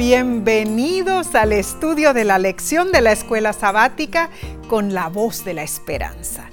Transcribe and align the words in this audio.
Bienvenidos 0.00 1.34
al 1.34 1.52
estudio 1.52 2.14
de 2.14 2.24
la 2.24 2.38
lección 2.38 2.90
de 2.90 3.02
la 3.02 3.12
escuela 3.12 3.52
sabática 3.52 4.30
con 4.66 4.94
la 4.94 5.08
voz 5.08 5.44
de 5.44 5.52
la 5.52 5.62
esperanza. 5.62 6.48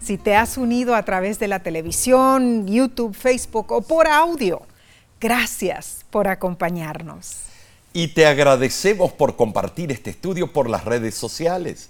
Si 0.00 0.16
te 0.16 0.36
has 0.36 0.56
unido 0.56 0.94
a 0.94 1.04
través 1.04 1.40
de 1.40 1.48
la 1.48 1.58
televisión, 1.58 2.68
YouTube, 2.68 3.12
Facebook 3.12 3.72
o 3.72 3.80
por 3.80 4.06
audio, 4.06 4.62
gracias 5.20 6.04
por 6.10 6.28
acompañarnos. 6.28 7.38
Y 7.92 8.14
te 8.14 8.26
agradecemos 8.26 9.10
por 9.10 9.34
compartir 9.34 9.90
este 9.90 10.10
estudio 10.10 10.52
por 10.52 10.70
las 10.70 10.84
redes 10.84 11.16
sociales. 11.16 11.88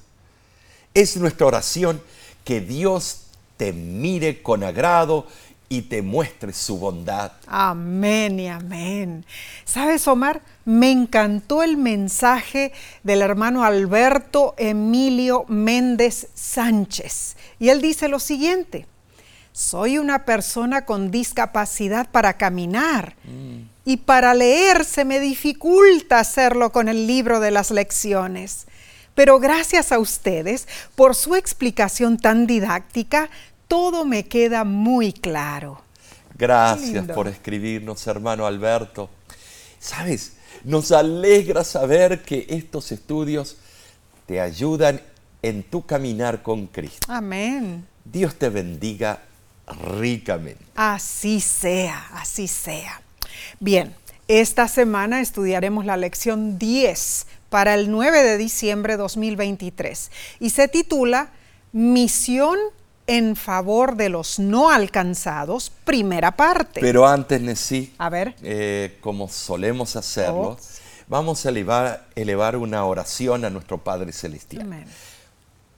Es 0.95 1.19
nuestra 1.19 1.47
oración 1.47 2.01
que 2.45 2.63
Dios 2.63 3.25
te 3.59 3.75
mire 3.75 4.43
con 4.43 4.65
agrado 4.65 5.27
y 5.75 5.83
te 5.83 6.03
muestre 6.03 6.53
su 6.53 6.79
bondad. 6.79 7.33
Amén 7.47 8.39
y 8.39 8.49
amén. 8.49 9.25
¿Sabes, 9.65 10.07
Omar? 10.07 10.41
Me 10.65 10.91
encantó 10.93 11.63
el 11.65 11.77
mensaje 11.77 12.73
del 13.03 13.23
hermano 13.23 13.65
Alberto 13.65 14.55
Emilio 14.57 15.45
Méndez 15.49 16.29
Sánchez. 16.35 17.37
Y 17.59 17.71
él 17.71 17.83
dice 17.83 18.09
lo 18.09 18.21
siguiente, 18.21 18.87
soy 19.51 19.99
una 19.99 20.25
persona 20.25 20.85
con 20.85 21.11
discapacidad 21.11 22.09
para 22.11 22.37
caminar 22.37 23.17
mm. 23.25 23.69
y 23.85 23.97
para 23.99 24.33
leer 24.35 24.85
se 24.85 25.05
me 25.05 25.19
dificulta 25.19 26.21
hacerlo 26.21 26.71
con 26.71 26.89
el 26.89 27.07
libro 27.09 27.41
de 27.41 27.51
las 27.51 27.73
lecciones. 27.73 28.67
Pero 29.15 29.39
gracias 29.39 29.93
a 29.93 29.99
ustedes 29.99 30.67
por 30.95 31.15
su 31.15 31.37
explicación 31.37 32.19
tan 32.19 32.47
didáctica, 32.47 33.31
todo 33.75 34.05
me 34.05 34.25
queda 34.25 34.63
muy 34.63 35.13
claro. 35.13 35.83
Gracias 36.39 37.09
por 37.09 37.27
escribirnos, 37.27 38.07
hermano 38.07 38.47
Alberto. 38.47 39.11
Sabes, 39.81 40.35
nos 40.63 40.93
alegra 40.93 41.65
saber 41.65 42.23
que 42.23 42.47
estos 42.51 42.93
estudios 42.93 43.57
te 44.27 44.41
ayudan 44.41 45.01
en 45.43 45.65
tu 45.65 45.85
caminar 45.85 46.41
con 46.45 46.69
Cristo. 46.69 47.05
Amén. 47.09 47.85
Dios 48.05 48.37
te 48.37 48.49
bendiga 48.49 49.23
ricamente. 49.97 50.65
Así 50.77 51.41
sea, 51.41 52.11
así 52.13 52.47
sea. 52.47 53.03
Bien, 53.59 53.93
esta 54.29 54.69
semana 54.69 55.21
estudiaremos 55.21 55.85
la 55.85 55.97
lección 55.97 56.61
10 56.61 57.27
para 57.51 57.75
el 57.75 57.91
9 57.91 58.23
de 58.23 58.39
diciembre 58.39 58.93
de 58.93 58.99
2023 58.99 60.13
y 60.39 60.51
se 60.51 60.69
titula 60.69 61.31
Misión 61.73 62.57
en 63.07 63.37
favor 63.37 63.97
de 63.97 64.09
los 64.09 64.39
no 64.39 64.71
alcanzados, 64.71 65.71
primera 65.85 66.37
parte. 66.37 66.81
Pero 66.81 67.07
antes, 67.07 67.41
Nesí, 67.41 67.93
a 67.99 68.09
ver, 68.09 68.35
eh, 68.43 68.97
como 69.01 69.29
solemos 69.29 69.97
hacerlo, 69.97 70.51
oh. 70.51 70.59
vamos 71.07 71.45
a 71.45 71.51
elevar, 71.51 72.07
elevar, 72.15 72.57
una 72.57 72.85
oración 72.85 73.45
a 73.45 73.51
nuestro 73.51 73.79
Padre 73.79 74.13
Celestial. 74.13 74.87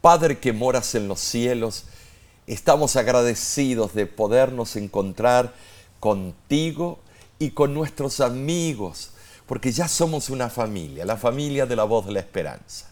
Padre 0.00 0.38
que 0.38 0.52
moras 0.52 0.94
en 0.94 1.08
los 1.08 1.19
cielos, 1.19 1.84
estamos 2.47 2.94
agradecidos 2.94 3.92
de 3.94 4.06
podernos 4.06 4.77
encontrar 4.77 5.52
contigo 5.98 7.00
y 7.41 7.50
con 7.50 7.74
nuestros 7.74 8.20
amigos, 8.20 9.10
porque 9.47 9.72
ya 9.72 9.88
somos 9.88 10.30
una 10.30 10.48
familia, 10.48 11.04
la 11.04 11.16
familia 11.16 11.66
de 11.66 11.77
la 11.77 11.84
voz 11.84 12.06
de 12.06 12.12
la 12.12 12.20
esperanza. 12.20 12.86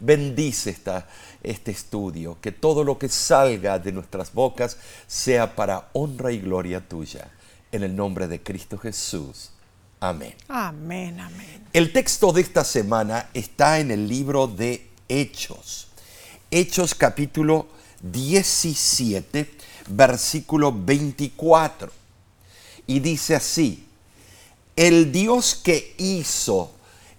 Bendice 0.00 0.70
esta, 0.70 1.06
este 1.42 1.70
estudio, 1.70 2.38
que 2.40 2.52
todo 2.52 2.84
lo 2.84 2.98
que 2.98 3.08
salga 3.08 3.78
de 3.78 3.92
nuestras 3.92 4.32
bocas 4.32 4.76
sea 5.06 5.54
para 5.54 5.88
honra 5.92 6.32
y 6.32 6.40
gloria 6.40 6.86
tuya. 6.86 7.30
En 7.72 7.82
el 7.82 7.94
nombre 7.94 8.28
de 8.28 8.42
Cristo 8.42 8.78
Jesús. 8.78 9.50
Amén. 10.00 10.34
Amén, 10.48 11.18
amén. 11.18 11.66
El 11.72 11.92
texto 11.92 12.32
de 12.32 12.42
esta 12.42 12.62
semana 12.62 13.30
está 13.34 13.80
en 13.80 13.90
el 13.90 14.06
libro 14.06 14.46
de 14.46 14.90
Hechos. 15.08 15.88
Hechos 16.50 16.94
capítulo 16.94 17.66
17, 18.02 19.50
versículo 19.88 20.72
24. 20.72 21.90
Y 22.86 23.00
dice 23.00 23.34
así, 23.34 23.86
el 24.76 25.10
Dios 25.10 25.54
que 25.54 25.94
hizo 25.98 26.74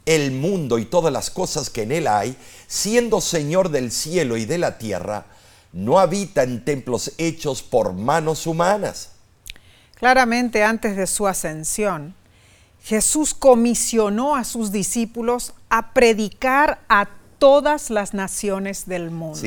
el 0.05 0.31
mundo 0.31 0.77
y 0.77 0.85
todas 0.85 1.11
las 1.11 1.29
cosas 1.29 1.69
que 1.69 1.83
en 1.83 1.91
él 1.91 2.07
hay, 2.07 2.38
siendo 2.67 3.21
Señor 3.21 3.69
del 3.69 3.91
cielo 3.91 4.38
y 4.38 4.45
de 4.45 4.57
la 4.57 4.77
tierra, 4.77 5.25
no 5.73 5.99
habita 5.99 6.43
en 6.43 6.63
templos 6.63 7.11
hechos 7.17 7.61
por 7.61 7.93
manos 7.93 8.47
humanas. 8.47 9.09
Claramente 9.95 10.63
antes 10.63 10.95
de 10.95 11.07
su 11.07 11.27
ascensión, 11.27 12.16
Jesús 12.83 13.33
comisionó 13.33 14.35
a 14.35 14.43
sus 14.43 14.71
discípulos 14.71 15.53
a 15.69 15.93
predicar 15.93 16.79
a 16.87 17.09
todas 17.39 17.89
las 17.89 18.13
naciones 18.13 18.85
del 18.85 19.09
mundo. 19.11 19.41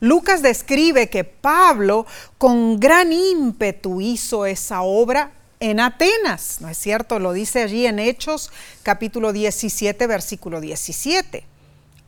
Lucas 0.00 0.42
describe 0.42 1.08
que 1.08 1.24
Pablo 1.24 2.06
con 2.36 2.78
gran 2.78 3.12
ímpetu 3.12 4.00
hizo 4.00 4.46
esa 4.46 4.82
obra 4.82 5.32
en 5.60 5.80
Atenas, 5.80 6.60
¿no 6.60 6.68
es 6.68 6.78
cierto? 6.78 7.18
Lo 7.18 7.32
dice 7.32 7.62
allí 7.62 7.86
en 7.86 7.98
Hechos 7.98 8.50
capítulo 8.82 9.32
17, 9.32 10.06
versículo 10.06 10.60
17. 10.60 11.44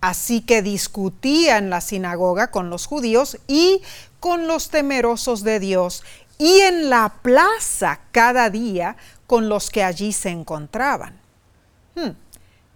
Así 0.01 0.41
que 0.41 0.63
discutía 0.63 1.59
en 1.59 1.69
la 1.69 1.81
sinagoga 1.81 2.51
con 2.51 2.71
los 2.71 2.87
judíos 2.87 3.39
y 3.47 3.83
con 4.19 4.47
los 4.47 4.71
temerosos 4.71 5.43
de 5.43 5.61
Dios 5.61 6.05
y 6.39 6.61
en 6.61 6.89
la 6.89 7.15
plaza 7.23 8.01
cada 8.13 8.49
día 8.49 8.97
con 9.27 9.49
los 9.49 9.71
que 9.71 9.85
allí 9.85 10.13
se 10.13 10.31
encontraban. 10.31 11.21
Hmm, 11.95 12.13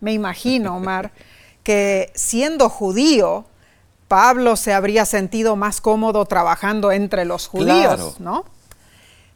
me 0.01 0.13
imagino, 0.13 0.77
Omar, 0.77 1.13
que 1.63 2.13
siendo 2.15 2.69
judío, 2.69 3.47
Pablo 4.07 4.57
se 4.57 4.75
habría 4.75 5.07
sentido 5.07 5.57
más 5.57 5.81
cómodo 5.81 6.27
trabajando 6.27 6.93
entre 6.93 7.25
los 7.25 7.47
judíos, 7.47 8.21
¿no? 8.21 8.45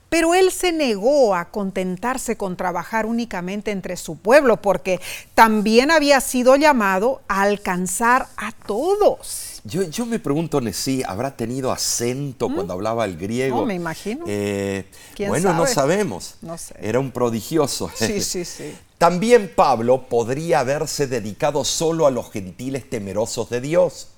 Pero 0.08 0.34
él 0.34 0.50
se 0.50 0.72
negó 0.72 1.34
a 1.34 1.50
contentarse 1.50 2.36
con 2.36 2.56
trabajar 2.56 3.04
únicamente 3.06 3.70
entre 3.70 3.96
su 3.96 4.16
pueblo, 4.16 4.62
porque 4.62 5.00
también 5.34 5.90
había 5.90 6.20
sido 6.20 6.56
llamado 6.56 7.20
a 7.28 7.42
alcanzar 7.42 8.28
a 8.36 8.52
todos. 8.52 9.60
Yo, 9.64 10.06
me 10.06 10.18
pregunto, 10.18 10.60
si 10.72 11.02
¿habrá 11.02 11.36
tenido 11.36 11.70
acento 11.70 12.48
¿Mm? 12.48 12.54
cuando 12.54 12.72
hablaba 12.72 13.04
el 13.04 13.18
griego? 13.18 13.58
No, 13.58 13.66
me 13.66 13.74
imagino. 13.74 14.24
Eh, 14.26 14.86
bueno, 15.26 15.52
no 15.52 15.66
sabemos. 15.66 16.36
No 16.40 16.56
sé. 16.56 16.74
Era 16.80 17.00
un 17.00 17.10
prodigioso. 17.10 17.90
Sí, 17.94 18.22
sí, 18.22 18.44
sí. 18.44 18.74
También 18.96 19.52
Pablo 19.54 20.08
podría 20.08 20.60
haberse 20.60 21.06
dedicado 21.06 21.64
solo 21.64 22.06
a 22.06 22.10
los 22.10 22.30
gentiles 22.30 22.88
temerosos 22.88 23.50
de 23.50 23.60
Dios. 23.60 24.08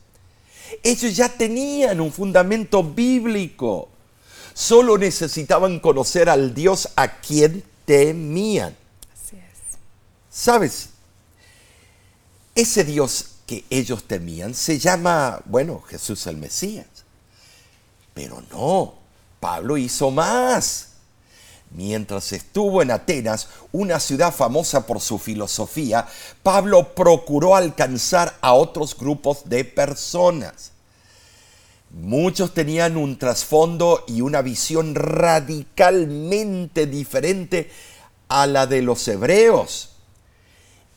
Ellos 0.83 1.17
ya 1.17 1.29
tenían 1.29 2.01
un 2.01 2.13
fundamento 2.13 2.83
bíblico 2.83 3.90
solo 4.61 4.99
necesitaban 4.99 5.81
conocer 5.81 6.29
al 6.29 6.53
Dios 6.55 6.91
a 6.95 7.21
quien 7.21 7.65
temían. 7.87 8.77
Así 9.11 9.37
es. 9.37 9.79
¿Sabes? 10.31 10.91
Ese 12.55 12.85
Dios 12.85 13.37
que 13.47 13.65
ellos 13.71 14.05
temían 14.05 14.55
se 14.55 14.79
llama, 14.79 15.41
bueno, 15.47 15.81
Jesús 15.81 16.27
el 16.27 16.37
Mesías. 16.37 16.87
Pero 18.13 18.43
no, 18.51 18.97
Pablo 19.41 19.79
hizo 19.79 20.11
más. 20.11 20.89
Mientras 21.71 22.31
estuvo 22.33 22.83
en 22.83 22.91
Atenas, 22.91 23.49
una 23.73 23.99
ciudad 23.99 24.35
famosa 24.35 24.87
por 24.87 25.01
su 25.01 25.19
filosofía, 25.19 26.07
Pablo 26.43 26.95
procuró 26.95 27.57
alcanzar 27.57 28.37
a 28.43 28.53
otros 28.53 28.95
grupos 28.95 29.49
de 29.49 29.65
personas. 29.65 30.73
Muchos 31.91 32.55
tenían 32.55 32.97
un 32.97 33.19
trasfondo 33.19 34.05
y 34.07 34.21
una 34.21 34.43
visión 34.43 34.95
radicalmente 34.95 36.87
diferente 36.87 37.71
a 38.29 38.47
la 38.47 38.67
de 38.67 38.83
los 38.83 39.07
hebreos. 39.09 39.91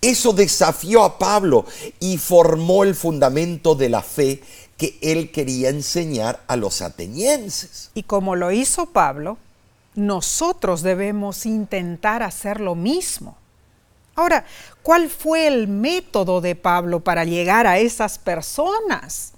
Eso 0.01 0.33
desafió 0.33 1.03
a 1.03 1.17
Pablo 1.17 1.65
y 1.99 2.17
formó 2.17 2.83
el 2.83 2.93
fundamento 2.93 3.73
de 3.73 3.89
la 3.89 4.03
fe 4.03 4.43
que 4.77 4.97
él 5.01 5.31
quería 5.31 5.69
enseñar 5.69 6.43
a 6.47 6.57
los 6.57 6.81
atenienses. 6.81 7.89
Y 7.93 8.03
como 8.03 8.35
lo 8.35 8.51
hizo 8.51 8.87
Pablo, 8.87 9.37
nosotros 9.95 10.81
debemos 10.81 11.45
intentar 11.45 12.21
hacer 12.21 12.59
lo 12.59 12.75
mismo. 12.75 13.37
Ahora, 14.15 14.45
¿cuál 14.83 15.09
fue 15.09 15.47
el 15.47 15.67
método 15.67 16.41
de 16.41 16.55
Pablo 16.55 16.99
para 16.99 17.25
llegar 17.25 17.65
a 17.65 17.79
esas 17.79 18.19
personas? 18.19 19.32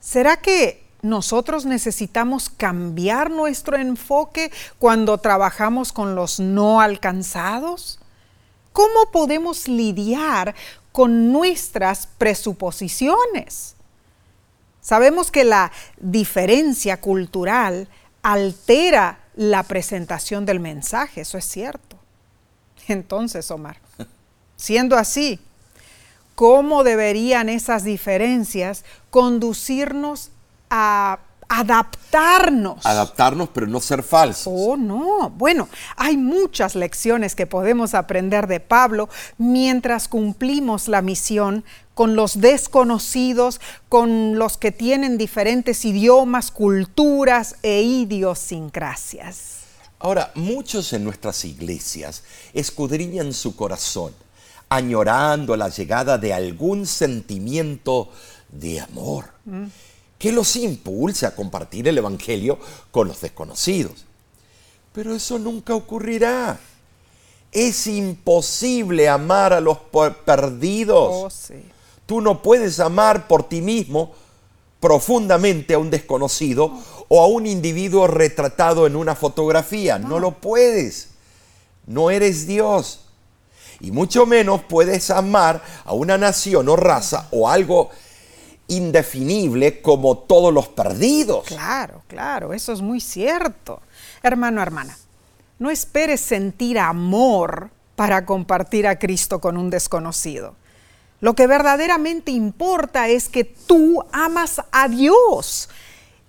¿Será 0.00 0.38
que 0.38 0.82
nosotros 1.02 1.66
necesitamos 1.66 2.48
cambiar 2.48 3.30
nuestro 3.30 3.76
enfoque 3.76 4.50
cuando 4.78 5.18
trabajamos 5.18 5.92
con 5.92 6.14
los 6.14 6.40
no 6.40 6.80
alcanzados? 6.80 7.98
¿Cómo 8.72 9.10
podemos 9.12 9.68
lidiar 9.68 10.54
con 10.92 11.32
nuestras 11.32 12.06
presuposiciones? 12.06 13.76
Sabemos 14.80 15.30
que 15.30 15.44
la 15.44 15.70
diferencia 15.98 17.00
cultural 17.00 17.88
altera 18.22 19.20
la 19.36 19.62
presentación 19.62 20.46
del 20.46 20.60
mensaje, 20.60 21.20
eso 21.20 21.38
es 21.38 21.44
cierto. 21.44 21.98
Entonces, 22.88 23.50
Omar. 23.50 23.78
Siendo 24.56 24.96
así, 24.96 25.38
¿cómo 26.40 26.84
deberían 26.84 27.50
esas 27.50 27.84
diferencias 27.84 28.82
conducirnos 29.10 30.30
a 30.70 31.18
adaptarnos. 31.50 32.86
Adaptarnos, 32.86 33.50
pero 33.52 33.66
no 33.66 33.78
ser 33.78 34.02
falsos. 34.02 34.50
Oh, 34.56 34.74
no. 34.78 35.28
Bueno, 35.36 35.68
hay 35.96 36.16
muchas 36.16 36.76
lecciones 36.76 37.34
que 37.34 37.46
podemos 37.46 37.92
aprender 37.92 38.46
de 38.46 38.58
Pablo 38.58 39.10
mientras 39.36 40.08
cumplimos 40.08 40.88
la 40.88 41.02
misión 41.02 41.62
con 41.92 42.16
los 42.16 42.40
desconocidos, 42.40 43.60
con 43.90 44.38
los 44.38 44.56
que 44.56 44.72
tienen 44.72 45.18
diferentes 45.18 45.84
idiomas, 45.84 46.50
culturas 46.50 47.56
e 47.62 47.82
idiosincrasias. 47.82 49.58
Ahora, 49.98 50.32
muchos 50.34 50.94
en 50.94 51.04
nuestras 51.04 51.44
iglesias 51.44 52.22
escudriñan 52.54 53.34
su 53.34 53.54
corazón, 53.54 54.14
añorando 54.70 55.54
la 55.56 55.68
llegada 55.68 56.16
de 56.16 56.32
algún 56.32 56.86
sentimiento 56.86 58.08
de 58.50 58.80
amor. 58.80 59.26
Mm 59.44 59.66
que 60.20 60.30
los 60.30 60.54
impulse 60.54 61.24
a 61.24 61.34
compartir 61.34 61.88
el 61.88 61.96
Evangelio 61.96 62.58
con 62.90 63.08
los 63.08 63.22
desconocidos. 63.22 64.04
Pero 64.92 65.14
eso 65.14 65.38
nunca 65.38 65.74
ocurrirá. 65.74 66.60
Es 67.50 67.86
imposible 67.86 69.08
amar 69.08 69.54
a 69.54 69.62
los 69.62 69.78
perdidos. 70.26 71.10
Oh, 71.10 71.54
Tú 72.04 72.20
no 72.20 72.42
puedes 72.42 72.80
amar 72.80 73.28
por 73.28 73.48
ti 73.48 73.62
mismo 73.62 74.12
profundamente 74.78 75.72
a 75.72 75.78
un 75.78 75.88
desconocido 75.88 76.70
o 77.08 77.22
a 77.22 77.26
un 77.26 77.46
individuo 77.46 78.06
retratado 78.06 78.86
en 78.86 78.96
una 78.96 79.14
fotografía. 79.14 79.98
No 79.98 80.18
lo 80.18 80.32
puedes. 80.32 81.08
No 81.86 82.10
eres 82.10 82.46
Dios. 82.46 83.06
Y 83.80 83.90
mucho 83.90 84.26
menos 84.26 84.62
puedes 84.62 85.10
amar 85.10 85.62
a 85.84 85.94
una 85.94 86.18
nación 86.18 86.68
o 86.68 86.76
raza 86.76 87.28
o 87.30 87.48
algo 87.48 87.90
indefinible 88.68 89.80
como 89.82 90.18
todos 90.18 90.52
los 90.52 90.68
perdidos. 90.68 91.44
Claro, 91.46 92.02
claro, 92.06 92.52
eso 92.54 92.72
es 92.72 92.80
muy 92.80 93.00
cierto. 93.00 93.80
Hermano, 94.22 94.62
hermana, 94.62 94.96
no 95.58 95.70
esperes 95.70 96.20
sentir 96.20 96.78
amor 96.78 97.70
para 97.96 98.24
compartir 98.24 98.86
a 98.86 98.98
Cristo 98.98 99.40
con 99.40 99.56
un 99.56 99.70
desconocido. 99.70 100.54
Lo 101.20 101.34
que 101.34 101.46
verdaderamente 101.46 102.30
importa 102.30 103.08
es 103.08 103.28
que 103.28 103.44
tú 103.44 104.02
amas 104.12 104.62
a 104.72 104.88
Dios 104.88 105.68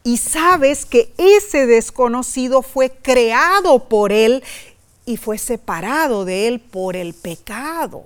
y 0.03 0.17
sabes 0.17 0.85
que 0.85 1.13
ese 1.17 1.67
desconocido 1.67 2.61
fue 2.61 2.89
creado 2.89 3.87
por 3.87 4.11
Él 4.11 4.43
y 5.05 5.17
fue 5.17 5.37
separado 5.37 6.25
de 6.25 6.47
Él 6.47 6.59
por 6.59 6.95
el 6.95 7.13
pecado 7.13 8.05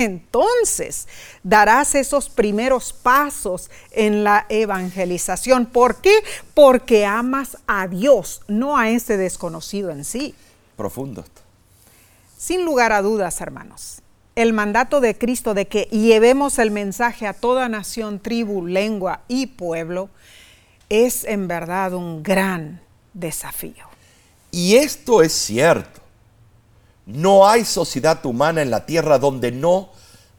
entonces 0.00 1.06
darás 1.42 1.94
esos 1.94 2.28
primeros 2.28 2.92
pasos 2.92 3.70
en 3.90 4.24
la 4.24 4.46
evangelización. 4.48 5.66
¿Por 5.66 6.00
qué? 6.00 6.14
Porque 6.54 7.04
amas 7.04 7.58
a 7.66 7.86
Dios, 7.86 8.42
no 8.48 8.76
a 8.76 8.90
ese 8.90 9.16
desconocido 9.16 9.90
en 9.90 10.04
sí. 10.04 10.34
Profundo. 10.76 11.24
Sin 12.38 12.64
lugar 12.64 12.92
a 12.92 13.02
dudas, 13.02 13.40
hermanos, 13.42 14.00
el 14.34 14.54
mandato 14.54 15.00
de 15.00 15.18
Cristo 15.18 15.52
de 15.52 15.66
que 15.66 15.82
llevemos 15.90 16.58
el 16.58 16.70
mensaje 16.70 17.26
a 17.26 17.34
toda 17.34 17.68
nación, 17.68 18.20
tribu, 18.20 18.66
lengua 18.66 19.20
y 19.28 19.46
pueblo 19.48 20.08
es 20.88 21.24
en 21.24 21.46
verdad 21.46 21.92
un 21.92 22.22
gran 22.22 22.80
desafío. 23.12 23.89
Y 24.50 24.76
esto 24.76 25.22
es 25.22 25.32
cierto. 25.32 26.00
No 27.06 27.48
hay 27.48 27.64
sociedad 27.64 28.26
humana 28.26 28.60
en 28.62 28.70
la 28.70 28.86
tierra 28.86 29.18
donde 29.18 29.52
no 29.52 29.90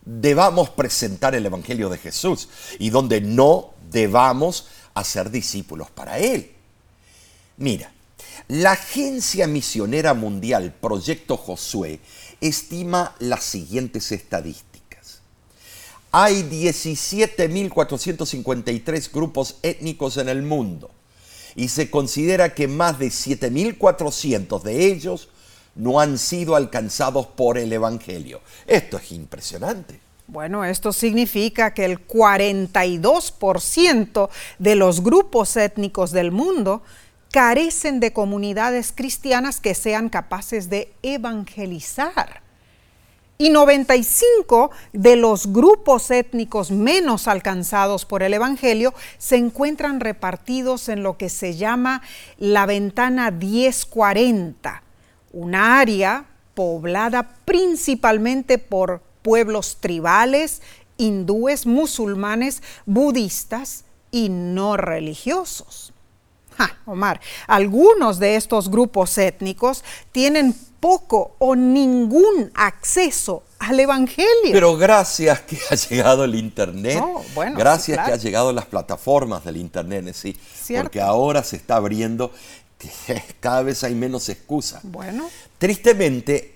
debamos 0.03 0.69
presentar 0.69 1.35
el 1.35 1.45
Evangelio 1.45 1.89
de 1.89 1.97
Jesús 1.97 2.49
y 2.79 2.89
donde 2.89 3.21
no 3.21 3.73
debamos 3.91 4.67
hacer 4.93 5.31
discípulos 5.31 5.89
para 5.89 6.19
Él. 6.19 6.51
Mira, 7.57 7.91
la 8.47 8.71
Agencia 8.71 9.45
Misionera 9.47 10.13
Mundial 10.13 10.73
Proyecto 10.79 11.35
Josué 11.37 11.99
estima 12.39 13.15
las 13.19 13.43
siguientes 13.43 14.11
estadísticas. 14.11 15.21
Hay 16.11 16.43
17.453 16.43 19.11
grupos 19.11 19.57
étnicos 19.61 20.17
en 20.17 20.29
el 20.29 20.41
mundo 20.41 20.89
y 21.55 21.69
se 21.69 21.89
considera 21.89 22.53
que 22.53 22.67
más 22.67 22.99
de 22.99 23.07
7.400 23.07 24.61
de 24.61 24.85
ellos 24.85 25.29
no 25.75 25.99
han 25.99 26.17
sido 26.17 26.55
alcanzados 26.55 27.27
por 27.27 27.57
el 27.57 27.73
Evangelio. 27.73 28.39
Esto 28.67 28.97
es 28.97 29.11
impresionante. 29.11 29.99
Bueno, 30.27 30.63
esto 30.63 30.93
significa 30.93 31.73
que 31.73 31.83
el 31.85 32.07
42% 32.07 34.29
de 34.59 34.75
los 34.75 35.03
grupos 35.03 35.57
étnicos 35.57 36.11
del 36.11 36.31
mundo 36.31 36.83
carecen 37.31 37.99
de 37.99 38.13
comunidades 38.13 38.93
cristianas 38.93 39.59
que 39.59 39.75
sean 39.75 40.07
capaces 40.09 40.69
de 40.69 40.93
evangelizar. 41.01 42.40
Y 43.41 43.49
95 43.49 44.69
de 44.93 45.15
los 45.15 45.51
grupos 45.51 46.11
étnicos 46.11 46.69
menos 46.69 47.27
alcanzados 47.27 48.05
por 48.05 48.21
el 48.21 48.35
Evangelio 48.35 48.93
se 49.17 49.35
encuentran 49.35 49.99
repartidos 49.99 50.89
en 50.89 51.01
lo 51.01 51.17
que 51.17 51.27
se 51.27 51.55
llama 51.55 52.03
la 52.37 52.67
ventana 52.67 53.31
1040 53.31 54.83
una 55.33 55.79
área 55.79 56.25
poblada 56.53 57.31
principalmente 57.43 58.59
por 58.59 59.01
pueblos 59.23 59.77
tribales, 59.79 60.61
hindúes, 60.97 61.65
musulmanes, 61.65 62.61
budistas 62.85 63.85
y 64.11 64.29
no 64.29 64.77
religiosos. 64.77 65.93
Omar, 66.85 67.19
algunos 67.47 68.19
de 68.19 68.35
estos 68.35 68.69
grupos 68.69 69.17
étnicos 69.17 69.83
tienen 70.11 70.53
poco 70.81 71.35
o 71.39 71.55
ningún 71.55 72.51
acceso 72.55 73.43
al 73.59 73.79
Evangelio. 73.79 74.51
Pero 74.51 74.75
gracias 74.75 75.39
que 75.41 75.57
ha 75.69 75.75
llegado 75.75 76.25
el 76.25 76.35
Internet, 76.35 77.01
gracias 77.55 78.05
que 78.05 78.11
ha 78.11 78.17
llegado 78.17 78.51
las 78.51 78.65
plataformas 78.65 79.45
del 79.45 79.55
Internet, 79.55 80.13
sí, 80.13 80.35
porque 80.75 80.99
ahora 80.99 81.43
se 81.43 81.55
está 81.55 81.77
abriendo 81.77 82.31
cada 83.39 83.63
vez 83.63 83.83
hay 83.83 83.95
menos 83.95 84.27
excusa. 84.29 84.79
Bueno. 84.83 85.29
Tristemente, 85.57 86.55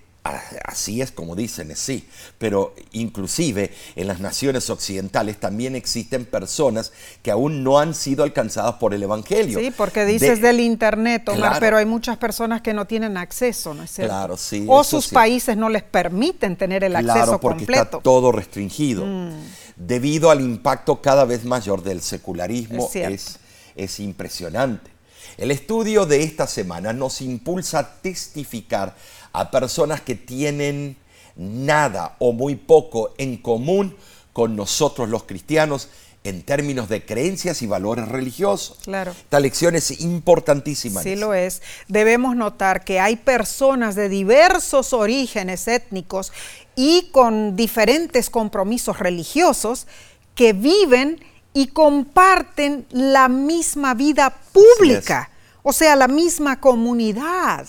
así 0.63 1.01
es 1.01 1.11
como 1.11 1.35
dicen, 1.35 1.75
sí, 1.75 2.07
pero 2.37 2.73
inclusive 2.93 3.71
en 3.95 4.07
las 4.07 4.19
naciones 4.19 4.69
occidentales 4.69 5.39
también 5.39 5.75
existen 5.75 6.25
personas 6.25 6.91
que 7.21 7.29
aún 7.29 7.63
no 7.63 7.79
han 7.79 7.93
sido 7.93 8.23
alcanzadas 8.23 8.75
por 8.75 8.93
el 8.95 9.03
Evangelio. 9.03 9.59
Sí, 9.59 9.71
porque 9.75 10.03
dices 10.05 10.41
del 10.41 10.59
Internet, 10.59 11.29
Omar, 11.29 11.59
pero 11.59 11.77
hay 11.77 11.85
muchas 11.85 12.17
personas 12.17 12.61
que 12.61 12.73
no 12.73 12.85
tienen 12.85 13.17
acceso, 13.17 13.73
¿no 13.75 13.83
es 13.83 13.91
cierto? 13.91 14.13
Claro, 14.13 14.37
sí. 14.37 14.65
O 14.67 14.83
sus 14.83 15.09
países 15.09 15.55
no 15.55 15.69
les 15.69 15.83
permiten 15.83 16.55
tener 16.55 16.83
el 16.83 16.95
acceso 16.95 17.13
claro, 17.13 17.39
porque 17.39 17.63
está 17.63 17.85
todo 17.85 18.31
restringido. 18.31 19.05
Mm. 19.05 19.31
Debido 19.75 20.31
al 20.31 20.41
impacto 20.41 21.01
cada 21.01 21.25
vez 21.25 21.43
mayor 21.43 21.83
del 21.83 22.01
secularismo, 22.01 22.89
es, 22.93 23.39
es 23.75 23.99
impresionante. 23.99 24.95
El 25.37 25.51
estudio 25.51 26.05
de 26.05 26.23
esta 26.23 26.47
semana 26.47 26.93
nos 26.93 27.21
impulsa 27.21 27.79
a 27.79 28.01
testificar 28.01 28.95
a 29.39 29.51
personas 29.51 30.01
que 30.01 30.15
tienen 30.15 30.97
nada 31.35 32.15
o 32.19 32.31
muy 32.31 32.55
poco 32.55 33.13
en 33.17 33.37
común 33.37 33.95
con 34.33 34.55
nosotros 34.55 35.09
los 35.09 35.23
cristianos 35.23 35.89
en 36.25 36.41
términos 36.41 36.89
de 36.89 37.05
creencias 37.05 37.61
y 37.61 37.67
valores 37.67 38.07
religiosos. 38.07 38.79
Claro. 38.83 39.11
Esta 39.11 39.39
lección 39.39 39.75
es 39.75 40.01
importantísima. 40.01 41.03
Sí 41.03 41.15
lo 41.15 41.35
es. 41.35 41.61
Debemos 41.87 42.35
notar 42.35 42.83
que 42.83 42.99
hay 42.99 43.15
personas 43.15 43.93
de 43.95 44.09
diversos 44.09 44.91
orígenes 44.91 45.67
étnicos 45.67 46.33
y 46.75 47.09
con 47.11 47.55
diferentes 47.55 48.31
compromisos 48.31 48.97
religiosos 48.97 49.85
que 50.33 50.53
viven 50.53 51.23
y 51.53 51.67
comparten 51.67 52.85
la 52.89 53.29
misma 53.29 53.93
vida 53.93 54.35
pública, 54.51 55.29
o 55.63 55.71
sea, 55.71 55.95
la 55.95 56.07
misma 56.07 56.59
comunidad. 56.59 57.67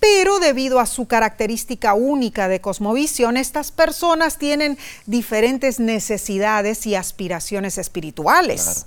Pero 0.00 0.38
debido 0.38 0.78
a 0.78 0.86
su 0.86 1.06
característica 1.06 1.94
única 1.94 2.48
de 2.48 2.60
cosmovisión, 2.60 3.36
estas 3.36 3.72
personas 3.72 4.38
tienen 4.38 4.78
diferentes 5.06 5.80
necesidades 5.80 6.86
y 6.86 6.94
aspiraciones 6.94 7.78
espirituales. 7.78 8.86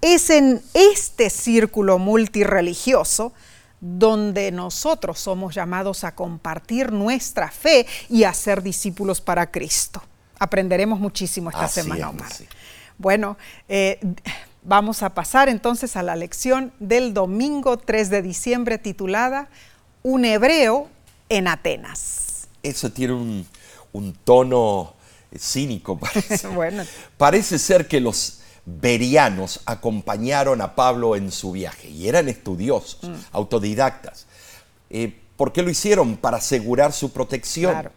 Es 0.00 0.30
en 0.30 0.62
este 0.74 1.30
círculo 1.30 1.98
multireligioso 1.98 3.32
donde 3.80 4.52
nosotros 4.52 5.18
somos 5.18 5.54
llamados 5.54 6.04
a 6.04 6.14
compartir 6.14 6.92
nuestra 6.92 7.50
fe 7.50 7.86
y 8.08 8.24
a 8.24 8.34
ser 8.34 8.62
discípulos 8.62 9.20
para 9.20 9.50
Cristo. 9.50 10.02
Aprenderemos 10.38 11.00
muchísimo 11.00 11.50
esta 11.50 11.68
semana, 11.68 12.10
Omar. 12.10 12.30
Bueno, 12.98 13.38
eh, 13.68 13.98
vamos 14.62 15.02
a 15.02 15.14
pasar 15.14 15.48
entonces 15.48 15.96
a 15.96 16.02
la 16.02 16.16
lección 16.16 16.72
del 16.78 17.14
domingo 17.14 17.78
3 17.78 18.10
de 18.10 18.22
diciembre 18.22 18.76
titulada 18.78 19.48
Un 20.02 20.24
hebreo 20.24 20.88
en 21.28 21.48
Atenas. 21.48 22.48
Eso 22.62 22.90
tiene 22.90 23.14
un, 23.14 23.46
un 23.92 24.14
tono 24.24 24.94
cínico. 25.38 25.98
Parece. 26.00 26.48
bueno. 26.48 26.84
parece 27.16 27.58
ser 27.58 27.86
que 27.86 28.00
los 28.00 28.40
berianos 28.64 29.60
acompañaron 29.64 30.60
a 30.60 30.74
Pablo 30.74 31.16
en 31.16 31.32
su 31.32 31.52
viaje 31.52 31.88
y 31.88 32.08
eran 32.08 32.28
estudiosos, 32.28 32.98
mm. 33.02 33.14
autodidactas. 33.32 34.26
Eh, 34.90 35.16
¿Por 35.36 35.52
qué 35.52 35.62
lo 35.62 35.70
hicieron? 35.70 36.16
Para 36.16 36.36
asegurar 36.36 36.92
su 36.92 37.12
protección. 37.12 37.90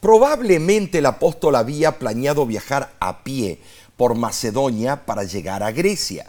Probablemente 0.00 0.98
el 0.98 1.06
apóstol 1.06 1.56
había 1.56 1.98
planeado 1.98 2.46
viajar 2.46 2.92
a 3.00 3.24
pie 3.24 3.60
por 3.96 4.14
Macedonia 4.14 5.06
para 5.06 5.24
llegar 5.24 5.62
a 5.62 5.72
Grecia. 5.72 6.26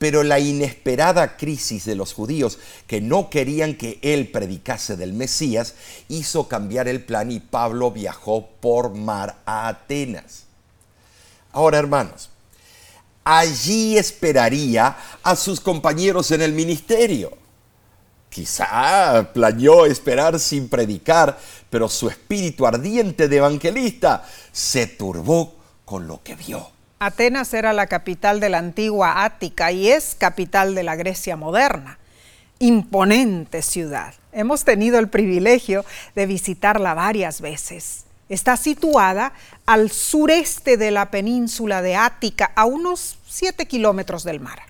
Pero 0.00 0.22
la 0.22 0.38
inesperada 0.38 1.36
crisis 1.36 1.84
de 1.84 1.94
los 1.94 2.14
judíos 2.14 2.58
que 2.86 3.02
no 3.02 3.28
querían 3.28 3.74
que 3.74 3.98
él 4.00 4.30
predicase 4.30 4.96
del 4.96 5.12
Mesías 5.12 5.74
hizo 6.08 6.48
cambiar 6.48 6.88
el 6.88 7.04
plan 7.04 7.30
y 7.30 7.38
Pablo 7.38 7.90
viajó 7.90 8.48
por 8.60 8.94
mar 8.94 9.36
a 9.44 9.68
Atenas. 9.68 10.44
Ahora, 11.52 11.76
hermanos, 11.78 12.30
allí 13.24 13.98
esperaría 13.98 14.96
a 15.22 15.36
sus 15.36 15.60
compañeros 15.60 16.30
en 16.30 16.40
el 16.40 16.54
ministerio. 16.54 17.36
Quizá 18.30 19.30
planeó 19.34 19.84
esperar 19.84 20.40
sin 20.40 20.70
predicar, 20.70 21.38
pero 21.68 21.90
su 21.90 22.08
espíritu 22.08 22.66
ardiente 22.66 23.28
de 23.28 23.36
evangelista 23.36 24.26
se 24.50 24.86
turbó 24.86 25.56
con 25.84 26.06
lo 26.06 26.22
que 26.22 26.36
vio. 26.36 26.79
Atenas 27.02 27.54
era 27.54 27.72
la 27.72 27.86
capital 27.86 28.40
de 28.40 28.50
la 28.50 28.58
antigua 28.58 29.24
Ática 29.24 29.72
y 29.72 29.88
es 29.88 30.14
capital 30.14 30.74
de 30.74 30.82
la 30.82 30.96
Grecia 30.96 31.34
moderna. 31.34 31.98
Imponente 32.58 33.62
ciudad. 33.62 34.12
Hemos 34.32 34.66
tenido 34.66 34.98
el 34.98 35.08
privilegio 35.08 35.86
de 36.14 36.26
visitarla 36.26 36.92
varias 36.92 37.40
veces. 37.40 38.04
Está 38.28 38.58
situada 38.58 39.32
al 39.64 39.90
sureste 39.90 40.76
de 40.76 40.90
la 40.90 41.10
península 41.10 41.80
de 41.80 41.96
Ática, 41.96 42.52
a 42.54 42.66
unos 42.66 43.18
7 43.26 43.64
kilómetros 43.64 44.22
del 44.22 44.40
mar. 44.40 44.60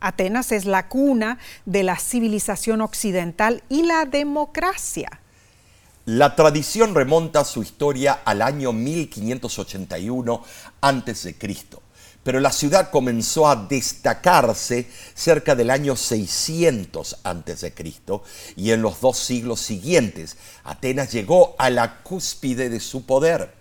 Atenas 0.00 0.52
es 0.52 0.64
la 0.64 0.88
cuna 0.88 1.36
de 1.66 1.82
la 1.82 1.98
civilización 1.98 2.80
occidental 2.80 3.62
y 3.68 3.82
la 3.82 4.06
democracia. 4.06 5.20
La 6.04 6.34
tradición 6.34 6.96
remonta 6.96 7.44
su 7.44 7.62
historia 7.62 8.22
al 8.24 8.42
año 8.42 8.72
1581 8.72 10.44
a.C., 10.80 11.36
pero 12.24 12.40
la 12.40 12.50
ciudad 12.50 12.90
comenzó 12.90 13.48
a 13.48 13.54
destacarse 13.54 14.88
cerca 15.14 15.54
del 15.54 15.70
año 15.70 15.94
600 15.94 17.18
a.C. 17.22 17.74
y 18.56 18.72
en 18.72 18.82
los 18.82 19.00
dos 19.00 19.16
siglos 19.16 19.60
siguientes 19.60 20.36
Atenas 20.64 21.12
llegó 21.12 21.54
a 21.56 21.70
la 21.70 22.02
cúspide 22.02 22.68
de 22.68 22.80
su 22.80 23.06
poder. 23.06 23.54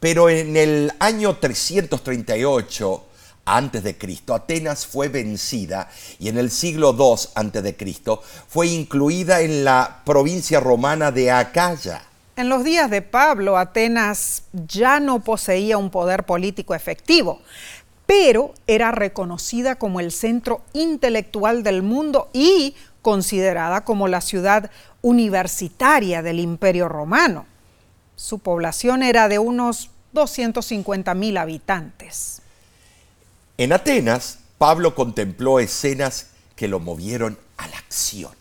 Pero 0.00 0.28
en 0.28 0.54
el 0.54 0.92
año 0.98 1.38
338 1.38 3.07
antes 3.56 3.82
de 3.82 3.96
Cristo, 3.96 4.34
Atenas 4.34 4.86
fue 4.86 5.08
vencida 5.08 5.88
y 6.18 6.28
en 6.28 6.38
el 6.38 6.50
siglo 6.50 6.94
II 6.98 7.30
antes 7.34 7.62
de 7.62 7.76
Cristo 7.76 8.22
fue 8.48 8.68
incluida 8.68 9.40
en 9.40 9.64
la 9.64 10.02
provincia 10.04 10.60
romana 10.60 11.10
de 11.10 11.30
Acaya. 11.30 12.02
En 12.36 12.48
los 12.48 12.62
días 12.62 12.90
de 12.90 13.02
Pablo, 13.02 13.56
Atenas 13.56 14.42
ya 14.52 15.00
no 15.00 15.20
poseía 15.20 15.78
un 15.78 15.90
poder 15.90 16.24
político 16.24 16.74
efectivo, 16.74 17.40
pero 18.06 18.54
era 18.66 18.92
reconocida 18.92 19.74
como 19.76 20.00
el 20.00 20.12
centro 20.12 20.62
intelectual 20.72 21.62
del 21.62 21.82
mundo 21.82 22.30
y 22.32 22.76
considerada 23.02 23.84
como 23.84 24.08
la 24.08 24.20
ciudad 24.20 24.70
universitaria 25.02 26.22
del 26.22 26.40
Imperio 26.40 26.88
Romano. 26.88 27.46
Su 28.14 28.38
población 28.38 29.02
era 29.02 29.28
de 29.28 29.38
unos 29.38 29.90
250 30.12 31.14
mil 31.14 31.36
habitantes. 31.36 32.37
En 33.58 33.72
Atenas, 33.72 34.38
Pablo 34.56 34.94
contempló 34.94 35.58
escenas 35.58 36.28
que 36.54 36.68
lo 36.68 36.78
movieron 36.78 37.36
a 37.56 37.66
la 37.66 37.76
acción. 37.76 38.32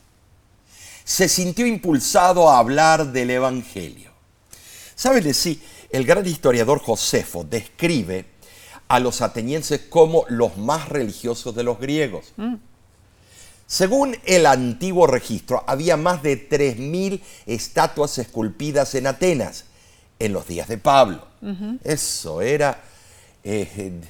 Se 1.03 1.27
sintió 1.27 1.65
impulsado 1.65 2.49
a 2.49 2.59
hablar 2.59 3.11
del 3.11 3.31
Evangelio. 3.31 4.11
¿Sabes 4.95 5.35
sí? 5.35 5.61
El 5.89 6.05
gran 6.05 6.25
historiador 6.27 6.79
Josefo 6.79 7.43
describe 7.43 8.25
a 8.87 8.99
los 8.99 9.21
atenienses 9.21 9.81
como 9.89 10.25
los 10.29 10.57
más 10.57 10.87
religiosos 10.87 11.55
de 11.55 11.63
los 11.63 11.79
griegos. 11.79 12.33
Mm. 12.37 12.55
Según 13.65 14.17
el 14.23 14.45
antiguo 14.45 15.07
registro, 15.07 15.63
había 15.65 15.97
más 15.97 16.21
de 16.21 16.47
3.000 16.47 17.21
estatuas 17.47 18.17
esculpidas 18.19 18.93
en 18.93 19.07
Atenas 19.07 19.65
en 20.19 20.31
los 20.31 20.47
días 20.47 20.67
de 20.67 20.77
Pablo. 20.77 21.27
Eso 21.83 22.41
era 22.41 22.83
eh, 23.43 24.01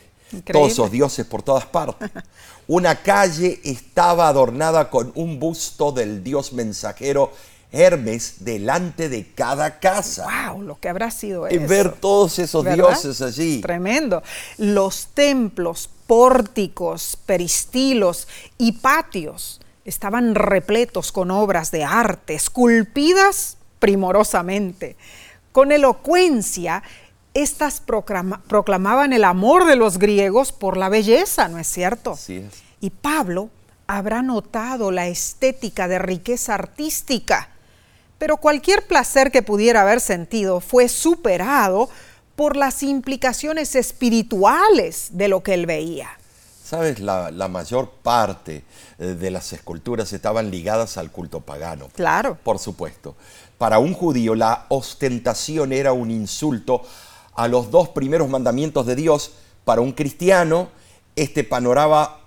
todos 0.51 0.71
esos 0.71 0.91
dioses 0.91 1.25
por 1.25 1.41
todas 1.41 1.65
partes. 1.65 2.09
Una 2.67 3.01
calle 3.01 3.59
estaba 3.63 4.27
adornada 4.27 4.89
con 4.89 5.11
un 5.15 5.39
busto 5.39 5.91
del 5.91 6.23
dios 6.23 6.53
mensajero 6.53 7.31
Hermes 7.71 8.45
delante 8.45 9.09
de 9.09 9.31
cada 9.33 9.79
casa. 9.79 10.51
¡Wow! 10.51 10.61
Lo 10.61 10.79
que 10.79 10.89
habrá 10.89 11.11
sido 11.11 11.47
eso. 11.47 11.55
Y 11.55 11.59
ver 11.59 11.93
todos 11.93 12.39
esos 12.39 12.65
dioses 12.65 13.21
allí. 13.21 13.61
Tremendo. 13.61 14.23
Los 14.57 15.07
templos, 15.07 15.89
pórticos, 16.07 17.17
peristilos 17.25 18.27
y 18.57 18.73
patios 18.73 19.59
estaban 19.83 20.35
repletos 20.35 21.11
con 21.11 21.31
obras 21.31 21.71
de 21.71 21.83
arte, 21.83 22.35
esculpidas 22.35 23.57
primorosamente, 23.79 24.95
con 25.51 25.71
elocuencia 25.71 26.83
estas 27.43 27.81
proclamaban 27.81 29.13
el 29.13 29.23
amor 29.23 29.65
de 29.65 29.75
los 29.75 29.99
griegos 29.99 30.51
por 30.51 30.77
la 30.77 30.89
belleza, 30.89 31.47
¿no 31.47 31.59
es 31.59 31.67
cierto? 31.67 32.15
Sí 32.15 32.37
es. 32.37 32.53
Y 32.79 32.89
Pablo 32.89 33.49
habrá 33.85 34.21
notado 34.21 34.91
la 34.91 35.07
estética 35.07 35.87
de 35.87 35.99
riqueza 35.99 36.55
artística, 36.55 37.49
pero 38.17 38.37
cualquier 38.37 38.87
placer 38.87 39.31
que 39.31 39.43
pudiera 39.43 39.81
haber 39.81 40.01
sentido 40.01 40.59
fue 40.59 40.89
superado 40.89 41.89
por 42.35 42.55
las 42.55 42.83
implicaciones 42.83 43.75
espirituales 43.75 45.09
de 45.11 45.27
lo 45.27 45.41
que 45.41 45.53
él 45.53 45.65
veía. 45.65 46.09
Sabes, 46.63 46.99
la, 46.99 47.31
la, 47.31 47.47
mayor 47.47 47.89
parte 48.03 48.63
eh, 48.99 49.05
de 49.05 49.31
las 49.31 49.53
esculturas 49.53 50.11
estaban 50.11 50.51
ligadas 50.51 50.97
al 50.97 51.11
culto 51.11 51.39
pagano. 51.39 51.87
Claro. 51.95 52.37
Por 52.43 52.59
supuesto. 52.59 53.15
Para 53.57 53.79
un 53.79 53.93
judío 53.93 54.35
la 54.35 54.65
ostentación 54.67 55.71
era 55.71 55.93
un 55.93 56.11
insulto 56.11 56.83
a 57.37 57.47
los 57.47 57.71
dos 57.71 57.87
primeros 57.89 58.27
mandamientos 58.27 58.85
de 58.85 58.95
Dios, 58.95 59.31
para 59.63 59.79
un 59.79 59.93
cristiano 59.93 60.69
este 61.17 61.43
panorama, 61.43 62.19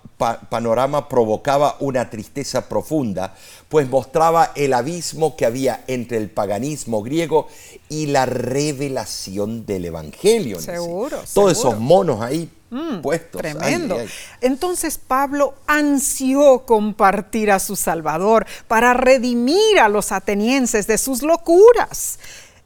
panorama 0.49 1.07
provocaba 1.07 1.77
una 1.79 2.09
tristeza 2.09 2.67
profunda, 2.67 3.33
pues 3.69 3.89
mostraba 3.89 4.51
el 4.55 4.73
abismo 4.73 5.37
que 5.37 5.45
había 5.45 5.83
entre 5.87 6.17
el 6.17 6.29
paganismo 6.29 7.01
griego 7.01 7.47
y 7.89 8.07
la 8.07 8.25
revelación 8.25 9.65
del 9.65 9.85
Evangelio. 9.85 10.59
Seguro. 10.59 11.19
Todos 11.33 11.53
esos 11.53 11.79
monos 11.79 12.21
ahí 12.21 12.51
mm, 12.69 12.99
puestos. 13.01 13.41
Tremendo. 13.41 13.97
Entonces 14.41 14.97
Pablo 14.97 15.55
ansió 15.67 16.65
compartir 16.65 17.49
a 17.49 17.59
su 17.59 17.77
Salvador 17.77 18.45
para 18.67 18.93
redimir 18.93 19.79
a 19.79 19.87
los 19.87 20.11
atenienses 20.11 20.85
de 20.85 20.97
sus 20.97 21.23
locuras. 21.23 22.19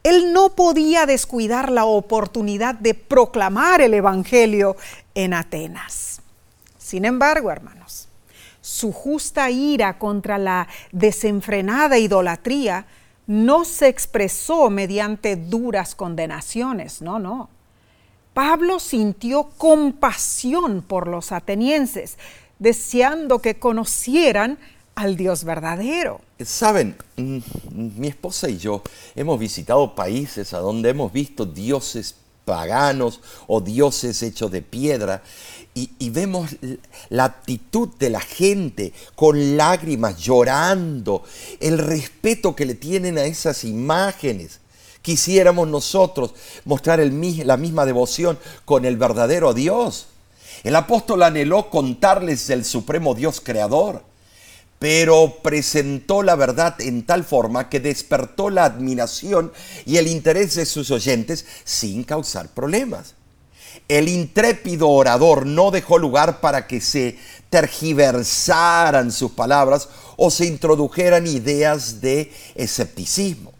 Él 0.05 0.33
no 0.33 0.49
podía 0.49 1.07
descuidar 1.07 1.71
la 1.71 1.85
oportunidad 1.85 2.75
de 2.75 2.93
proclamar 2.93 3.81
el 3.81 3.95
Evangelio 3.95 4.77
en 5.15 5.33
Atenas. 5.33 6.21
Sin 6.77 7.05
embargo, 7.05 7.49
hermanos, 7.49 8.07
su 8.61 8.93
justa 8.93 9.49
ira 9.49 9.97
contra 9.97 10.37
la 10.37 10.67
desenfrenada 10.91 11.97
idolatría 11.97 12.85
no 13.25 13.65
se 13.65 13.87
expresó 13.87 14.69
mediante 14.69 15.37
duras 15.37 15.95
condenaciones, 15.95 17.01
no, 17.01 17.17
no. 17.17 17.49
Pablo 18.35 18.79
sintió 18.79 19.49
compasión 19.57 20.83
por 20.83 21.07
los 21.07 21.31
atenienses, 21.31 22.19
deseando 22.59 23.39
que 23.39 23.57
conocieran 23.57 24.59
al 24.95 25.17
Dios 25.17 25.43
verdadero. 25.43 26.21
Saben, 26.43 26.95
mm, 27.17 27.39
mi 27.97 28.07
esposa 28.07 28.49
y 28.49 28.57
yo 28.57 28.81
hemos 29.15 29.39
visitado 29.39 29.93
países 29.93 30.53
a 30.53 30.59
donde 30.59 30.89
hemos 30.89 31.11
visto 31.11 31.45
dioses 31.45 32.15
paganos 32.45 33.21
o 33.47 33.59
dioses 33.59 34.21
hechos 34.23 34.51
de 34.51 34.61
piedra 34.61 35.21
y, 35.73 36.09
vemos 36.09 36.51
la 37.09 37.25
actitud 37.25 37.89
de 37.99 38.09
la 38.09 38.21
gente 38.21 38.93
con 39.13 39.57
lágrimas, 39.57 40.17
llorando, 40.17 41.23
el 41.59 41.79
respeto 41.79 42.55
que 42.55 42.65
le 42.65 42.75
tienen 42.75 43.17
a 43.17 43.25
esas 43.25 43.65
imágenes. 43.65 44.61
Quisiéramos 45.01 45.67
nosotros 45.67 46.33
mostrar 46.63 46.99
la 46.99 47.57
misma 47.57 47.85
devoción 47.85 48.39
con 48.63 48.85
el 48.85 48.95
verdadero 48.95 49.53
Dios. 49.53 50.07
El 50.63 50.77
apóstol 50.77 51.23
anheló 51.23 51.69
contarles 51.69 52.47
del 52.47 52.63
supremo 52.63 53.13
Dios 53.13 53.41
creador 53.41 54.01
pero 54.79 55.39
presentó 55.41 56.21
la 56.21 56.35
verdad 56.35 56.79
en 56.81 57.05
tal 57.05 57.23
forma 57.23 57.69
que 57.69 57.79
despertó 57.79 58.49
la 58.49 58.65
admiración 58.65 59.51
y 59.85 59.97
el 59.97 60.07
interés 60.07 60.55
de 60.55 60.65
sus 60.65 60.91
oyentes 60.91 61.45
sin 61.63 62.03
causar 62.03 62.49
problemas. 62.49 63.15
El 63.87 64.09
intrépido 64.09 64.89
orador 64.89 65.45
no 65.45 65.71
dejó 65.71 65.97
lugar 65.97 66.39
para 66.41 66.67
que 66.67 66.81
se 66.81 67.17
tergiversaran 67.49 69.11
sus 69.11 69.31
palabras 69.31 69.89
o 70.17 70.31
se 70.31 70.45
introdujeran 70.45 71.27
ideas 71.27 72.01
de 72.01 72.31
escepticismo. 72.55 73.53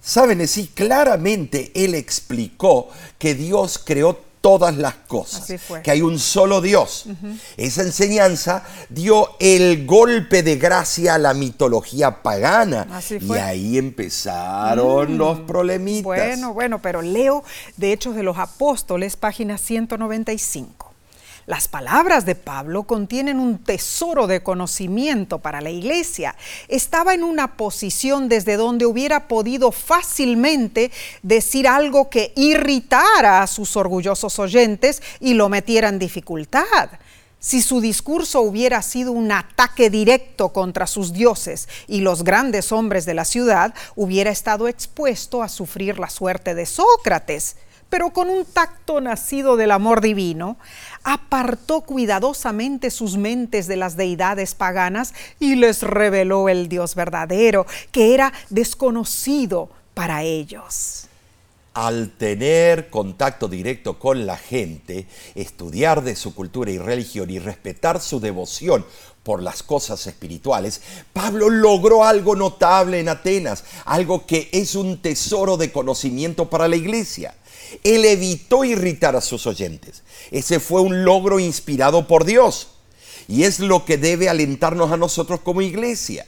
Saben, 0.00 0.46
sí, 0.46 0.70
claramente 0.74 1.72
él 1.74 1.94
explicó 1.94 2.88
que 3.18 3.34
Dios 3.34 3.80
creó 3.82 4.20
todas 4.44 4.76
las 4.76 4.96
cosas, 5.08 5.58
que 5.82 5.90
hay 5.90 6.02
un 6.02 6.18
solo 6.18 6.60
Dios. 6.60 7.06
Esa 7.56 7.80
enseñanza 7.80 8.62
dio 8.90 9.30
el 9.40 9.86
golpe 9.86 10.42
de 10.42 10.56
gracia 10.56 11.14
a 11.14 11.18
la 11.18 11.32
mitología 11.32 12.22
pagana 12.22 12.86
y 13.08 13.32
ahí 13.32 13.78
empezaron 13.78 15.14
mm. 15.14 15.16
los 15.16 15.40
problemitas. 15.40 16.04
Bueno, 16.04 16.52
bueno, 16.52 16.82
pero 16.82 17.00
leo 17.00 17.42
de 17.78 17.94
Hechos 17.94 18.14
de 18.16 18.22
los 18.22 18.36
Apóstoles, 18.36 19.16
página 19.16 19.56
195. 19.56 20.83
Las 21.46 21.68
palabras 21.68 22.24
de 22.24 22.36
Pablo 22.36 22.84
contienen 22.84 23.38
un 23.38 23.58
tesoro 23.58 24.26
de 24.26 24.42
conocimiento 24.42 25.40
para 25.40 25.60
la 25.60 25.70
iglesia. 25.70 26.34
Estaba 26.68 27.12
en 27.12 27.22
una 27.22 27.56
posición 27.56 28.30
desde 28.30 28.56
donde 28.56 28.86
hubiera 28.86 29.28
podido 29.28 29.70
fácilmente 29.70 30.90
decir 31.22 31.68
algo 31.68 32.08
que 32.08 32.32
irritara 32.34 33.42
a 33.42 33.46
sus 33.46 33.76
orgullosos 33.76 34.38
oyentes 34.38 35.02
y 35.20 35.34
lo 35.34 35.50
metiera 35.50 35.90
en 35.90 35.98
dificultad. 35.98 36.88
Si 37.40 37.60
su 37.60 37.82
discurso 37.82 38.40
hubiera 38.40 38.80
sido 38.80 39.12
un 39.12 39.30
ataque 39.30 39.90
directo 39.90 40.48
contra 40.54 40.86
sus 40.86 41.12
dioses 41.12 41.68
y 41.86 42.00
los 42.00 42.24
grandes 42.24 42.72
hombres 42.72 43.04
de 43.04 43.12
la 43.12 43.26
ciudad, 43.26 43.74
hubiera 43.96 44.30
estado 44.30 44.66
expuesto 44.66 45.42
a 45.42 45.50
sufrir 45.50 45.98
la 45.98 46.08
suerte 46.08 46.54
de 46.54 46.64
Sócrates 46.64 47.56
pero 47.94 48.10
con 48.10 48.28
un 48.28 48.44
tacto 48.44 49.00
nacido 49.00 49.56
del 49.56 49.70
amor 49.70 50.00
divino, 50.00 50.56
apartó 51.04 51.82
cuidadosamente 51.82 52.90
sus 52.90 53.16
mentes 53.16 53.66
de 53.66 53.76
las 53.76 53.96
deidades 53.96 54.54
paganas 54.54 55.14
y 55.38 55.54
les 55.54 55.82
reveló 55.82 56.48
el 56.48 56.68
Dios 56.68 56.94
verdadero, 56.94 57.66
que 57.92 58.14
era 58.14 58.32
desconocido 58.50 59.68
para 59.92 60.22
ellos. 60.22 61.06
Al 61.74 62.10
tener 62.10 62.88
contacto 62.88 63.48
directo 63.48 63.98
con 63.98 64.26
la 64.26 64.36
gente, 64.36 65.06
estudiar 65.34 66.02
de 66.02 66.14
su 66.14 66.34
cultura 66.34 66.70
y 66.70 66.78
religión 66.78 67.30
y 67.30 67.40
respetar 67.40 68.00
su 68.00 68.20
devoción 68.20 68.86
por 69.24 69.42
las 69.42 69.62
cosas 69.62 70.06
espirituales, 70.06 70.82
Pablo 71.12 71.50
logró 71.50 72.04
algo 72.04 72.36
notable 72.36 73.00
en 73.00 73.08
Atenas, 73.08 73.64
algo 73.86 74.24
que 74.24 74.50
es 74.52 74.76
un 74.76 74.98
tesoro 74.98 75.56
de 75.56 75.72
conocimiento 75.72 76.48
para 76.48 76.68
la 76.68 76.76
iglesia. 76.76 77.34
Él 77.82 78.04
evitó 78.04 78.64
irritar 78.64 79.16
a 79.16 79.20
sus 79.20 79.46
oyentes. 79.46 80.02
Ese 80.30 80.60
fue 80.60 80.80
un 80.80 81.04
logro 81.04 81.40
inspirado 81.40 82.06
por 82.06 82.24
Dios. 82.24 82.68
Y 83.26 83.44
es 83.44 83.58
lo 83.58 83.84
que 83.84 83.96
debe 83.96 84.28
alentarnos 84.28 84.92
a 84.92 84.96
nosotros 84.96 85.40
como 85.40 85.62
iglesia. 85.62 86.26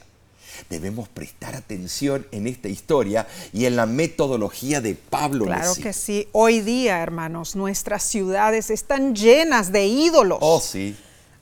Debemos 0.70 1.08
prestar 1.08 1.54
atención 1.54 2.26
en 2.32 2.46
esta 2.46 2.68
historia 2.68 3.28
y 3.52 3.66
en 3.66 3.76
la 3.76 3.86
metodología 3.86 4.80
de 4.80 4.94
Pablo. 4.94 5.44
Claro 5.44 5.74
que 5.74 5.92
sí. 5.92 6.28
Hoy 6.32 6.60
día, 6.60 7.02
hermanos, 7.02 7.54
nuestras 7.54 8.02
ciudades 8.02 8.70
están 8.70 9.14
llenas 9.14 9.70
de 9.70 9.86
ídolos. 9.86 10.38
Oh, 10.40 10.60
sí 10.60 10.96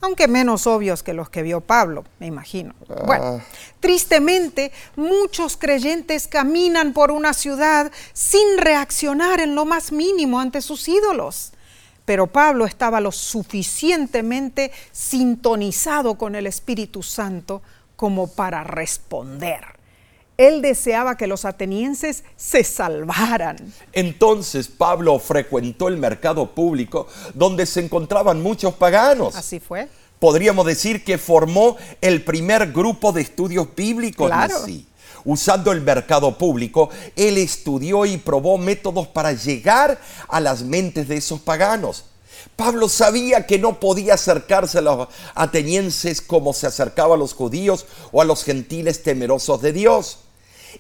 aunque 0.05 0.29
menos 0.29 0.67
obvios 0.67 1.03
que 1.03 1.15
los 1.15 1.31
que 1.31 1.43
vio 1.43 1.61
Pablo, 1.61 2.05
me 2.19 2.27
imagino. 2.27 2.75
Bueno, 3.07 3.25
ah. 3.25 3.45
tristemente, 3.81 4.71
muchos 4.97 5.57
creyentes 5.57 6.29
caminan 6.29 6.93
por 6.93 7.11
una 7.11 7.33
ciudad 7.33 7.91
sin 8.13 8.59
reaccionar 8.59 9.41
en 9.41 9.55
lo 9.55 9.65
más 9.65 9.93
mínimo 9.93 10.41
ante 10.41 10.61
sus 10.61 10.89
ídolos. 10.89 11.53
Pero 12.05 12.27
Pablo 12.27 12.67
estaba 12.67 13.01
lo 13.01 13.13
suficientemente 13.13 14.73
sintonizado 14.93 16.17
con 16.17 16.35
el 16.35 16.47
Espíritu 16.47 17.03
Santo 17.03 17.63
como 17.97 18.27
para 18.27 18.63
responder. 18.63 19.74
Él 20.37 20.63
deseaba 20.63 21.17
que 21.17 21.27
los 21.27 21.45
atenienses 21.45 22.25
se 22.37 22.65
salvaran. 22.65 23.57
Entonces 23.93 24.69
Pablo 24.69 25.19
frecuentó 25.19 25.89
el 25.89 25.97
mercado 25.97 26.55
público 26.55 27.07
donde 27.35 27.67
se 27.67 27.81
encontraban 27.81 28.43
muchos 28.43 28.75
paganos. 28.75 29.37
Así 29.37 29.61
fue. 29.61 29.89
Podríamos 30.19 30.67
decir 30.67 31.05
que 31.05 31.19
formó 31.19 31.77
el 32.01 32.25
primer 32.25 32.73
grupo 32.73 33.13
de 33.13 33.23
estudios 33.23 33.69
bíblicos. 33.77 34.27
Claro. 34.27 34.55
Usando 35.27 35.73
el 35.73 35.81
mercado 35.81 36.37
público, 36.37 36.91
él 37.17 37.39
estudió 37.39 38.05
y 38.05 38.19
probó 38.19 38.59
métodos 38.59 39.07
para 39.07 39.33
llegar 39.33 39.99
a 40.29 40.41
las 40.41 40.63
mentes 40.63 41.09
de 41.09 41.17
esos 41.17 41.41
paganos. 41.41 42.05
Pablo 42.57 42.89
sabía 42.89 43.47
que 43.47 43.59
no 43.59 43.81
podía 43.81 44.15
acercarse 44.15 44.79
a 44.79 44.83
los 44.83 45.09
atenienses 45.35 46.21
como 46.21 46.53
se 46.53 46.67
acercaba 46.67 47.15
a 47.15 47.19
los 47.19 47.33
judíos 47.33 47.87
o 48.13 48.21
a 48.21 48.25
los 48.25 48.45
gentiles 48.45 49.03
temerosos 49.03 49.63
de 49.63 49.73
Dios. 49.73 50.19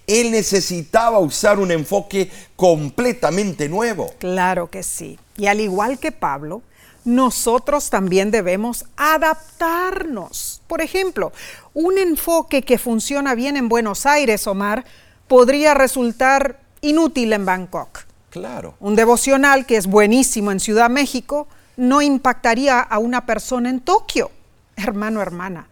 Él 0.07 0.31
necesitaba 0.31 1.19
usar 1.19 1.59
un 1.59 1.71
enfoque 1.71 2.31
completamente 2.57 3.69
nuevo. 3.69 4.13
Claro 4.19 4.71
que 4.71 4.83
sí. 4.83 5.19
Y 5.37 5.47
al 5.47 5.61
igual 5.61 5.99
que 5.99 6.13
Pablo, 6.13 6.63
nosotros 7.05 7.91
también 7.91 8.31
debemos 8.31 8.87
adaptarnos. 8.97 10.63
Por 10.67 10.81
ejemplo, 10.81 11.33
un 11.75 11.99
enfoque 11.99 12.63
que 12.63 12.79
funciona 12.79 13.35
bien 13.35 13.57
en 13.57 13.69
Buenos 13.69 14.07
Aires, 14.07 14.47
Omar, 14.47 14.85
podría 15.29 15.75
resultar 15.75 16.61
inútil 16.81 17.33
en 17.33 17.45
Bangkok. 17.45 18.05
Claro. 18.31 18.75
Un 18.81 18.97
devocional 18.97 19.65
que 19.67 19.77
es 19.77 19.87
buenísimo 19.87 20.51
en 20.51 20.61
Ciudad 20.61 20.91
México 20.91 21.47
no 21.77 22.03
impactaría 22.03 22.81
a 22.81 22.99
una 22.99 23.27
persona 23.27 23.71
en 23.71 23.81
Tokio. 23.81 24.31
Hermano, 24.77 25.21
hermana, 25.21 25.69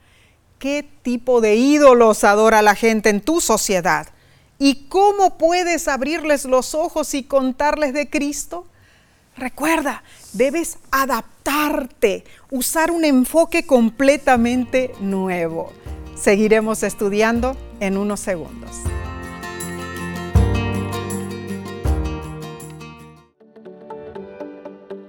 ¿qué 0.59 0.89
tipo 1.03 1.41
de 1.41 1.57
ídolos 1.57 2.25
adora 2.25 2.63
la 2.63 2.75
gente 2.75 3.09
en 3.09 3.21
tu 3.21 3.41
sociedad? 3.41 4.07
¿Y 4.65 4.87
cómo 4.89 5.39
puedes 5.39 5.89
abrirles 5.89 6.45
los 6.45 6.77
ojos 6.77 7.15
y 7.15 7.25
contarles 7.25 7.93
de 7.93 8.09
Cristo? 8.09 8.65
Recuerda, 9.37 10.05
debes 10.35 10.79
adaptarte, 10.93 12.23
usar 12.49 12.93
un 12.93 13.05
enfoque 13.05 13.67
completamente 13.67 14.95
nuevo. 15.01 15.73
Seguiremos 16.15 16.85
estudiando 16.85 17.57
en 17.81 17.99
unos 17.99 18.21
segundos. 18.21 18.71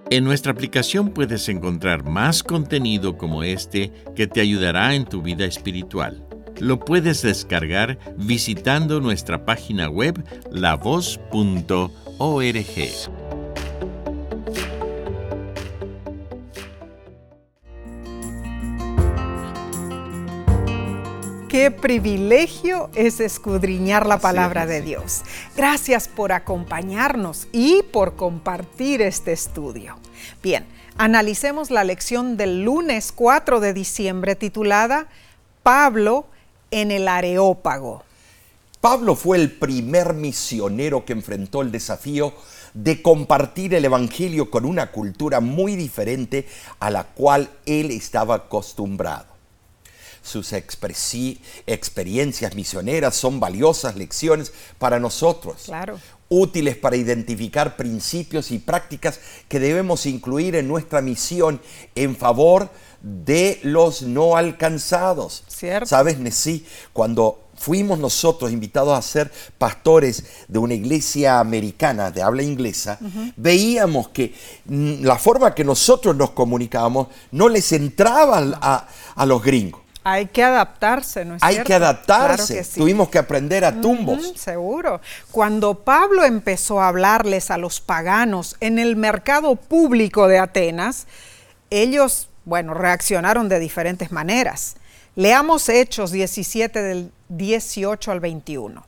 En 0.09 0.23
nuestra 0.23 0.51
aplicación 0.51 1.11
puedes 1.11 1.47
encontrar 1.47 2.03
más 2.03 2.41
contenido 2.41 3.19
como 3.19 3.43
este 3.43 3.91
que 4.15 4.25
te 4.25 4.41
ayudará 4.41 4.95
en 4.95 5.05
tu 5.05 5.21
vida 5.21 5.45
espiritual. 5.45 6.22
Lo 6.59 6.79
puedes 6.79 7.21
descargar 7.21 7.97
visitando 8.17 8.99
nuestra 8.99 9.45
página 9.45 9.89
web 9.89 10.23
lavoz.org. 10.51 11.89
qué 21.53 21.69
privilegio 21.69 22.89
es 22.95 23.19
escudriñar 23.19 24.07
la 24.07 24.17
palabra 24.17 24.65
de 24.65 24.81
Dios. 24.81 25.21
Gracias 25.55 26.07
por 26.07 26.31
acompañarnos 26.31 27.47
y 27.51 27.83
por 27.93 28.15
compartir 28.15 29.03
este 29.03 29.33
estudio. 29.33 29.99
Bien, 30.41 30.65
analicemos 30.97 31.69
la 31.69 31.83
lección 31.83 32.37
del 32.37 32.63
lunes 32.63 33.11
4 33.11 33.59
de 33.59 33.71
diciembre 33.71 34.35
titulada 34.35 35.05
Pablo 35.61 36.25
en 36.73 36.91
el 36.91 37.07
Areópago. 37.07 38.03
Pablo 38.81 39.15
fue 39.15 39.38
el 39.38 39.51
primer 39.51 40.13
misionero 40.13 41.05
que 41.05 41.13
enfrentó 41.13 41.62
el 41.62 41.71
desafío 41.71 42.33
de 42.73 43.01
compartir 43.01 43.73
el 43.75 43.86
Evangelio 43.86 44.51
con 44.51 44.65
una 44.65 44.91
cultura 44.91 45.39
muy 45.39 45.77
diferente 45.77 46.45
a 46.79 46.89
la 46.89 47.05
cual 47.05 47.49
él 47.65 47.91
estaba 47.91 48.36
acostumbrado. 48.36 49.27
Sus 50.21 50.51
experiencias 50.53 52.55
misioneras 52.55 53.15
son 53.15 53.39
valiosas 53.39 53.95
lecciones 53.95 54.51
para 54.79 54.99
nosotros. 54.99 55.63
Claro. 55.65 55.97
Útiles 56.29 56.77
para 56.77 56.95
identificar 56.95 57.75
principios 57.75 58.51
y 58.51 58.59
prácticas 58.59 59.19
que 59.47 59.59
debemos 59.59 60.05
incluir 60.05 60.55
en 60.55 60.67
nuestra 60.67 61.01
misión 61.01 61.59
en 61.95 62.15
favor 62.15 62.63
de 62.63 62.69
los 63.63 64.01
no 64.01 64.37
alcanzados. 64.37 65.43
¿Cierto? 65.47 65.87
¿Sabes, 65.87 66.19
Nesí? 66.19 66.65
Cuando 66.93 67.39
fuimos 67.55 67.99
nosotros 67.99 68.51
invitados 68.51 68.97
a 68.97 69.01
ser 69.01 69.31
pastores 69.57 70.23
de 70.47 70.59
una 70.59 70.73
iglesia 70.73 71.39
americana 71.39 72.11
de 72.11 72.21
habla 72.21 72.43
inglesa, 72.43 72.97
veíamos 73.35 74.09
que 74.09 74.33
mm, 74.65 75.03
la 75.03 75.17
forma 75.17 75.53
que 75.53 75.63
nosotros 75.63 76.15
nos 76.15 76.31
comunicábamos 76.31 77.07
no 77.31 77.49
les 77.49 77.71
entraba 77.71 78.39
a, 78.61 78.87
a 79.15 79.25
los 79.25 79.41
gringos. 79.43 79.81
Hay 80.05 80.25
que 80.25 80.43
adaptarse, 80.43 81.23
¿no 81.23 81.35
es 81.35 81.43
Hay 81.43 81.55
cierto? 81.55 81.67
que 81.67 81.73
adaptarse. 81.75 82.53
Claro 82.53 82.59
que 82.59 82.63
sí. 82.65 82.79
Tuvimos 82.79 83.07
que 83.09 83.17
aprender 83.19 83.63
a 83.63 83.79
tumbos. 83.79 84.33
Seguro. 84.35 84.99
Cuando 85.31 85.75
Pablo 85.75 86.25
empezó 86.25 86.81
a 86.81 86.89
hablarles 86.89 87.49
a 87.51 87.57
los 87.57 87.79
paganos 87.79 88.57
en 88.59 88.79
el 88.79 88.97
mercado 88.97 89.55
público 89.55 90.27
de 90.27 90.39
Atenas, 90.39 91.07
ellos, 91.69 92.27
bueno, 92.45 92.73
reaccionaron 92.73 93.49
de 93.49 93.60
diferentes 93.60 94.12
maneras. 94.12 94.75
Leamos 95.15 95.69
Hechos 95.69 96.12
17 96.12 96.82
del 96.82 97.12
18 97.29 98.12
al 98.12 98.19
21. 98.19 98.86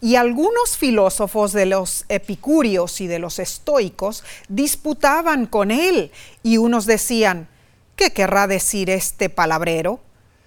Y 0.00 0.16
algunos 0.16 0.76
filósofos 0.76 1.52
de 1.52 1.66
los 1.66 2.04
epicúreos 2.08 3.00
y 3.00 3.06
de 3.06 3.18
los 3.18 3.38
estoicos 3.38 4.24
disputaban 4.48 5.46
con 5.46 5.70
él, 5.70 6.12
y 6.42 6.58
unos 6.58 6.86
decían, 6.86 7.48
¿qué 7.96 8.12
querrá 8.12 8.46
decir 8.46 8.90
este 8.90 9.28
palabrero? 9.28 10.00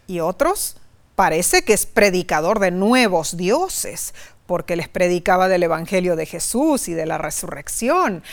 Y 0.07 0.19
otros, 0.19 0.77
parece 1.15 1.63
que 1.63 1.73
es 1.73 1.85
predicador 1.85 2.59
de 2.59 2.71
nuevos 2.71 3.37
dioses, 3.37 4.13
porque 4.45 4.75
les 4.75 4.87
predicaba 4.87 5.47
del 5.47 5.63
Evangelio 5.63 6.15
de 6.15 6.25
Jesús 6.25 6.87
y 6.87 6.93
de 6.93 7.05
la 7.05 7.19
resurrección. 7.19 8.23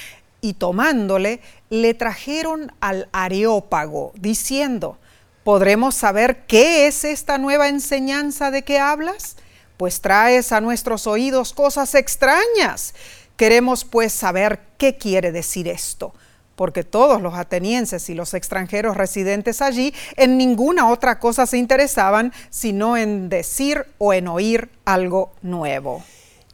Y 0.46 0.54
tomándole, 0.54 1.40
le 1.70 1.92
trajeron 1.94 2.72
al 2.78 3.09
Areópago, 3.11 4.12
diciendo, 4.14 4.96
¿podremos 5.42 5.96
saber 5.96 6.46
qué 6.46 6.87
es 6.87 7.02
esta 7.02 7.37
nueva 7.37 7.66
enseñanza 7.66 8.52
de 8.52 8.62
que 8.62 8.78
hablas? 8.78 9.35
Pues 9.76 10.00
traes 10.00 10.52
a 10.52 10.61
nuestros 10.61 11.09
oídos 11.09 11.52
cosas 11.52 11.96
extrañas. 11.96 12.94
Queremos 13.37 13.85
pues 13.85 14.12
saber 14.12 14.61
qué 14.78 14.96
quiere 14.96 15.32
decir 15.32 15.66
esto 15.66 16.14
porque 16.54 16.85
todos 16.85 17.20
los 17.20 17.35
atenienses 17.35 18.09
y 18.09 18.14
los 18.14 18.32
extranjeros 18.32 18.96
residentes 18.96 19.61
allí 19.61 19.92
en 20.16 20.38
ninguna 20.38 20.88
otra 20.88 21.18
cosa 21.18 21.44
se 21.44 21.59
interesaban 21.59 22.32
sino 22.50 22.96
en 22.96 23.28
decir 23.28 23.85
o 23.98 24.14
en 24.14 24.28
oír 24.28 24.70
algo 24.85 25.35
nuevo. 25.42 26.04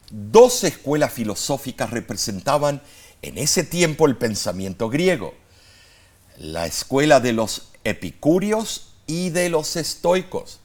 Dos 0.09 0.63
escuelas 0.63 1.13
filosóficas 1.13 1.91
representaban 1.91 2.81
en 3.23 3.37
ese 3.37 3.63
tiempo 3.63 4.05
el 4.05 4.17
pensamiento 4.17 4.89
griego. 4.89 5.33
La 6.37 6.67
escuela 6.67 7.19
de 7.19 7.33
los 7.33 7.69
epicúreos 7.83 8.93
y 9.07 9.29
de 9.31 9.49
los 9.49 9.75
estoicos. 9.75 10.59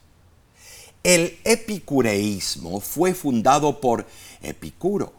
El 1.03 1.39
epicureísmo 1.45 2.81
fue 2.81 3.13
fundado 3.13 3.79
por 3.79 4.05
Epicuro, 4.41 5.13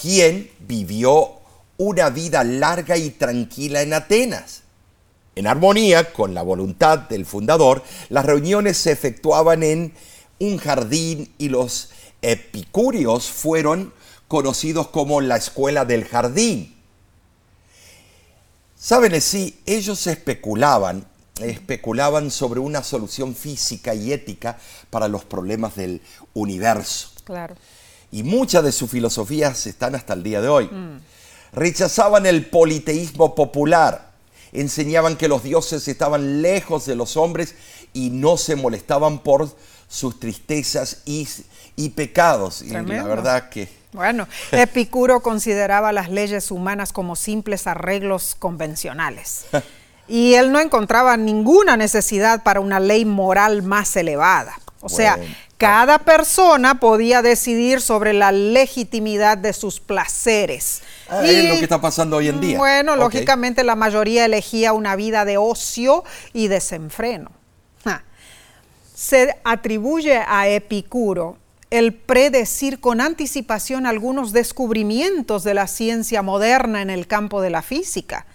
quien 0.00 0.50
vivió 0.60 1.32
una 1.76 2.10
vida 2.10 2.44
larga 2.44 2.96
y 2.96 3.10
tranquila 3.10 3.82
en 3.82 3.92
Atenas. 3.94 4.62
En 5.34 5.48
armonía 5.48 6.12
con 6.12 6.34
la 6.34 6.42
voluntad 6.42 6.98
del 6.98 7.26
fundador, 7.26 7.82
las 8.08 8.24
reuniones 8.24 8.76
se 8.76 8.92
efectuaban 8.92 9.64
en 9.64 9.92
un 10.38 10.58
jardín 10.58 11.32
y 11.38 11.48
los 11.48 11.90
epicúreos 12.20 13.28
fueron 13.28 13.92
conocidos 14.32 14.88
como 14.88 15.20
la 15.20 15.36
escuela 15.36 15.84
del 15.84 16.06
jardín. 16.06 16.74
Saben, 18.74 19.20
sí, 19.20 19.60
ellos 19.66 20.06
especulaban, 20.06 21.06
especulaban 21.38 22.30
sobre 22.30 22.58
una 22.58 22.82
solución 22.82 23.34
física 23.34 23.94
y 23.94 24.10
ética 24.10 24.58
para 24.88 25.06
los 25.06 25.26
problemas 25.26 25.76
del 25.76 26.00
universo. 26.32 27.10
Claro. 27.24 27.56
Y 28.10 28.22
muchas 28.22 28.64
de 28.64 28.72
sus 28.72 28.90
filosofías 28.90 29.66
están 29.66 29.94
hasta 29.96 30.14
el 30.14 30.22
día 30.22 30.40
de 30.40 30.48
hoy. 30.48 30.70
Rechazaban 31.52 32.24
el 32.24 32.46
politeísmo 32.46 33.34
popular, 33.34 34.12
enseñaban 34.52 35.18
que 35.18 35.28
los 35.28 35.42
dioses 35.42 35.86
estaban 35.88 36.40
lejos 36.40 36.86
de 36.86 36.96
los 36.96 37.18
hombres 37.18 37.54
y 37.92 38.08
no 38.08 38.38
se 38.38 38.56
molestaban 38.56 39.18
por 39.18 39.54
sus 39.90 40.18
tristezas 40.18 41.02
y, 41.04 41.28
y 41.76 41.90
pecados. 41.90 42.62
Y 42.62 42.70
la 42.70 43.04
verdad 43.04 43.50
que 43.50 43.81
Bueno, 43.92 44.26
Epicuro 44.50 45.20
consideraba 45.20 45.92
las 45.92 46.08
leyes 46.08 46.50
humanas 46.50 46.92
como 46.92 47.14
simples 47.16 47.66
arreglos 47.66 48.34
convencionales. 48.38 49.46
Y 50.08 50.34
él 50.34 50.50
no 50.50 50.58
encontraba 50.58 51.16
ninguna 51.16 51.76
necesidad 51.76 52.42
para 52.42 52.58
una 52.60 52.80
ley 52.80 53.04
moral 53.04 53.62
más 53.62 53.96
elevada. 53.96 54.58
O 54.80 54.88
sea, 54.88 55.16
Bueno. 55.16 55.34
cada 55.56 55.98
persona 56.00 56.80
podía 56.80 57.22
decidir 57.22 57.80
sobre 57.80 58.12
la 58.12 58.32
legitimidad 58.32 59.38
de 59.38 59.52
sus 59.52 59.78
placeres. 59.78 60.82
Ah, 61.08 61.24
es 61.24 61.48
lo 61.48 61.54
que 61.54 61.62
está 61.62 61.80
pasando 61.80 62.16
hoy 62.16 62.28
en 62.28 62.40
día. 62.40 62.58
Bueno, 62.58 62.96
lógicamente 62.96 63.62
la 63.62 63.76
mayoría 63.76 64.24
elegía 64.24 64.72
una 64.72 64.96
vida 64.96 65.24
de 65.24 65.38
ocio 65.38 66.02
y 66.32 66.48
desenfreno. 66.48 67.30
Ja. 67.84 68.02
Se 68.94 69.38
atribuye 69.44 70.18
a 70.26 70.48
Epicuro 70.48 71.38
el 71.72 71.94
predecir 71.94 72.80
con 72.80 73.00
anticipación 73.00 73.86
algunos 73.86 74.32
descubrimientos 74.32 75.42
de 75.42 75.54
la 75.54 75.66
ciencia 75.66 76.20
moderna 76.20 76.82
en 76.82 76.90
el 76.90 77.06
campo 77.06 77.40
de 77.40 77.48
la 77.48 77.62
física. 77.62 78.26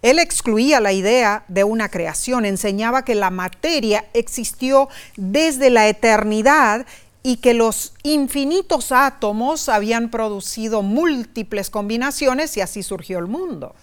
Él 0.00 0.18
excluía 0.18 0.80
la 0.80 0.94
idea 0.94 1.44
de 1.48 1.62
una 1.62 1.90
creación, 1.90 2.46
enseñaba 2.46 3.04
que 3.04 3.14
la 3.14 3.28
materia 3.28 4.06
existió 4.14 4.88
desde 5.18 5.68
la 5.68 5.88
eternidad 5.88 6.86
y 7.22 7.36
que 7.36 7.52
los 7.52 7.92
infinitos 8.02 8.92
átomos 8.92 9.68
habían 9.68 10.10
producido 10.10 10.80
múltiples 10.80 11.68
combinaciones 11.68 12.56
y 12.56 12.62
así 12.62 12.82
surgió 12.82 13.18
el 13.18 13.26
mundo. 13.26 13.74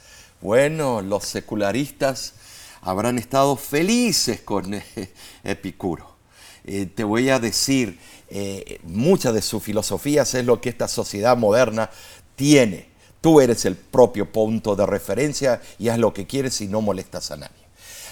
Bueno, 0.41 1.04
los 1.04 1.26
secularistas 1.26 2.34
habrán 2.82 3.20
estado 3.20 3.56
felices 3.58 4.41
con 4.41 4.74
Epicuro. 5.44 6.20
Eh, 6.65 6.86
te 6.86 7.04
voy 7.04 7.30
a 7.30 7.39
decir, 7.39 8.00
eh, 8.30 8.80
muchas 8.84 9.34
de 9.34 9.41
sus 9.41 9.63
filosofías 9.63 10.34
es 10.36 10.45
lo 10.45 10.62
que 10.62 10.69
esta 10.69 10.88
sociedad 10.88 11.36
moderna 11.38 11.89
tiene. 12.36 12.89
Tú 13.19 13.41
eres 13.41 13.65
el 13.65 13.76
propio 13.76 14.32
punto 14.32 14.76
de 14.76 14.86
referencia 14.86 15.62
y 15.78 15.89
haz 15.89 16.00
lo 16.00 16.13
que 16.13 16.28
quieres 16.28 16.62
y 16.62 16.67
no 16.67 16.82
molestas 16.82 17.32
a 17.32 17.38
nadie. 17.38 17.62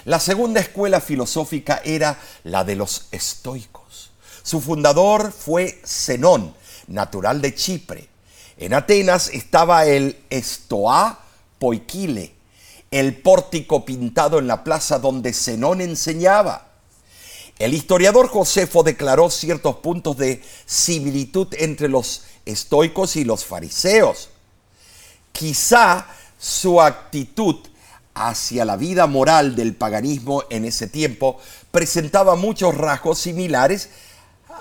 La 0.05 0.19
segunda 0.19 0.61
escuela 0.61 1.01
filosófica 1.01 1.81
era 1.83 2.19
la 2.43 2.63
de 2.63 2.75
los 2.75 3.07
estoicos. 3.11 4.11
Su 4.43 4.61
fundador 4.61 5.31
fue 5.31 5.81
Zenón, 5.85 6.53
natural 6.87 7.41
de 7.41 7.53
Chipre. 7.53 8.07
En 8.57 8.73
Atenas 8.73 9.29
estaba 9.29 9.85
el 9.85 10.17
Estoá 10.29 11.19
Poikile, 11.59 12.33
el 12.91 13.17
pórtico 13.17 13.85
pintado 13.85 14.39
en 14.39 14.47
la 14.47 14.63
plaza 14.63 14.99
donde 14.99 15.33
Zenón 15.33 15.81
enseñaba. 15.81 16.68
El 17.59 17.73
historiador 17.73 18.29
Josefo 18.29 18.83
declaró 18.83 19.29
ciertos 19.29 19.75
puntos 19.77 20.15
de 20.15 20.41
similitud 20.65 21.49
entre 21.57 21.89
los 21.89 22.23
estoicos 22.45 23.17
y 23.17 23.25
los 23.25 23.43
fariseos. 23.43 24.29
Quizá 25.33 26.07
su 26.39 26.81
actitud 26.81 27.57
hacia 28.13 28.63
la 28.63 28.77
vida 28.77 29.07
moral 29.07 29.57
del 29.57 29.75
paganismo 29.75 30.43
en 30.49 30.63
ese 30.63 30.87
tiempo 30.87 31.37
presentaba 31.69 32.37
muchos 32.37 32.75
rasgos 32.75 33.19
similares 33.19 33.89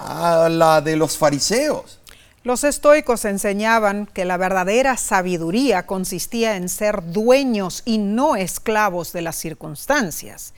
a 0.01 0.49
la 0.51 0.81
de 0.81 0.97
los 0.97 1.17
fariseos. 1.17 2.01
Los 2.43 2.65
estoicos 2.65 3.25
enseñaban 3.25 4.07
que 4.07 4.25
la 4.25 4.37
verdadera 4.37 4.97
sabiduría 4.97 5.87
consistía 5.87 6.57
en 6.57 6.69
ser 6.69 7.13
dueños 7.13 7.83
y 7.85 7.99
no 7.99 8.35
esclavos 8.35 9.13
de 9.13 9.23
las 9.23 9.37
circunstancias. 9.37 10.53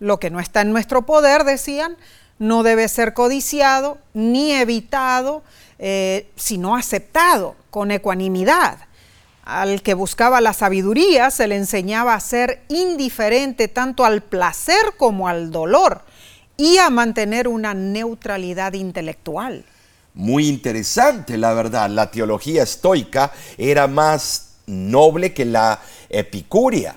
Lo 0.00 0.18
que 0.18 0.30
no 0.30 0.40
está 0.40 0.62
en 0.62 0.72
nuestro 0.72 1.06
poder, 1.06 1.44
decían, 1.44 1.96
no 2.38 2.62
debe 2.62 2.88
ser 2.88 3.14
codiciado 3.14 3.98
ni 4.14 4.52
evitado, 4.52 5.44
eh, 5.78 6.30
sino 6.36 6.74
aceptado 6.74 7.54
con 7.70 7.90
ecuanimidad. 7.90 8.78
Al 9.44 9.82
que 9.82 9.94
buscaba 9.94 10.40
la 10.40 10.52
sabiduría 10.52 11.30
se 11.30 11.46
le 11.46 11.56
enseñaba 11.56 12.14
a 12.14 12.20
ser 12.20 12.62
indiferente 12.68 13.68
tanto 13.68 14.04
al 14.04 14.22
placer 14.22 14.94
como 14.96 15.28
al 15.28 15.50
dolor 15.50 16.02
y 16.56 16.78
a 16.78 16.90
mantener 16.90 17.48
una 17.48 17.74
neutralidad 17.74 18.72
intelectual. 18.74 19.64
Muy 20.14 20.48
interesante, 20.48 21.38
la 21.38 21.52
verdad. 21.52 21.88
La 21.90 22.10
teología 22.10 22.62
estoica 22.62 23.32
era 23.56 23.86
más 23.86 24.56
noble 24.66 25.32
que 25.32 25.44
la 25.44 25.80
epicúrea. 26.08 26.96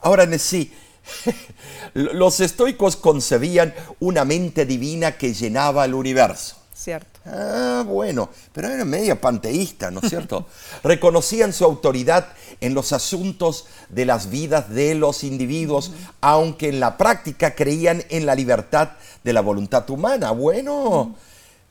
Ahora, 0.00 0.26
sí, 0.38 0.72
los 1.94 2.40
estoicos 2.40 2.96
concebían 2.96 3.74
una 4.00 4.24
mente 4.24 4.66
divina 4.66 5.12
que 5.18 5.34
llenaba 5.34 5.84
el 5.84 5.94
universo. 5.94 6.56
Cierto. 6.74 7.20
Ah, 7.24 7.84
bueno, 7.86 8.28
pero 8.52 8.68
eran 8.68 8.88
media 8.88 9.20
panteísta, 9.20 9.90
¿no 9.90 10.00
es 10.00 10.10
cierto? 10.10 10.46
Reconocían 10.84 11.52
su 11.52 11.64
autoridad 11.64 12.28
en 12.60 12.74
los 12.74 12.92
asuntos 12.92 13.66
de 13.88 14.04
las 14.04 14.30
vidas 14.30 14.70
de 14.70 14.94
los 14.94 15.24
individuos, 15.24 15.90
aunque 16.20 16.68
en 16.68 16.78
la 16.78 16.96
práctica 16.96 17.54
creían 17.54 18.04
en 18.10 18.26
la 18.26 18.34
libertad 18.34 18.90
de 19.24 19.32
la 19.32 19.40
voluntad 19.40 19.88
humana. 19.90 20.30
Bueno, 20.30 21.16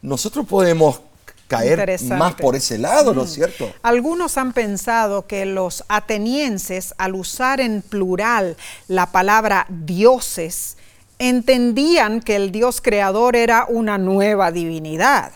nosotros 0.02 0.46
podemos 0.48 1.02
caer 1.48 2.00
más 2.10 2.36
por 2.36 2.56
ese 2.56 2.78
lado, 2.78 3.14
¿no 3.14 3.24
es 3.24 3.34
cierto? 3.34 3.72
Algunos 3.84 4.38
han 4.38 4.54
pensado 4.54 5.28
que 5.28 5.46
los 5.46 5.84
atenienses, 5.88 6.94
al 6.98 7.16
usar 7.16 7.62
en 7.62 7.82
plural 7.82 8.58
la 8.88 9.12
palabra 9.12 9.66
dioses, 9.70 10.78
entendían 11.20 12.22
que 12.22 12.36
el 12.36 12.52
Dios 12.52 12.82
creador 12.82 13.36
era 13.36 13.66
una 13.70 13.98
nueva 13.98 14.52
divinidad. 14.52 15.32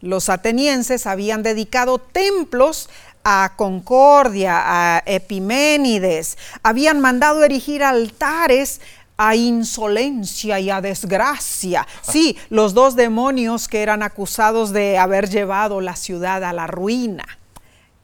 Los 0.00 0.28
atenienses 0.28 1.06
habían 1.06 1.42
dedicado 1.42 1.98
templos 1.98 2.88
a 3.24 3.54
Concordia, 3.56 4.62
a 4.64 5.02
Epiménides, 5.04 6.38
habían 6.62 7.00
mandado 7.00 7.44
erigir 7.44 7.82
altares 7.82 8.80
a 9.18 9.34
insolencia 9.34 10.60
y 10.60 10.70
a 10.70 10.80
desgracia. 10.80 11.86
Sí, 12.02 12.38
los 12.48 12.72
dos 12.72 12.94
demonios 12.94 13.68
que 13.68 13.82
eran 13.82 14.02
acusados 14.02 14.72
de 14.72 14.96
haber 14.96 15.28
llevado 15.28 15.80
la 15.80 15.96
ciudad 15.96 16.44
a 16.44 16.52
la 16.52 16.68
ruina. 16.68 17.24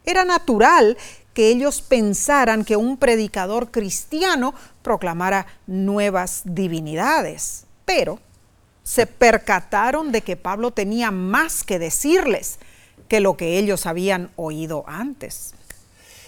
Era 0.04 0.24
natural 0.24 0.98
que 1.32 1.48
ellos 1.48 1.82
pensaran 1.82 2.64
que 2.64 2.76
un 2.76 2.96
predicador 2.96 3.70
cristiano 3.70 4.54
proclamara 4.82 5.46
nuevas 5.66 6.42
divinidades, 6.44 7.64
pero 7.84 8.18
se 8.82 9.06
percataron 9.06 10.12
de 10.12 10.22
que 10.22 10.36
Pablo 10.36 10.72
tenía 10.72 11.10
más 11.10 11.62
que 11.62 11.78
decirles 11.78 12.58
que 13.08 13.20
lo 13.20 13.36
que 13.36 13.58
ellos 13.58 13.86
habían 13.86 14.30
oído 14.36 14.84
antes. 14.86 15.53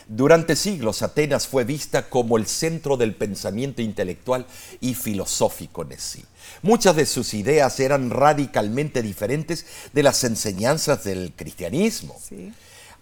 Durante 0.08 0.54
siglos 0.54 1.02
Atenas 1.02 1.48
fue 1.48 1.64
vista 1.64 2.08
como 2.08 2.36
el 2.36 2.46
centro 2.46 2.96
del 2.96 3.14
pensamiento 3.14 3.82
intelectual 3.82 4.46
y 4.80 4.94
filosófico 4.94 5.82
en 5.82 5.98
sí. 5.98 6.24
Muchas 6.62 6.94
de 6.94 7.06
sus 7.06 7.34
ideas 7.34 7.80
eran 7.80 8.10
radicalmente 8.10 9.02
diferentes 9.02 9.66
de 9.92 10.04
las 10.04 10.22
enseñanzas 10.22 11.02
del 11.02 11.32
cristianismo. 11.34 12.16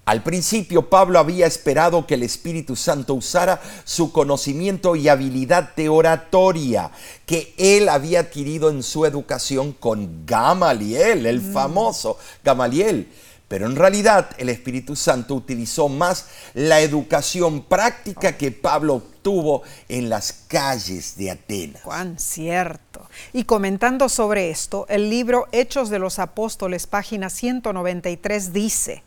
Al 0.06 0.22
principio 0.22 0.88
Pablo 0.90 1.18
había 1.18 1.46
esperado 1.46 2.06
que 2.06 2.14
el 2.14 2.22
Espíritu 2.22 2.76
Santo 2.76 3.14
usara 3.14 3.60
su 3.84 4.12
conocimiento 4.12 4.96
y 4.96 5.08
habilidad 5.08 5.74
de 5.76 5.88
oratoria 5.88 6.90
que 7.24 7.54
él 7.56 7.88
había 7.88 8.20
adquirido 8.20 8.68
en 8.70 8.82
su 8.82 9.06
educación 9.06 9.72
con 9.72 10.26
Gamaliel, 10.26 11.24
el 11.24 11.40
mm. 11.40 11.52
famoso 11.52 12.18
Gamaliel 12.42 13.08
pero 13.48 13.66
en 13.66 13.76
realidad 13.76 14.30
el 14.38 14.48
Espíritu 14.48 14.96
Santo 14.96 15.34
utilizó 15.34 15.88
más 15.88 16.28
la 16.54 16.80
educación 16.80 17.62
práctica 17.62 18.36
que 18.36 18.50
Pablo 18.50 18.94
obtuvo 18.94 19.62
en 19.88 20.08
las 20.08 20.32
calles 20.48 21.16
de 21.16 21.30
Atenas. 21.30 21.82
Juan, 21.82 22.18
cierto. 22.18 23.08
Y 23.32 23.44
comentando 23.44 24.08
sobre 24.08 24.50
esto, 24.50 24.86
el 24.88 25.10
libro 25.10 25.46
Hechos 25.52 25.90
de 25.90 25.98
los 25.98 26.18
Apóstoles, 26.18 26.86
página 26.86 27.28
193, 27.28 28.52
dice, 28.52 29.02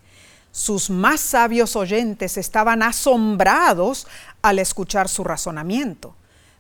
sus 0.52 0.90
más 0.90 1.20
sabios 1.20 1.76
oyentes 1.76 2.38
estaban 2.38 2.84
asombrados 2.84 4.08
al 4.42 4.60
escuchar 4.60 5.10
su 5.10 5.24
razonamiento. 5.24 6.16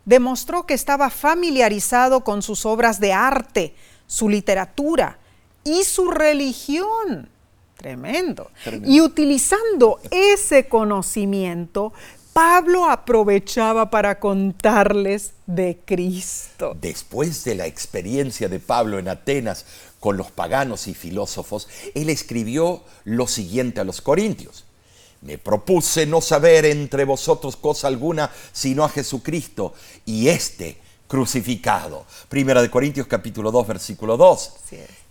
Demostró 0.05 0.65
que 0.65 0.73
estaba 0.73 1.09
familiarizado 1.09 2.23
con 2.23 2.41
sus 2.41 2.65
obras 2.65 2.99
de 2.99 3.13
arte, 3.13 3.75
su 4.07 4.29
literatura 4.29 5.19
y 5.63 5.83
su 5.83 6.11
religión 6.11 7.29
Tremendo. 7.77 8.49
Y 8.85 9.01
utilizando 9.01 9.99
ese 10.11 10.67
conocimiento, 10.67 11.93
Pablo 12.33 12.85
aprovechaba 12.89 13.89
para 13.89 14.19
contarles 14.19 15.31
de 15.47 15.79
Cristo. 15.85 16.77
Después 16.79 17.43
de 17.43 17.55
la 17.55 17.65
experiencia 17.65 18.47
de 18.47 18.59
Pablo 18.59 18.99
en 18.99 19.07
Atenas 19.07 19.65
con 19.99 20.17
los 20.17 20.29
paganos 20.31 20.87
y 20.87 20.93
filósofos, 20.93 21.67
él 21.95 22.09
escribió 22.09 22.83
lo 23.05 23.25
siguiente 23.27 23.81
a 23.81 23.83
los 23.83 24.01
corintios. 24.01 24.65
Me 25.21 25.39
propuse 25.39 26.05
no 26.05 26.21
saber 26.21 26.65
entre 26.65 27.05
vosotros 27.05 27.55
cosa 27.55 27.87
alguna 27.87 28.29
sino 28.51 28.83
a 28.83 28.89
Jesucristo 28.89 29.73
y 30.05 30.27
este 30.27 30.77
crucificado. 31.07 32.05
Primera 32.29 32.61
de 32.61 32.69
Corintios 32.69 33.07
capítulo 33.07 33.51
2 33.51 33.67
versículo 33.67 34.15
2. 34.15 34.53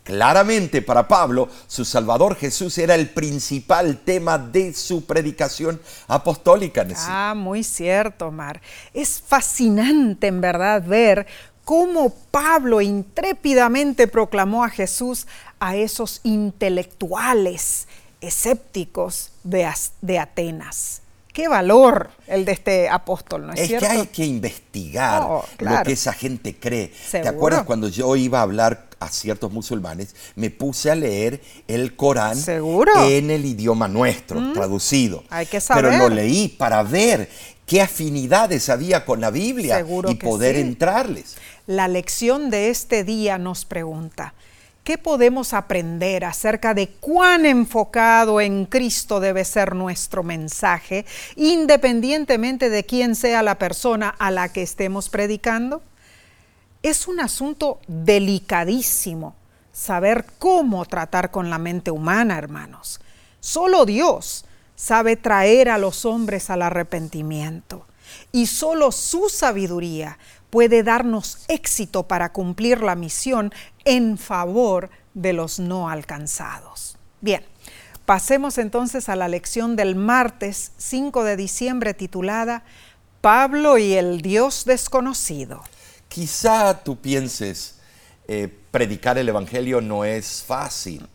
Claramente 0.06 0.82
para 0.82 1.08
Pablo, 1.08 1.48
su 1.66 1.84
Salvador 1.84 2.36
Jesús 2.36 2.78
era 2.78 2.94
el 2.94 3.10
principal 3.10 3.98
tema 3.98 4.38
de 4.38 4.72
su 4.72 5.04
predicación 5.04 5.80
apostólica. 6.06 6.86
Ah, 7.08 7.34
muy 7.36 7.64
cierto, 7.64 8.30
Mar. 8.30 8.60
Es 8.94 9.20
fascinante 9.20 10.28
en 10.28 10.40
verdad 10.40 10.84
ver 10.86 11.26
cómo 11.64 12.14
Pablo 12.30 12.80
intrépidamente 12.80 14.06
proclamó 14.06 14.62
a 14.62 14.70
Jesús 14.70 15.26
a 15.58 15.74
esos 15.74 16.20
intelectuales 16.22 17.88
escépticos 18.20 19.32
de, 19.42 19.68
de 20.02 20.18
Atenas 20.20 21.02
qué 21.36 21.48
valor 21.48 22.08
el 22.28 22.46
de 22.46 22.52
este 22.52 22.88
apóstol, 22.88 23.46
¿no 23.46 23.52
es, 23.52 23.70
es 23.70 23.78
que 23.78 23.86
hay 23.86 24.06
que 24.06 24.24
investigar 24.24 25.22
oh, 25.22 25.44
lo 25.58 25.82
que 25.82 25.92
esa 25.92 26.14
gente 26.14 26.56
cree. 26.58 26.94
¿Te 27.10 27.28
acuerdas 27.28 27.64
cuando 27.64 27.88
yo 27.88 28.16
iba 28.16 28.38
a 28.38 28.42
hablar 28.42 28.85
a 28.98 29.08
ciertos 29.08 29.52
musulmanes, 29.52 30.14
me 30.34 30.50
puse 30.50 30.90
a 30.90 30.94
leer 30.94 31.40
el 31.68 31.96
Corán 31.96 32.38
en 32.46 33.30
el 33.30 33.44
idioma 33.44 33.88
nuestro, 33.88 34.40
mm. 34.40 34.52
traducido? 34.54 35.24
Hay 35.30 35.46
que 35.46 35.60
saber. 35.60 35.84
Pero 35.84 36.08
lo 36.08 36.14
leí 36.14 36.48
para 36.48 36.82
ver 36.82 37.28
qué 37.66 37.82
afinidades 37.82 38.68
había 38.68 39.04
con 39.04 39.20
la 39.20 39.30
Biblia 39.30 39.84
y 40.08 40.14
poder 40.14 40.56
entrarles. 40.56 41.36
La 41.66 41.88
lección 41.88 42.50
de 42.50 42.70
este 42.70 43.04
día 43.04 43.38
nos 43.38 43.64
pregunta, 43.64 44.34
¿Qué 44.86 44.98
podemos 44.98 45.52
aprender 45.52 46.24
acerca 46.24 46.72
de 46.72 46.86
cuán 46.86 47.44
enfocado 47.44 48.40
en 48.40 48.66
Cristo 48.66 49.18
debe 49.18 49.44
ser 49.44 49.74
nuestro 49.74 50.22
mensaje, 50.22 51.04
independientemente 51.34 52.70
de 52.70 52.84
quién 52.84 53.16
sea 53.16 53.42
la 53.42 53.58
persona 53.58 54.10
a 54.10 54.30
la 54.30 54.52
que 54.52 54.62
estemos 54.62 55.08
predicando? 55.08 55.82
Es 56.82 57.08
un 57.08 57.20
asunto 57.20 57.80
delicadísimo 57.86 59.34
saber 59.72 60.24
cómo 60.38 60.84
tratar 60.86 61.30
con 61.30 61.50
la 61.50 61.58
mente 61.58 61.90
humana, 61.90 62.38
hermanos. 62.38 63.00
Solo 63.40 63.84
Dios 63.84 64.44
sabe 64.74 65.16
traer 65.16 65.68
a 65.68 65.78
los 65.78 66.04
hombres 66.04 66.50
al 66.50 66.62
arrepentimiento 66.62 67.86
y 68.32 68.46
solo 68.46 68.92
su 68.92 69.28
sabiduría 69.28 70.18
puede 70.50 70.82
darnos 70.82 71.44
éxito 71.48 72.04
para 72.04 72.32
cumplir 72.32 72.82
la 72.82 72.94
misión 72.94 73.52
en 73.84 74.16
favor 74.16 74.90
de 75.14 75.32
los 75.32 75.58
no 75.58 75.90
alcanzados. 75.90 76.96
Bien, 77.20 77.44
pasemos 78.04 78.58
entonces 78.58 79.08
a 79.08 79.16
la 79.16 79.28
lección 79.28 79.76
del 79.76 79.96
martes 79.96 80.72
5 80.76 81.24
de 81.24 81.36
diciembre 81.36 81.94
titulada 81.94 82.62
Pablo 83.20 83.76
y 83.78 83.94
el 83.94 84.22
Dios 84.22 84.64
desconocido. 84.64 85.62
Quizá 86.16 86.82
tú 86.82 86.96
pienses, 86.96 87.74
eh, 88.26 88.48
predicar 88.70 89.18
el 89.18 89.28
Evangelio 89.28 89.82
no 89.82 90.02
es 90.02 90.42
fácil. 90.46 91.06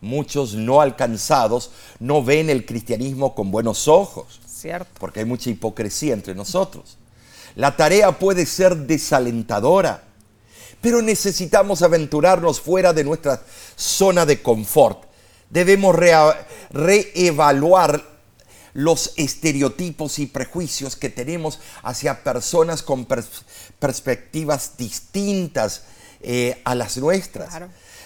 Muchos 0.00 0.54
no 0.54 0.80
alcanzados 0.80 1.72
no 1.98 2.22
ven 2.22 2.48
el 2.48 2.64
cristianismo 2.64 3.34
con 3.34 3.50
buenos 3.50 3.88
ojos. 3.88 4.40
Cierto. 4.46 4.88
Porque 5.00 5.18
hay 5.18 5.26
mucha 5.26 5.50
hipocresía 5.50 6.14
entre 6.14 6.36
nosotros. 6.36 6.98
La 7.56 7.76
tarea 7.76 8.16
puede 8.16 8.46
ser 8.46 8.76
desalentadora, 8.76 10.04
pero 10.80 11.02
necesitamos 11.02 11.82
aventurarnos 11.82 12.60
fuera 12.60 12.92
de 12.92 13.02
nuestra 13.02 13.42
zona 13.74 14.24
de 14.24 14.40
confort. 14.40 15.02
Debemos 15.50 15.96
reevaluar 16.70 18.13
los 18.74 19.12
estereotipos 19.16 20.18
y 20.18 20.26
prejuicios 20.26 20.96
que 20.96 21.08
tenemos 21.08 21.60
hacia 21.82 22.22
personas 22.22 22.82
con 22.82 23.06
perspectivas 23.78 24.76
distintas 24.76 25.82
eh, 26.20 26.60
a 26.64 26.74
las 26.74 26.98
nuestras. 26.98 27.54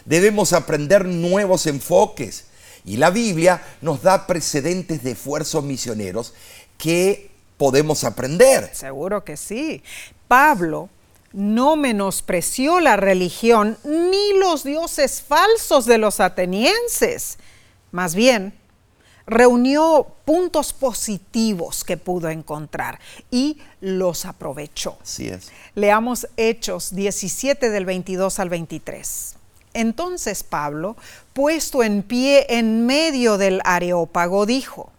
Debemos 0.05 0.53
aprender 0.53 1.05
nuevos 1.05 1.67
enfoques. 1.67 2.45
Y 2.85 2.97
la 2.97 3.11
Biblia 3.11 3.63
nos 3.83 4.03
da 4.03 4.27
precedentes 4.27 5.03
de 5.03 5.11
esfuerzos 5.11 5.65
misioneros 5.65 6.33
que 6.79 7.31
podemos 7.57 8.05
aprender. 8.05 8.71
Seguro 8.73 9.25
que 9.25 9.37
sí. 9.37 9.83
Pablo 10.27 10.89
no 11.33 11.77
menospreció 11.77 12.81
la 12.81 12.97
religión 12.97 13.77
ni 13.85 14.39
los 14.39 14.65
dioses 14.65 15.21
falsos 15.21 15.85
de 15.85 15.99
los 15.99 16.21
atenienses. 16.21 17.39
Más 17.91 18.15
bien, 18.15 18.58
reunió 19.29 20.07
puntos 20.25 20.73
positivos 20.73 21.85
que 21.85 21.97
pudo 21.97 22.29
encontrar 22.31 22.99
y 23.31 23.59
los 23.81 24.25
aprovechó. 24.25 24.99
Así 25.03 25.29
es. 25.29 25.51
Leamos 25.75 26.27
Hechos 26.37 26.95
17 26.95 27.71
del 27.71 27.85
22 27.85 28.39
al 28.41 28.49
23. 28.49 29.37
Entonces 29.75 30.43
Pablo, 30.43 30.97
puesto 31.35 31.83
en 31.83 32.03
pie 32.03 32.47
en 32.49 32.87
medio 32.87 33.39
del 33.39 33.61
areópago, 33.65 34.47
dijo, 34.47 34.91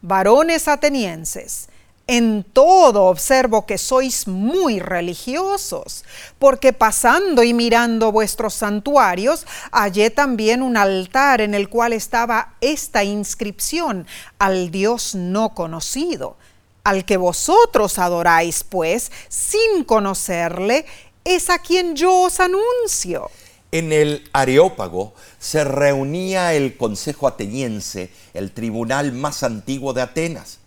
varones 0.00 0.66
atenienses, 0.66 1.68
en 2.06 2.44
todo 2.44 3.04
observo 3.04 3.64
que 3.64 3.78
sois 3.78 4.28
muy 4.28 4.78
religiosos, 4.78 6.04
porque 6.38 6.72
pasando 6.72 7.42
y 7.42 7.54
mirando 7.54 8.12
vuestros 8.12 8.54
santuarios, 8.54 9.46
hallé 9.72 10.10
también 10.10 10.62
un 10.62 10.76
altar 10.76 11.40
en 11.40 11.54
el 11.54 11.68
cual 11.68 11.92
estaba 11.92 12.54
esta 12.60 13.04
inscripción, 13.04 14.06
al 14.38 14.70
Dios 14.70 15.14
no 15.14 15.54
conocido, 15.54 16.36
al 16.84 17.06
que 17.06 17.16
vosotros 17.16 17.98
adoráis, 17.98 18.64
pues, 18.64 19.10
sin 19.28 19.84
conocerle, 19.84 20.84
es 21.24 21.48
a 21.48 21.58
quien 21.58 21.96
yo 21.96 22.22
os 22.22 22.38
anuncio. 22.38 23.30
En 23.72 23.92
el 23.92 24.28
Areópago 24.32 25.14
se 25.38 25.64
reunía 25.64 26.52
el 26.52 26.76
Consejo 26.76 27.26
Ateniense, 27.26 28.10
el 28.34 28.52
tribunal 28.52 29.12
más 29.12 29.42
antiguo 29.42 29.94
de 29.94 30.02
Atenas. 30.02 30.58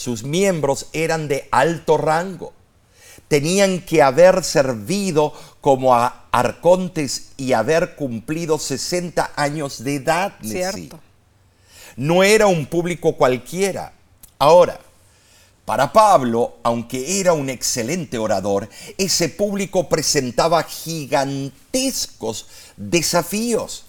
Sus 0.00 0.22
miembros 0.22 0.86
eran 0.94 1.28
de 1.28 1.46
alto 1.50 1.98
rango. 1.98 2.54
Tenían 3.28 3.82
que 3.82 4.00
haber 4.00 4.42
servido 4.44 5.34
como 5.60 5.94
arcontes 5.94 7.32
y 7.36 7.52
haber 7.52 7.96
cumplido 7.96 8.58
60 8.58 9.32
años 9.36 9.84
de 9.84 9.96
edad. 9.96 10.32
Cierto. 10.42 10.98
No 11.96 12.22
era 12.22 12.46
un 12.46 12.64
público 12.64 13.18
cualquiera. 13.18 13.92
Ahora, 14.38 14.80
para 15.66 15.92
Pablo, 15.92 16.56
aunque 16.62 17.20
era 17.20 17.34
un 17.34 17.50
excelente 17.50 18.16
orador, 18.16 18.70
ese 18.96 19.28
público 19.28 19.90
presentaba 19.90 20.62
gigantescos 20.62 22.46
desafíos. 22.78 23.84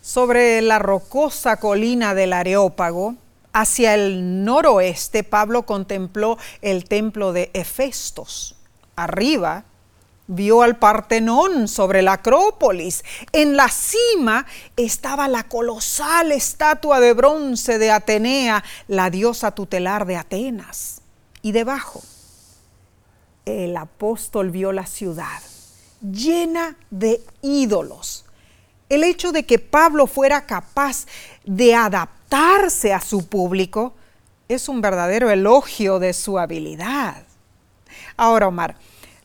Sobre 0.00 0.62
la 0.62 0.78
rocosa 0.78 1.58
colina 1.58 2.14
del 2.14 2.32
Areópago, 2.32 3.16
hacia 3.52 3.94
el 3.94 4.44
noroeste, 4.44 5.24
Pablo 5.24 5.64
contempló 5.64 6.38
el 6.62 6.84
templo 6.84 7.32
de 7.32 7.50
Hefestos. 7.54 8.56
Arriba, 8.96 9.64
vio 10.26 10.62
al 10.62 10.76
Partenón 10.76 11.66
sobre 11.66 12.02
la 12.02 12.14
Acrópolis. 12.14 13.04
En 13.32 13.56
la 13.56 13.68
cima 13.68 14.46
estaba 14.76 15.26
la 15.28 15.44
colosal 15.44 16.32
estatua 16.32 17.00
de 17.00 17.12
bronce 17.12 17.78
de 17.78 17.90
Atenea, 17.90 18.62
la 18.88 19.10
diosa 19.10 19.50
tutelar 19.50 20.06
de 20.06 20.16
Atenas 20.16 21.02
y 21.42 21.52
debajo 21.52 22.02
el 23.46 23.76
apóstol 23.76 24.50
vio 24.50 24.72
la 24.72 24.86
ciudad 24.86 25.42
llena 26.00 26.76
de 26.90 27.22
ídolos. 27.42 28.24
El 28.90 29.04
hecho 29.04 29.32
de 29.32 29.46
que 29.46 29.58
Pablo 29.58 30.06
fuera 30.06 30.44
capaz 30.46 31.06
de 31.44 31.74
adaptarse 31.74 32.92
a 32.92 33.00
su 33.00 33.26
público 33.26 33.94
es 34.48 34.68
un 34.68 34.80
verdadero 34.80 35.30
elogio 35.30 36.00
de 36.00 36.12
su 36.12 36.38
habilidad. 36.38 37.22
Ahora, 38.16 38.48
Omar, 38.48 38.76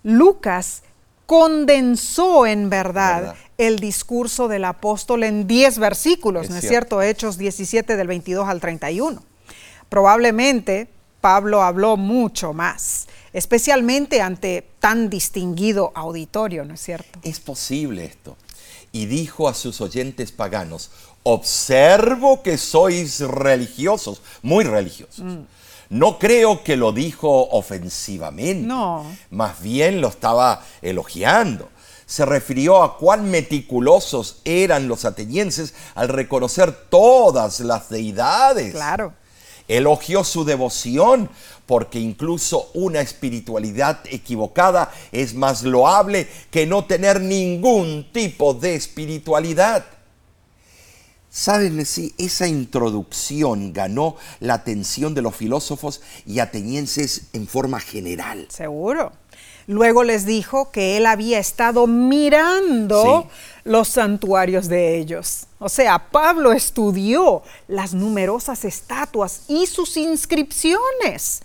Lucas 0.03 0.83
condensó 1.25 2.45
en 2.45 2.69
verdad, 2.69 3.35
el 3.57 3.79
discurso 3.79 4.47
del 4.47 4.65
apóstol 4.65 5.23
en 5.23 5.47
10 5.47 5.79
versículos, 5.79 6.49
¿no 6.49 6.57
es 6.57 6.67
cierto? 6.67 7.01
Hechos 7.01 7.37
17 7.37 7.95
del 7.95 8.07
22 8.07 8.47
al 8.47 8.59
31. 8.59 9.23
Probablemente 9.89 10.89
Pablo 11.21 11.63
habló 11.63 11.97
mucho 11.97 12.53
más, 12.53 13.07
especialmente 13.33 14.21
ante 14.21 14.67
tan 14.79 15.09
distinguido 15.09 15.91
auditorio, 15.95 16.65
¿no 16.65 16.75
es 16.75 16.81
cierto? 16.81 17.17
Es 17.23 17.39
posible 17.39 18.05
esto. 18.05 18.37
Y 18.95 19.07
dijo 19.07 19.49
a 19.49 19.53
sus 19.53 19.81
oyentes 19.81 20.31
paganos, 20.31 20.89
observo 21.23 22.41
que 22.41 22.57
sois 22.57 23.19
religiosos, 23.19 24.21
muy 24.41 24.63
religiosos. 24.63 25.19
Mm. 25.19 25.41
No 25.89 26.17
creo 26.17 26.63
que 26.63 26.77
lo 26.77 26.93
dijo 26.93 27.49
ofensivamente. 27.49 28.65
No. 28.65 29.05
Más 29.31 29.61
bien 29.61 29.99
lo 29.99 30.07
estaba 30.07 30.63
elogiando. 30.81 31.67
Se 32.05 32.23
refirió 32.23 32.83
a 32.83 32.97
cuán 32.97 33.29
meticulosos 33.29 34.37
eran 34.45 34.87
los 34.87 35.03
atenienses 35.03 35.73
al 35.95 36.07
reconocer 36.07 36.71
todas 36.89 37.59
las 37.59 37.89
deidades. 37.89 38.71
Claro 38.71 39.13
Elogió 39.67 40.23
su 40.23 40.45
devoción 40.45 41.29
porque 41.65 41.99
incluso 41.99 42.69
una 42.73 43.01
espiritualidad 43.01 43.99
equivocada 44.05 44.91
es 45.11 45.33
más 45.33 45.63
loable 45.63 46.27
que 46.51 46.65
no 46.65 46.85
tener 46.85 47.21
ningún 47.21 48.07
tipo 48.11 48.53
de 48.53 48.75
espiritualidad. 48.75 49.85
Saben, 51.29 51.85
si 51.85 52.15
esa 52.17 52.47
introducción 52.47 53.73
ganó 53.73 54.15
la 54.39 54.53
atención 54.53 55.13
de 55.13 55.21
los 55.21 55.35
filósofos 55.35 56.01
y 56.25 56.39
atenienses 56.39 57.23
en 57.33 57.45
forma 57.45 57.81
general. 57.81 58.47
Seguro. 58.49 59.11
Luego 59.67 60.03
les 60.03 60.25
dijo 60.25 60.71
que 60.71 60.97
él 60.97 61.07
había 61.07 61.39
estado 61.39 61.87
mirando 61.87 63.27
los 63.63 63.87
santuarios 63.87 64.67
de 64.67 64.97
ellos. 64.97 65.47
O 65.57 65.69
sea, 65.69 65.97
Pablo 66.11 66.51
estudió 66.51 67.41
las 67.67 67.93
numerosas 67.95 68.63
estatuas 68.63 69.41
y 69.47 69.65
sus 69.65 69.97
inscripciones. 69.97 71.41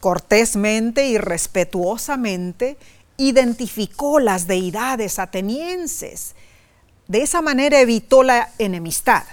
Cortésmente 0.00 1.06
y 1.06 1.16
respetuosamente 1.16 2.76
identificó 3.16 4.20
las 4.20 4.46
deidades 4.46 5.18
atenienses. 5.18 6.34
De 7.08 7.22
esa 7.22 7.40
manera 7.40 7.80
evitó 7.80 8.22
la 8.22 8.50
enemistad 8.58 9.24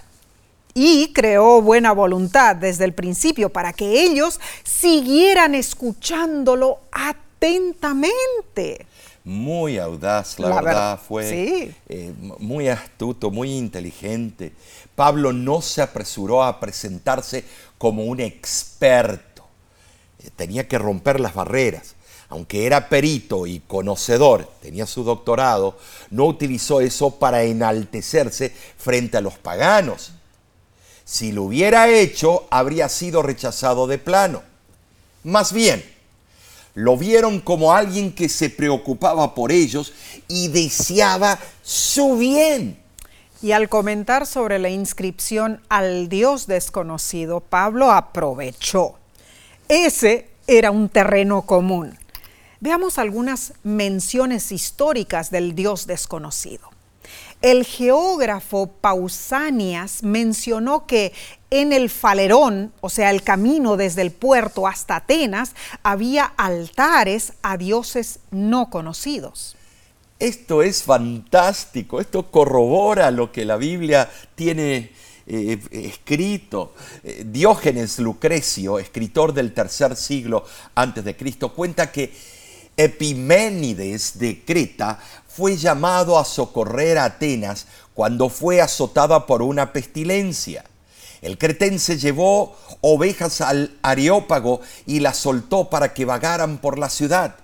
y 0.73 1.11
creó 1.11 1.61
buena 1.61 1.91
voluntad 1.91 2.55
desde 2.55 2.85
el 2.85 2.93
principio 2.93 3.49
para 3.49 3.73
que 3.73 4.03
ellos 4.03 4.39
siguieran 4.63 5.55
escuchándolo 5.55 6.79
atentamente 6.93 7.32
muy 9.25 9.77
audaz, 9.77 10.37
la, 10.37 10.61
verdad, 10.61 10.99
fue 10.99 11.73
eh, 11.87 12.13
muy 12.39 12.67
astuto, 12.67 13.31
muy 13.31 13.55
inteligente. 13.55 14.51
Pablo 14.95 15.31
no 15.31 15.61
se 15.61 15.81
apresuró 15.81 16.43
a 16.43 16.59
presentarse 16.59 17.45
como 17.77 18.03
un 18.03 18.19
experto. 18.19 19.45
Eh, 20.19 20.29
tenía 20.35 20.67
que 20.67 20.77
romper 20.77 21.19
las 21.19 21.33
barreras. 21.33 21.95
Aunque 22.29 22.65
era 22.65 22.89
perito 22.89 23.45
y 23.45 23.59
conocedor, 23.59 24.49
tenía 24.61 24.87
su 24.87 25.03
doctorado, 25.03 25.77
no 26.09 26.25
utilizó 26.25 26.81
eso 26.81 27.11
para 27.11 27.43
enaltecerse 27.43 28.51
frente 28.77 29.17
a 29.17 29.21
los 29.21 29.37
paganos. 29.37 30.13
Si 31.05 31.31
lo 31.31 31.43
hubiera 31.43 31.89
hecho, 31.89 32.47
habría 32.49 32.89
sido 32.89 33.21
rechazado 33.21 33.85
de 33.87 33.99
plano. 33.99 34.41
Más 35.23 35.53
bien, 35.53 35.92
lo 36.73 36.97
vieron 36.97 37.39
como 37.39 37.73
alguien 37.73 38.13
que 38.13 38.29
se 38.29 38.49
preocupaba 38.49 39.35
por 39.35 39.51
ellos 39.51 39.93
y 40.27 40.47
deseaba 40.47 41.39
su 41.61 42.17
bien. 42.17 42.79
Y 43.41 43.51
al 43.51 43.69
comentar 43.69 44.25
sobre 44.25 44.57
la 44.57 44.69
inscripción 44.69 45.61
al 45.69 46.07
Dios 46.07 46.47
desconocido, 46.47 47.41
Pablo 47.41 47.91
aprovechó. 47.91 48.95
Ese 49.67 50.29
era 50.47 50.71
un 50.71 50.89
terreno 50.89 51.41
común. 51.43 51.97
Veamos 52.59 52.97
algunas 52.97 53.53
menciones 53.63 54.51
históricas 54.51 55.29
del 55.29 55.55
Dios 55.55 55.85
desconocido. 55.85 56.72
El 57.43 57.65
geógrafo 57.65 58.67
Pausanias 58.67 60.01
mencionó 60.01 60.87
que 60.87 61.11
en 61.49 61.73
el 61.73 61.89
Falerón, 61.89 62.71
o 62.79 62.89
sea, 62.89 63.11
el 63.11 63.21
camino 63.21 63.75
desde 63.75 64.01
el 64.01 64.11
puerto 64.11 64.65
hasta 64.65 64.95
Atenas, 64.95 65.53
había 65.83 66.23
altares 66.37 67.33
a 67.41 67.57
dioses 67.57 68.19
no 68.31 68.69
conocidos. 68.69 69.57
Esto 70.19 70.63
es 70.63 70.83
fantástico, 70.83 71.99
esto 71.99 72.31
corrobora 72.31 73.11
lo 73.11 73.33
que 73.33 73.43
la 73.43 73.57
Biblia 73.57 74.09
tiene 74.35 74.93
eh, 75.27 75.59
escrito. 75.71 76.73
Eh, 77.03 77.25
Diógenes 77.27 77.99
Lucrecio, 77.99 78.79
escritor 78.79 79.33
del 79.33 79.53
tercer 79.53 79.97
siglo 79.97 80.45
antes 80.75 81.03
de 81.03 81.17
Cristo, 81.17 81.53
cuenta 81.53 81.91
que 81.91 82.13
Epiménides 82.75 84.17
de 84.17 84.43
Creta 84.43 84.99
fue 85.35 85.57
llamado 85.57 86.19
a 86.19 86.25
socorrer 86.25 86.97
a 86.97 87.05
Atenas 87.05 87.65
cuando 87.93 88.29
fue 88.29 88.61
azotada 88.61 89.25
por 89.25 89.41
una 89.41 89.73
pestilencia. 89.73 90.63
El 91.21 91.37
cretense 91.37 91.97
llevó 91.97 92.55
ovejas 92.81 93.41
al 93.41 93.75
Areópago 93.81 94.61
y 94.85 94.99
las 94.99 95.17
soltó 95.17 95.69
para 95.69 95.93
que 95.93 96.05
vagaran 96.05 96.59
por 96.59 96.77
la 96.77 96.89
ciudad. 96.89 97.35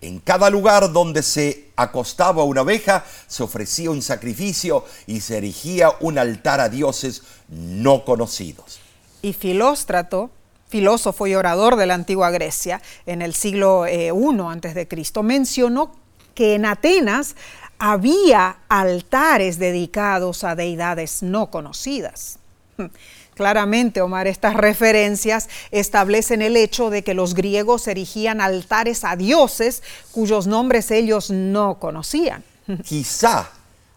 En 0.00 0.18
cada 0.18 0.48
lugar 0.48 0.92
donde 0.92 1.22
se 1.22 1.68
acostaba 1.76 2.42
una 2.42 2.62
oveja 2.62 3.04
se 3.28 3.42
ofrecía 3.42 3.90
un 3.90 4.02
sacrificio 4.02 4.84
y 5.06 5.20
se 5.20 5.36
erigía 5.36 5.92
un 6.00 6.18
altar 6.18 6.60
a 6.60 6.68
dioses 6.68 7.22
no 7.48 8.04
conocidos. 8.04 8.80
Y 9.22 9.34
Filóstrato, 9.34 10.30
filósofo 10.68 11.26
y 11.26 11.34
orador 11.34 11.76
de 11.76 11.86
la 11.86 11.94
antigua 11.94 12.30
Grecia, 12.30 12.80
en 13.04 13.20
el 13.20 13.34
siglo 13.34 13.86
I 13.86 14.08
eh, 14.08 14.86
Cristo, 14.88 15.22
mencionó 15.22 15.99
que 16.34 16.54
en 16.54 16.66
Atenas 16.66 17.36
había 17.78 18.58
altares 18.68 19.58
dedicados 19.58 20.44
a 20.44 20.54
deidades 20.54 21.22
no 21.22 21.50
conocidas. 21.50 22.38
Claramente, 23.34 24.02
Omar, 24.02 24.26
estas 24.26 24.54
referencias 24.54 25.48
establecen 25.70 26.42
el 26.42 26.58
hecho 26.58 26.90
de 26.90 27.02
que 27.02 27.14
los 27.14 27.34
griegos 27.34 27.88
erigían 27.88 28.42
altares 28.42 29.02
a 29.02 29.16
dioses 29.16 29.82
cuyos 30.12 30.46
nombres 30.46 30.90
ellos 30.90 31.30
no 31.30 31.78
conocían. 31.78 32.44
Quizá 32.84 33.50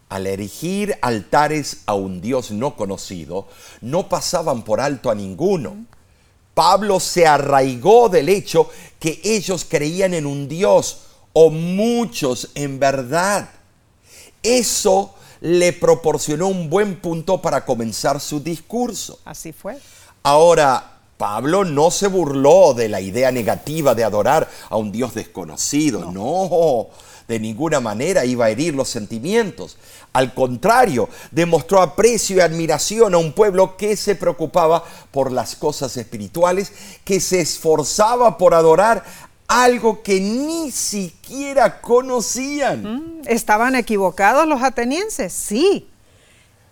al 0.08 0.26
erigir 0.26 0.96
altares 1.02 1.78
a 1.86 1.94
un 1.94 2.20
dios 2.20 2.52
no 2.52 2.76
conocido, 2.76 3.48
no 3.80 4.08
pasaban 4.08 4.62
por 4.62 4.80
alto 4.80 5.10
a 5.10 5.14
ninguno. 5.14 5.76
Pablo 6.54 7.00
se 7.00 7.26
arraigó 7.26 8.08
del 8.08 8.28
hecho 8.28 8.70
que 8.98 9.20
ellos 9.24 9.66
creían 9.68 10.14
en 10.14 10.24
un 10.24 10.48
Dios 10.48 11.00
o 11.34 11.50
muchos 11.50 12.48
en 12.54 12.78
verdad. 12.78 13.50
Eso 14.42 15.14
le 15.42 15.74
proporcionó 15.74 16.48
un 16.48 16.70
buen 16.70 16.96
punto 16.96 17.42
para 17.42 17.66
comenzar 17.66 18.18
su 18.18 18.40
discurso. 18.40 19.18
Así 19.26 19.52
fue. 19.52 19.78
Ahora, 20.22 20.94
Pablo 21.18 21.64
no 21.64 21.90
se 21.90 22.06
burló 22.06 22.72
de 22.72 22.88
la 22.88 23.00
idea 23.00 23.30
negativa 23.30 23.94
de 23.94 24.04
adorar 24.04 24.48
a 24.70 24.76
un 24.76 24.90
Dios 24.90 25.14
desconocido, 25.14 26.10
no. 26.10 26.88
de 27.28 27.38
ninguna 27.38 27.80
manera 27.80 28.24
iba 28.24 28.46
a 28.46 28.50
herir 28.50 28.74
los 28.74 28.88
sentimientos. 28.88 29.76
Al 30.12 30.34
contrario, 30.34 31.08
demostró 31.30 31.82
aprecio 31.82 32.36
y 32.36 32.40
admiración 32.40 33.14
a 33.14 33.18
un 33.18 33.32
pueblo 33.32 33.76
que 33.76 33.96
se 33.96 34.14
preocupaba 34.14 34.84
por 35.10 35.30
las 35.30 35.56
cosas 35.56 35.96
espirituales, 35.96 36.72
que 37.04 37.20
se 37.20 37.40
esforzaba 37.40 38.38
por 38.38 38.54
adorar 38.54 39.04
algo 39.62 40.02
que 40.02 40.20
ni 40.20 40.70
siquiera 40.70 41.80
conocían. 41.80 42.82
Mm, 42.82 43.22
¿Estaban 43.26 43.76
equivocados 43.76 44.48
los 44.48 44.62
atenienses? 44.62 45.32
Sí, 45.32 45.88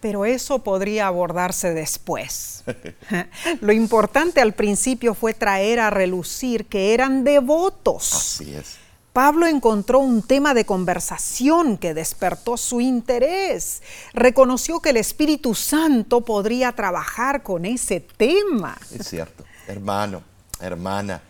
pero 0.00 0.24
eso 0.24 0.58
podría 0.58 1.06
abordarse 1.06 1.72
después. 1.74 2.64
Lo 3.60 3.72
importante 3.72 4.40
al 4.40 4.52
principio 4.52 5.14
fue 5.14 5.32
traer 5.32 5.78
a 5.78 5.90
relucir 5.90 6.66
que 6.66 6.92
eran 6.92 7.22
devotos. 7.22 8.12
Así 8.12 8.54
es. 8.54 8.78
Pablo 9.12 9.46
encontró 9.46 10.00
un 10.00 10.22
tema 10.22 10.54
de 10.54 10.64
conversación 10.64 11.76
que 11.76 11.92
despertó 11.92 12.56
su 12.56 12.80
interés. 12.80 13.82
Reconoció 14.14 14.80
que 14.80 14.90
el 14.90 14.96
Espíritu 14.96 15.54
Santo 15.54 16.22
podría 16.22 16.72
trabajar 16.72 17.42
con 17.42 17.66
ese 17.66 18.00
tema. 18.00 18.78
Es 18.90 19.08
cierto, 19.08 19.44
hermano, 19.68 20.22
hermana, 20.60 21.20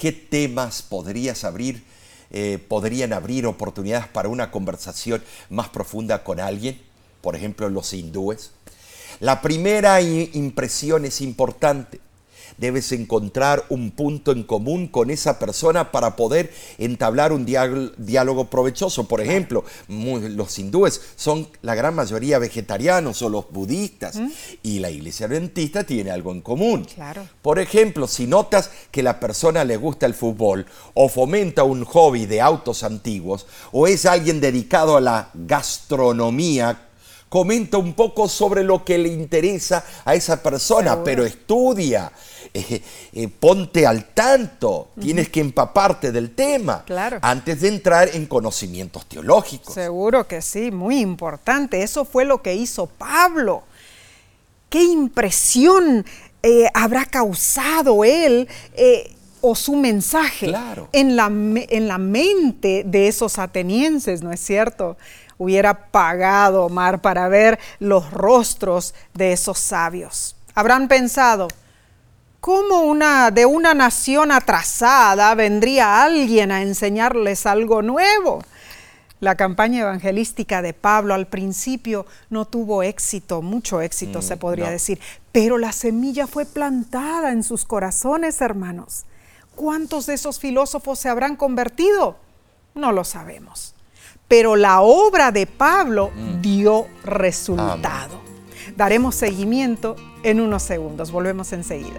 ¿qué 0.00 0.12
temas 0.12 0.80
podrías 0.80 1.44
abrir, 1.44 1.84
eh, 2.30 2.58
podrían 2.68 3.12
abrir 3.12 3.44
oportunidades 3.44 4.06
para 4.08 4.30
una 4.30 4.50
conversación 4.50 5.22
más 5.50 5.68
profunda 5.68 6.24
con 6.24 6.40
alguien? 6.40 6.80
Por 7.20 7.36
ejemplo, 7.36 7.68
los 7.68 7.92
hindúes. 7.92 8.52
La 9.20 9.42
primera 9.42 10.00
impresión 10.00 11.04
es 11.04 11.20
importante 11.20 12.00
debes 12.60 12.92
encontrar 12.92 13.64
un 13.70 13.90
punto 13.90 14.32
en 14.32 14.44
común 14.44 14.86
con 14.86 15.10
esa 15.10 15.38
persona 15.38 15.90
para 15.90 16.14
poder 16.14 16.52
entablar 16.78 17.32
un 17.32 17.46
diálogo 17.46 18.50
provechoso. 18.50 19.08
Por 19.08 19.20
ejemplo, 19.20 19.64
los 19.88 20.58
hindúes 20.58 21.00
son 21.16 21.48
la 21.62 21.74
gran 21.74 21.94
mayoría 21.94 22.38
vegetarianos 22.38 23.22
o 23.22 23.28
los 23.30 23.50
budistas 23.50 24.16
¿Mm? 24.16 24.28
y 24.62 24.78
la 24.78 24.90
iglesia 24.90 25.26
adventista 25.26 25.84
tiene 25.84 26.10
algo 26.10 26.32
en 26.32 26.42
común. 26.42 26.84
Claro. 26.84 27.26
Por 27.42 27.58
ejemplo, 27.58 28.06
si 28.06 28.26
notas 28.26 28.70
que 28.90 29.02
la 29.02 29.18
persona 29.18 29.64
le 29.64 29.78
gusta 29.78 30.06
el 30.06 30.14
fútbol 30.14 30.66
o 30.94 31.08
fomenta 31.08 31.64
un 31.64 31.84
hobby 31.84 32.26
de 32.26 32.42
autos 32.42 32.82
antiguos 32.82 33.46
o 33.72 33.86
es 33.86 34.04
alguien 34.04 34.40
dedicado 34.40 34.96
a 34.96 35.00
la 35.00 35.30
gastronomía, 35.32 36.88
comenta 37.30 37.78
un 37.78 37.94
poco 37.94 38.28
sobre 38.28 38.62
lo 38.64 38.84
que 38.84 38.98
le 38.98 39.08
interesa 39.08 39.84
a 40.04 40.14
esa 40.14 40.42
persona, 40.42 41.02
pero 41.02 41.24
estudia, 41.24 42.12
eh, 42.52 42.82
eh, 43.12 43.28
ponte 43.28 43.86
al 43.86 44.06
tanto, 44.06 44.88
tienes 45.00 45.28
que 45.28 45.40
empaparte 45.40 46.12
del 46.12 46.34
tema 46.34 46.84
antes 47.22 47.60
de 47.60 47.68
entrar 47.68 48.10
en 48.14 48.26
conocimientos 48.26 49.06
teológicos. 49.06 49.74
Seguro 49.74 50.26
que 50.26 50.42
sí, 50.42 50.70
muy 50.70 51.00
importante. 51.00 51.82
Eso 51.82 52.04
fue 52.04 52.24
lo 52.24 52.42
que 52.42 52.54
hizo 52.54 52.86
Pablo. 52.86 53.62
¿Qué 54.68 54.82
impresión 54.82 56.04
eh, 56.42 56.66
habrá 56.74 57.04
causado 57.04 58.04
él? 58.04 58.48
o 59.42 59.54
su 59.54 59.74
mensaje 59.74 60.52
en, 60.92 61.16
la, 61.16 61.26
en 61.26 61.88
la 61.88 61.96
mente 61.96 62.82
de 62.84 63.08
esos 63.08 63.38
atenienses, 63.38 64.22
¿no 64.22 64.32
es 64.32 64.40
cierto? 64.40 64.98
Hubiera 65.38 65.86
pagado 65.90 66.66
Omar 66.66 67.00
para 67.00 67.26
ver 67.28 67.58
los 67.78 68.10
rostros 68.10 68.94
de 69.14 69.32
esos 69.32 69.58
sabios. 69.58 70.36
Habrán 70.54 70.88
pensado, 70.88 71.48
¿Cómo 72.40 72.80
una, 72.80 73.30
de 73.30 73.44
una 73.44 73.74
nación 73.74 74.32
atrasada 74.32 75.34
vendría 75.34 76.02
alguien 76.02 76.50
a 76.52 76.62
enseñarles 76.62 77.44
algo 77.44 77.82
nuevo? 77.82 78.42
La 79.20 79.34
campaña 79.34 79.82
evangelística 79.82 80.62
de 80.62 80.72
Pablo 80.72 81.12
al 81.12 81.26
principio 81.26 82.06
no 82.30 82.46
tuvo 82.46 82.82
éxito, 82.82 83.42
mucho 83.42 83.82
éxito 83.82 84.22
se 84.22 84.36
mm, 84.36 84.38
podría 84.38 84.70
decir, 84.70 84.98
pero 85.32 85.58
la 85.58 85.72
semilla 85.72 86.26
fue 86.26 86.46
plantada 86.46 87.30
en 87.30 87.42
sus 87.42 87.66
corazones, 87.66 88.40
hermanos. 88.40 89.04
¿Cuántos 89.54 90.06
de 90.06 90.14
esos 90.14 90.40
filósofos 90.40 90.98
se 90.98 91.10
habrán 91.10 91.36
convertido? 91.36 92.16
No 92.74 92.92
lo 92.92 93.04
sabemos. 93.04 93.74
Pero 94.28 94.56
la 94.56 94.80
obra 94.80 95.30
de 95.30 95.46
Pablo 95.46 96.10
mm. 96.14 96.40
dio 96.40 96.86
resultado. 97.04 98.18
Daremos 98.74 99.14
seguimiento 99.14 99.96
en 100.22 100.40
unos 100.40 100.62
segundos. 100.62 101.10
Volvemos 101.10 101.52
enseguida. 101.52 101.98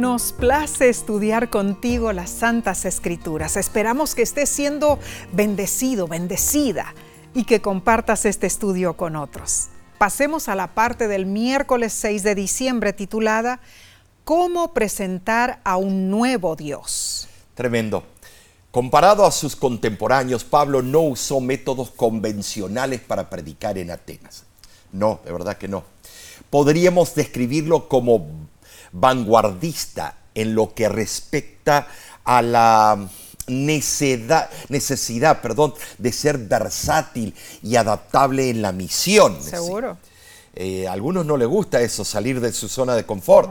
Nos 0.00 0.32
place 0.32 0.88
estudiar 0.88 1.50
contigo 1.50 2.14
las 2.14 2.30
Santas 2.30 2.86
Escrituras. 2.86 3.58
Esperamos 3.58 4.14
que 4.14 4.22
estés 4.22 4.48
siendo 4.48 4.98
bendecido, 5.30 6.08
bendecida 6.08 6.94
y 7.34 7.44
que 7.44 7.60
compartas 7.60 8.24
este 8.24 8.46
estudio 8.46 8.96
con 8.96 9.14
otros. 9.14 9.66
Pasemos 9.98 10.48
a 10.48 10.54
la 10.54 10.68
parte 10.68 11.06
del 11.06 11.26
miércoles 11.26 11.92
6 11.92 12.22
de 12.22 12.34
diciembre 12.34 12.94
titulada 12.94 13.60
¿Cómo 14.24 14.72
presentar 14.72 15.60
a 15.64 15.76
un 15.76 16.08
nuevo 16.08 16.56
Dios? 16.56 17.28
Tremendo. 17.54 18.02
Comparado 18.70 19.26
a 19.26 19.30
sus 19.30 19.54
contemporáneos, 19.54 20.44
Pablo 20.44 20.80
no 20.80 21.02
usó 21.02 21.42
métodos 21.42 21.90
convencionales 21.90 23.02
para 23.02 23.28
predicar 23.28 23.76
en 23.76 23.90
Atenas. 23.90 24.44
No, 24.92 25.20
de 25.26 25.30
verdad 25.30 25.58
que 25.58 25.68
no. 25.68 25.84
Podríamos 26.48 27.14
describirlo 27.14 27.86
como 27.86 28.48
vanguardista 28.92 30.16
en 30.34 30.54
lo 30.54 30.74
que 30.74 30.88
respecta 30.88 31.88
a 32.24 32.42
la 32.42 33.08
necesidad, 33.46 34.48
necesidad 34.68 35.40
perdón, 35.40 35.74
de 35.98 36.12
ser 36.12 36.38
versátil 36.38 37.34
y 37.62 37.76
adaptable 37.76 38.50
en 38.50 38.62
la 38.62 38.72
misión. 38.72 39.42
Seguro. 39.42 39.98
Eh, 40.54 40.86
a 40.88 40.92
algunos 40.92 41.24
no 41.26 41.36
les 41.36 41.48
gusta 41.48 41.80
eso, 41.80 42.04
salir 42.04 42.40
de 42.40 42.52
su 42.52 42.68
zona 42.68 42.94
de 42.94 43.04
confort. 43.04 43.50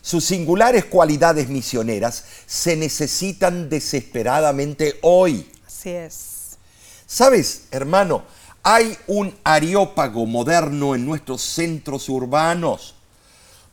Sus 0.00 0.24
singulares 0.24 0.84
cualidades 0.84 1.48
misioneras 1.48 2.24
se 2.46 2.76
necesitan 2.76 3.68
desesperadamente 3.68 4.98
hoy. 5.02 5.50
Así 5.66 5.90
es. 5.90 6.58
¿Sabes, 7.06 7.64
hermano? 7.70 8.22
Hay 8.62 8.96
un 9.06 9.34
areópago 9.44 10.26
moderno 10.26 10.94
en 10.94 11.06
nuestros 11.06 11.42
centros 11.42 12.08
urbanos 12.08 12.94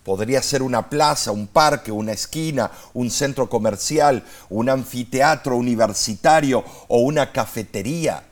Podría 0.05 0.43
ser 0.43 0.61
una 0.61 0.87
plaza, 0.87 1.31
un 1.31 1.47
parque, 1.47 1.91
una 1.91 2.11
esquina, 2.11 2.69
un 2.93 3.09
centro 3.09 3.49
comercial, 3.49 4.23
un 4.51 4.69
anfiteatro 4.69 5.57
universitario 5.57 6.63
o 6.87 6.99
una 6.99 7.31
cafetería. 7.31 8.23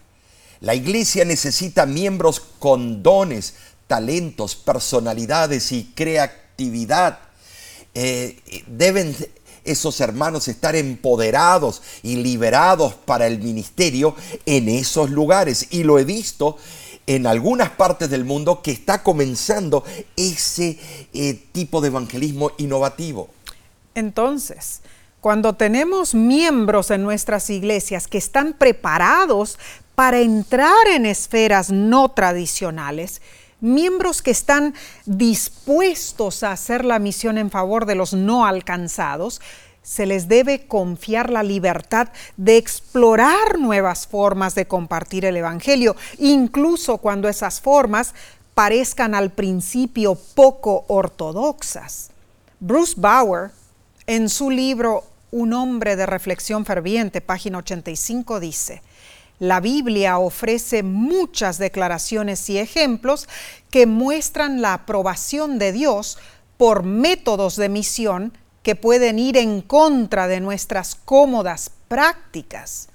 La 0.60 0.76
iglesia 0.76 1.26
necesita 1.26 1.88
miembros 1.88 2.40
con 2.60 3.02
dones, 3.02 3.56
talentos, 3.88 4.56
personalidades 4.56 5.72
y 5.72 5.92
creatividad. 5.96 7.18
Eh, 7.96 8.40
deben 8.68 9.16
esos 9.64 10.00
hermanos 10.00 10.48
estar 10.48 10.76
empoderados 10.76 11.82
y 12.04 12.18
liberados 12.18 12.94
para 12.94 13.26
el 13.26 13.40
ministerio 13.40 14.16
en 14.46 14.70
esos 14.70 15.10
lugares. 15.10 15.70
Y 15.72 15.84
lo 15.84 15.98
he 15.98 16.04
visto 16.04 16.60
en 17.08 17.28
algunas 17.28 17.70
partes 17.70 18.10
del 18.10 18.26
mundo 18.26 18.62
que 18.62 18.72
está 18.72 19.04
comenzando 19.04 19.84
ese 20.16 20.80
eh, 21.14 21.34
tipo 21.52 21.82
de 21.82 21.88
evangelismo 21.88 22.52
innovativo. 22.58 23.30
Entonces, 23.96 24.82
cuando 25.22 25.54
tenemos 25.54 26.16
miembros 26.16 26.92
en 26.92 27.04
nuestras 27.04 27.50
iglesias 27.50 28.08
que 28.08 28.18
están 28.18 28.54
preparados 28.54 29.58
para 29.96 30.20
entrar 30.20 30.88
en 30.94 31.06
esferas 31.06 31.72
no 31.72 32.10
tradicionales, 32.10 33.22
miembros 33.62 34.22
que 34.22 34.32
están 34.32 34.74
dispuestos 35.06 36.44
a 36.44 36.52
hacer 36.52 36.84
la 36.84 37.00
misión 37.00 37.38
en 37.38 37.50
favor 37.50 37.86
de 37.86 37.96
los 37.96 38.14
no 38.14 38.46
alcanzados, 38.46 39.40
se 39.84 40.06
les 40.06 40.28
debe 40.28 40.66
confiar 40.66 41.30
la 41.30 41.44
libertad 41.44 42.08
de 42.38 42.58
explorar 42.58 43.60
nuevas 43.60 44.08
formas 44.08 44.56
de 44.56 44.66
compartir 44.66 45.26
el 45.26 45.38
Evangelio, 45.38 45.96
incluso 46.18 46.98
cuando 46.98 47.30
esas 47.30 47.62
formas 47.62 48.16
parezcan 48.54 49.14
al 49.14 49.32
principio 49.32 50.16
poco 50.16 50.86
ortodoxas. 50.88 52.12
Bruce 52.60 52.96
Bauer, 52.98 53.52
en 54.08 54.30
su 54.30 54.50
libro 54.50 55.04
Un 55.32 55.54
hombre 55.54 55.96
de 55.96 56.06
reflexión 56.06 56.66
ferviente, 56.66 57.20
página 57.20 57.58
85, 57.58 58.40
dice, 58.40 58.82
la 59.40 59.60
Biblia 59.60 60.20
ofrece 60.20 60.84
muchas 60.84 61.58
declaraciones 61.58 62.50
y 62.50 62.60
ejemplos 62.60 63.28
que 63.72 63.88
muestran 63.88 64.62
la 64.62 64.74
aprobación 64.74 65.58
de 65.58 65.72
Dios 65.72 66.18
por 66.58 66.84
métodos 66.84 67.56
de 67.56 67.68
misión 67.68 68.32
que 68.64 68.76
pueden 68.76 69.20
ir 69.20 69.38
en 69.38 69.62
contra 69.62 70.28
de 70.28 70.40
nuestras 70.40 70.96
cómodas 70.96 71.70
prácticas. 71.88 72.88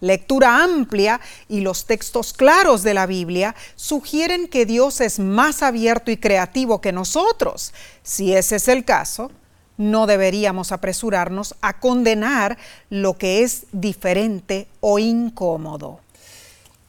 Lectura 0.00 0.62
amplia 0.62 1.20
y 1.48 1.60
los 1.60 1.84
textos 1.84 2.32
claros 2.32 2.84
de 2.84 2.94
la 2.94 3.06
Biblia 3.06 3.56
sugieren 3.74 4.46
que 4.46 4.64
Dios 4.64 5.00
es 5.00 5.18
más 5.18 5.62
abierto 5.62 6.12
y 6.12 6.16
creativo 6.16 6.80
que 6.80 6.92
nosotros. 6.92 7.74
Si 8.04 8.32
ese 8.32 8.56
es 8.56 8.68
el 8.68 8.84
caso, 8.84 9.32
no 9.76 10.06
deberíamos 10.06 10.70
apresurarnos 10.70 11.56
a 11.60 11.80
condenar 11.80 12.58
lo 12.90 13.18
que 13.18 13.42
es 13.42 13.66
diferente 13.72 14.68
o 14.80 15.00
incómodo. 15.00 16.00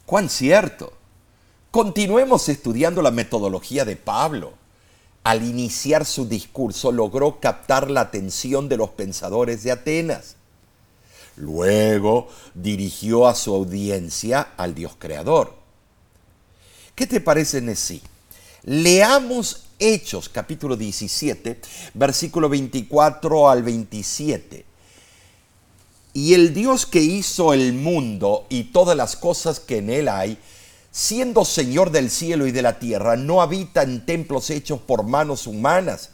¡Cuán 0.06 0.28
cierto! 0.28 0.92
Continuemos 1.72 2.48
estudiando 2.48 3.02
la 3.02 3.10
metodología 3.10 3.84
de 3.84 3.96
Pablo 3.96 4.59
al 5.24 5.42
iniciar 5.44 6.04
su 6.04 6.26
discurso, 6.26 6.92
logró 6.92 7.40
captar 7.40 7.90
la 7.90 8.02
atención 8.02 8.68
de 8.68 8.76
los 8.76 8.90
pensadores 8.90 9.62
de 9.62 9.72
Atenas. 9.72 10.36
Luego 11.36 12.28
dirigió 12.54 13.26
a 13.26 13.34
su 13.34 13.54
audiencia 13.54 14.52
al 14.56 14.74
Dios 14.74 14.92
creador. 14.98 15.54
¿Qué 16.94 17.06
te 17.06 17.20
parece, 17.20 17.60
Nesí? 17.60 18.02
Leamos 18.62 19.64
Hechos 19.78 20.28
capítulo 20.28 20.76
17, 20.76 21.60
versículo 21.94 22.50
24 22.50 23.48
al 23.48 23.62
27. 23.62 24.66
Y 26.12 26.34
el 26.34 26.52
Dios 26.52 26.84
que 26.84 27.00
hizo 27.00 27.54
el 27.54 27.72
mundo 27.72 28.46
y 28.50 28.64
todas 28.64 28.96
las 28.96 29.16
cosas 29.16 29.60
que 29.60 29.78
en 29.78 29.88
él 29.88 30.08
hay, 30.08 30.36
siendo 30.90 31.44
Señor 31.44 31.90
del 31.90 32.10
cielo 32.10 32.46
y 32.46 32.52
de 32.52 32.62
la 32.62 32.78
tierra, 32.78 33.16
no 33.16 33.42
habita 33.42 33.82
en 33.82 34.04
templos 34.04 34.50
hechos 34.50 34.80
por 34.80 35.04
manos 35.04 35.46
humanas, 35.46 36.10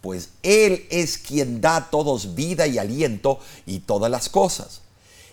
pues 0.00 0.30
Él 0.42 0.86
es 0.90 1.18
quien 1.18 1.60
da 1.60 1.76
a 1.76 1.90
todos 1.90 2.34
vida 2.34 2.66
y 2.66 2.78
aliento 2.78 3.40
y 3.66 3.80
todas 3.80 4.10
las 4.10 4.28
cosas. 4.28 4.80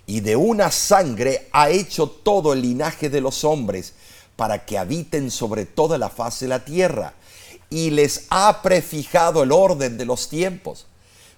Y 0.08 0.20
de 0.20 0.36
una 0.36 0.72
sangre 0.72 1.50
ha 1.52 1.70
hecho 1.70 2.08
todo 2.08 2.54
el 2.54 2.62
linaje 2.62 3.10
de 3.10 3.22
los 3.22 3.44
hombres, 3.44 3.94
para 4.36 4.66
que 4.66 4.78
habiten 4.78 5.32
sobre 5.32 5.66
toda 5.66 5.98
la 5.98 6.10
faz 6.10 6.42
de 6.42 6.48
la 6.48 6.66
tierra, 6.66 7.14
y 7.70 7.90
les 7.90 8.26
ha 8.30 8.62
prefijado 8.62 9.44
el 9.44 9.52
orden 9.52 9.98
de 9.98 10.06
los 10.06 10.30
tiempos, 10.30 10.86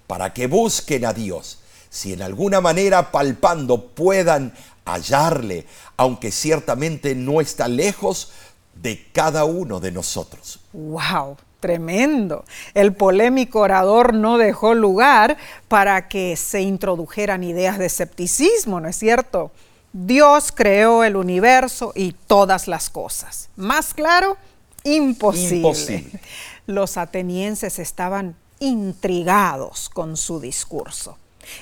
para 0.07 0.33
que 0.33 0.47
busquen 0.47 1.05
a 1.05 1.13
Dios, 1.13 1.59
si 1.89 2.13
en 2.13 2.21
alguna 2.21 2.59
manera 2.59 3.11
palpando 3.11 3.87
puedan 3.87 4.53
hallarle, 4.85 5.65
aunque 5.97 6.31
ciertamente 6.31 7.15
no 7.15 7.41
está 7.41 7.67
lejos 7.67 8.31
de 8.75 9.07
cada 9.11 9.45
uno 9.45 9.79
de 9.79 9.91
nosotros. 9.91 10.59
¡Wow! 10.73 11.37
Tremendo. 11.59 12.45
El 12.75 12.93
polémico 12.93 13.61
orador 13.61 14.13
no 14.13 14.37
dejó 14.37 14.75
lugar 14.75 15.37
para 15.67 16.07
que 16.07 16.35
se 16.35 16.61
introdujeran 16.61 17.43
ideas 17.43 17.79
de 17.79 17.87
escepticismo, 17.87 18.79
¿no 18.79 18.87
es 18.87 18.95
cierto? 18.95 19.51
Dios 19.91 20.51
creó 20.51 21.03
el 21.03 21.15
universo 21.15 21.93
y 21.95 22.11
todas 22.27 22.67
las 22.67 22.91
cosas. 22.91 23.49
Más 23.55 23.95
claro, 23.95 24.37
imposible. 24.83 25.55
imposible. 25.55 26.19
Los 26.67 26.97
atenienses 26.97 27.79
estaban 27.79 28.35
intrigados 28.59 29.89
con 29.89 30.15
su 30.15 30.39
discurso. 30.39 31.17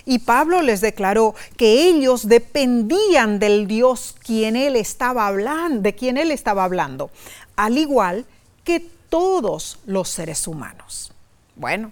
Y 0.05 0.19
Pablo 0.19 0.61
les 0.61 0.81
declaró 0.81 1.35
que 1.57 1.87
ellos 1.87 2.27
dependían 2.27 3.39
del 3.39 3.67
Dios 3.67 4.15
quien 4.23 4.55
él 4.55 4.75
estaba 4.75 5.27
hablando, 5.27 5.81
de 5.81 5.95
quien 5.95 6.17
él 6.17 6.31
estaba 6.31 6.63
hablando, 6.63 7.09
al 7.55 7.77
igual 7.77 8.25
que 8.63 8.85
todos 9.09 9.79
los 9.85 10.09
seres 10.09 10.47
humanos. 10.47 11.11
Bueno, 11.55 11.91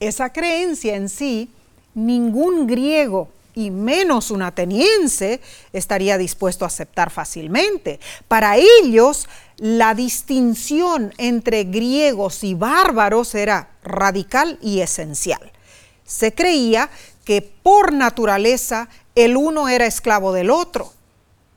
esa 0.00 0.32
creencia 0.32 0.94
en 0.94 1.08
sí, 1.08 1.50
ningún 1.94 2.66
griego 2.66 3.28
y 3.54 3.70
menos 3.70 4.30
un 4.30 4.42
ateniense 4.42 5.40
estaría 5.72 6.18
dispuesto 6.18 6.64
a 6.64 6.68
aceptar 6.68 7.10
fácilmente. 7.10 8.00
Para 8.26 8.56
ellos, 8.56 9.28
la 9.58 9.94
distinción 9.94 11.12
entre 11.18 11.64
griegos 11.64 12.42
y 12.42 12.54
bárbaros 12.54 13.34
era 13.34 13.68
radical 13.84 14.58
y 14.60 14.80
esencial 14.80 15.53
se 16.04 16.34
creía 16.34 16.90
que 17.24 17.42
por 17.42 17.92
naturaleza 17.92 18.88
el 19.14 19.36
uno 19.36 19.68
era 19.68 19.86
esclavo 19.86 20.32
del 20.32 20.50
otro. 20.50 20.92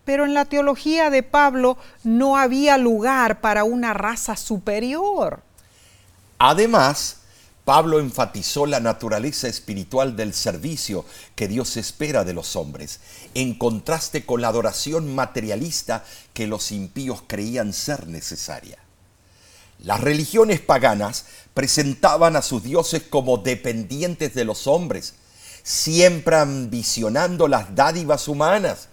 Pero 0.06 0.26
en 0.26 0.34
la 0.34 0.46
teología 0.46 1.10
de 1.10 1.24
Pablo 1.24 1.78
no 2.04 2.38
había 2.38 2.78
lugar 2.78 3.42
para 3.42 3.66
una 3.66 3.94
raza 3.94 4.38
superior. 4.38 5.42
Además, 6.40 7.18
Pablo 7.66 8.00
enfatizó 8.00 8.66
la 8.66 8.80
naturaleza 8.80 9.50
espiritual 9.50 10.16
del 10.16 10.34
servicio 10.34 11.04
que 11.36 11.50
Dios 11.50 11.76
espera 11.76 12.24
de 12.24 12.32
los 12.32 12.56
hombres, 12.56 13.02
en 13.34 13.56
contraste 13.56 14.26
con 14.26 14.40
la 14.40 14.48
adoración 14.48 15.14
materialista 15.14 16.06
que 16.34 16.48
los 16.48 16.72
impíos 16.72 17.24
creían 17.28 17.74
ser 17.74 18.08
necesaria. 18.08 18.78
Las 19.80 20.02
religiones 20.02 20.60
paganas 20.60 21.26
presentaban 21.54 22.36
a 22.36 22.42
sus 22.42 22.64
dioses 22.64 23.04
como 23.04 23.38
dependientes 23.38 24.34
de 24.34 24.46
los 24.46 24.68
hombres, 24.68 25.14
siempre 25.64 26.36
ambicionando 26.36 27.48
las 27.48 27.76
dádivas 27.76 28.28
humanas. 28.28 28.90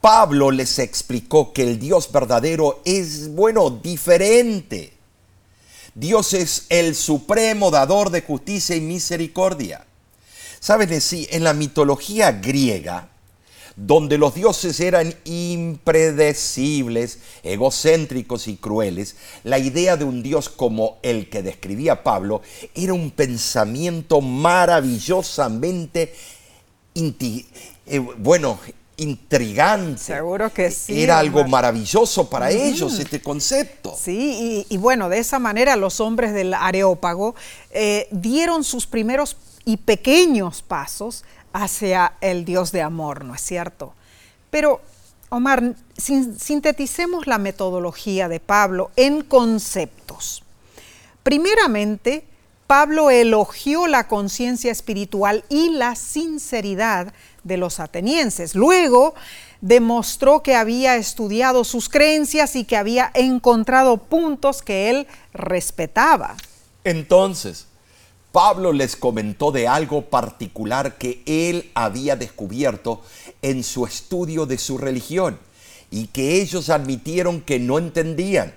Pablo 0.00 0.50
les 0.50 0.78
explicó 0.78 1.52
que 1.52 1.62
el 1.62 1.78
Dios 1.78 2.10
verdadero 2.10 2.80
es, 2.84 3.34
bueno, 3.34 3.70
diferente. 3.70 4.94
Dios 5.94 6.32
es 6.32 6.66
el 6.68 6.94
supremo 6.94 7.70
dador 7.70 8.10
de 8.10 8.22
justicia 8.22 8.76
y 8.76 8.80
misericordia. 8.80 9.84
Saben, 10.58 11.00
sí, 11.00 11.26
en 11.30 11.44
la 11.44 11.52
mitología 11.52 12.32
griega, 12.32 13.08
donde 13.86 14.18
los 14.18 14.34
dioses 14.34 14.78
eran 14.80 15.14
impredecibles, 15.24 17.18
egocéntricos 17.42 18.46
y 18.46 18.56
crueles, 18.56 19.16
la 19.42 19.58
idea 19.58 19.96
de 19.96 20.04
un 20.04 20.22
dios 20.22 20.50
como 20.50 20.98
el 21.02 21.30
que 21.30 21.42
describía 21.42 22.02
Pablo 22.02 22.42
era 22.74 22.92
un 22.92 23.10
pensamiento 23.10 24.20
maravillosamente, 24.20 26.12
eh, 26.94 27.98
bueno, 28.18 28.58
intrigante. 28.98 29.98
Seguro 29.98 30.52
que 30.52 30.70
sí. 30.70 31.02
Era 31.02 31.18
algo 31.18 31.44
maravilloso 31.48 32.28
para 32.28 32.50
ellos 32.50 32.98
este 32.98 33.22
concepto. 33.22 33.96
Sí, 33.98 34.66
y, 34.68 34.76
bueno, 34.76 35.08
de 35.08 35.18
esa 35.18 35.38
manera 35.38 35.74
los 35.76 36.00
hombres 36.00 36.34
del 36.34 36.52
Areópago 36.52 37.34
eh, 37.70 38.08
dieron 38.10 38.62
sus 38.62 38.86
primeros 38.86 39.38
y 39.64 39.78
pequeños 39.78 40.60
pasos 40.62 41.24
hacia 41.52 42.14
el 42.20 42.44
Dios 42.44 42.72
de 42.72 42.82
amor, 42.82 43.24
¿no 43.24 43.34
es 43.34 43.40
cierto? 43.40 43.94
Pero, 44.50 44.80
Omar, 45.28 45.74
sinteticemos 45.96 47.26
la 47.26 47.38
metodología 47.38 48.28
de 48.28 48.40
Pablo 48.40 48.90
en 48.96 49.22
conceptos. 49.22 50.42
Primeramente, 51.22 52.24
Pablo 52.66 53.10
elogió 53.10 53.86
la 53.86 54.06
conciencia 54.06 54.70
espiritual 54.70 55.44
y 55.48 55.70
la 55.70 55.96
sinceridad 55.96 57.12
de 57.42 57.56
los 57.56 57.80
atenienses. 57.80 58.54
Luego, 58.54 59.14
demostró 59.60 60.42
que 60.42 60.54
había 60.54 60.96
estudiado 60.96 61.64
sus 61.64 61.88
creencias 61.88 62.56
y 62.56 62.64
que 62.64 62.76
había 62.76 63.10
encontrado 63.14 63.98
puntos 63.98 64.62
que 64.62 64.90
él 64.90 65.06
respetaba. 65.32 66.36
Entonces, 66.84 67.66
Pablo 68.32 68.72
les 68.72 68.96
comentó 68.96 69.50
de 69.50 69.66
algo 69.66 70.02
particular 70.02 70.98
que 70.98 71.22
él 71.26 71.70
había 71.74 72.16
descubierto 72.16 73.02
en 73.42 73.64
su 73.64 73.86
estudio 73.86 74.46
de 74.46 74.58
su 74.58 74.78
religión 74.78 75.38
y 75.90 76.06
que 76.06 76.40
ellos 76.40 76.70
admitieron 76.70 77.40
que 77.40 77.58
no 77.58 77.78
entendían. 77.78 78.54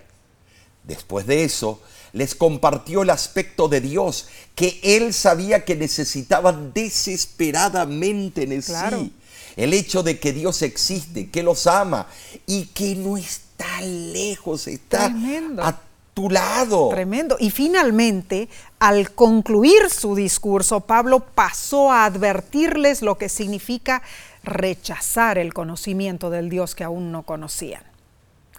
Después 0.83 1.25
de 1.25 1.43
eso, 1.43 1.81
les 2.11 2.35
compartió 2.35 3.01
el 3.01 3.09
aspecto 3.09 3.67
de 3.67 3.81
Dios 3.81 4.27
que 4.53 4.79
él 4.83 5.13
sabía 5.13 5.65
que 5.65 5.75
necesitaban 5.75 6.71
desesperadamente 6.73 8.43
en 8.43 8.61
sí. 8.61 9.13
El 9.55 9.73
hecho 9.73 10.03
de 10.03 10.19
que 10.19 10.33
Dios 10.33 10.61
existe, 10.61 11.29
que 11.29 11.43
los 11.43 11.67
ama 11.67 12.07
y 12.45 12.65
que 12.65 12.95
no 12.95 13.17
está 13.17 13.81
lejos, 13.81 14.67
está 14.67 15.13
a 15.59 15.79
tu 16.13 16.29
lado. 16.29 16.89
Tremendo. 16.89 17.37
Y 17.39 17.49
finalmente, 17.49 18.49
al 18.83 19.11
concluir 19.11 19.89
su 19.89 20.13
discurso, 20.13 20.81
Pablo 20.81 21.21
pasó 21.21 21.89
a 21.89 22.03
advertirles 22.03 23.01
lo 23.01 23.17
que 23.17 23.29
significa 23.29 24.01
rechazar 24.43 25.37
el 25.37 25.53
conocimiento 25.53 26.29
del 26.29 26.49
Dios 26.49 26.75
que 26.75 26.83
aún 26.83 27.09
no 27.09 27.23
conocían. 27.23 27.81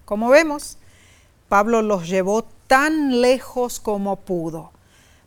Como 0.06 0.30
vemos, 0.30 0.78
Pablo 1.50 1.82
los 1.82 2.08
llevó 2.08 2.46
tan 2.66 3.20
lejos 3.20 3.80
como 3.80 4.16
pudo, 4.16 4.72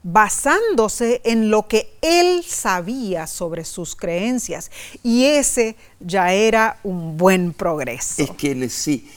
basándose 0.02 1.22
en 1.26 1.52
lo 1.52 1.68
que 1.68 1.96
él 2.02 2.44
sabía 2.44 3.28
sobre 3.28 3.66
sus 3.66 3.96
creencias. 3.96 4.72
Y 5.04 5.26
ese 5.26 5.76
ya 6.00 6.34
era 6.34 6.80
un 6.82 7.18
buen 7.18 7.54
progreso. 7.54 8.24
Es 8.24 8.32
que 8.32 8.68
sí, 8.70 9.08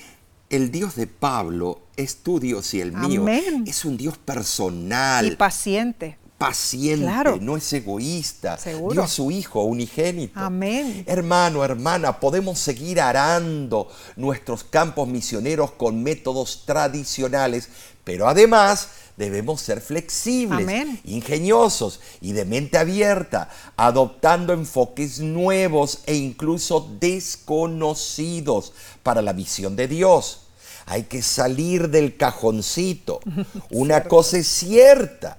el 0.50 0.70
Dios 0.70 0.94
de 0.94 1.06
Pablo 1.06 1.80
es 2.00 2.16
tu 2.16 2.40
Dios 2.40 2.74
y 2.74 2.80
el 2.80 2.92
mío. 2.92 3.26
Es 3.66 3.84
un 3.84 3.96
Dios 3.96 4.18
personal. 4.18 5.26
Y 5.26 5.36
paciente 5.36 6.18
paciente, 6.40 7.38
no 7.42 7.58
es 7.58 7.70
egoísta. 7.74 8.56
¿Seguro? 8.56 8.94
Dio 8.94 9.02
a 9.02 9.08
su 9.08 9.30
Hijo 9.30 9.62
unigénito. 9.64 10.40
Amén. 10.40 11.04
Hermano, 11.06 11.62
hermana, 11.62 12.18
podemos 12.18 12.58
seguir 12.58 12.98
arando 12.98 13.88
nuestros 14.16 14.64
campos 14.64 15.06
misioneros 15.06 15.72
con 15.72 16.02
métodos 16.02 16.62
tradicionales, 16.64 17.68
pero 18.04 18.26
además 18.26 18.88
debemos 19.18 19.60
ser 19.60 19.82
flexibles, 19.82 20.66
ingeniosos 21.04 22.00
y 22.22 22.32
de 22.32 22.46
mente 22.46 22.78
abierta, 22.78 23.50
adoptando 23.76 24.54
enfoques 24.54 25.20
nuevos 25.20 26.00
e 26.06 26.14
incluso 26.14 26.90
desconocidos 27.00 28.72
para 29.02 29.20
la 29.20 29.34
misión 29.34 29.76
de 29.76 29.88
Dios. 29.88 30.46
Hay 30.90 31.04
que 31.04 31.22
salir 31.22 31.88
del 31.88 32.16
cajoncito. 32.16 33.20
Una 33.70 34.04
cosa 34.04 34.38
es 34.38 34.46
cierta 34.46 35.38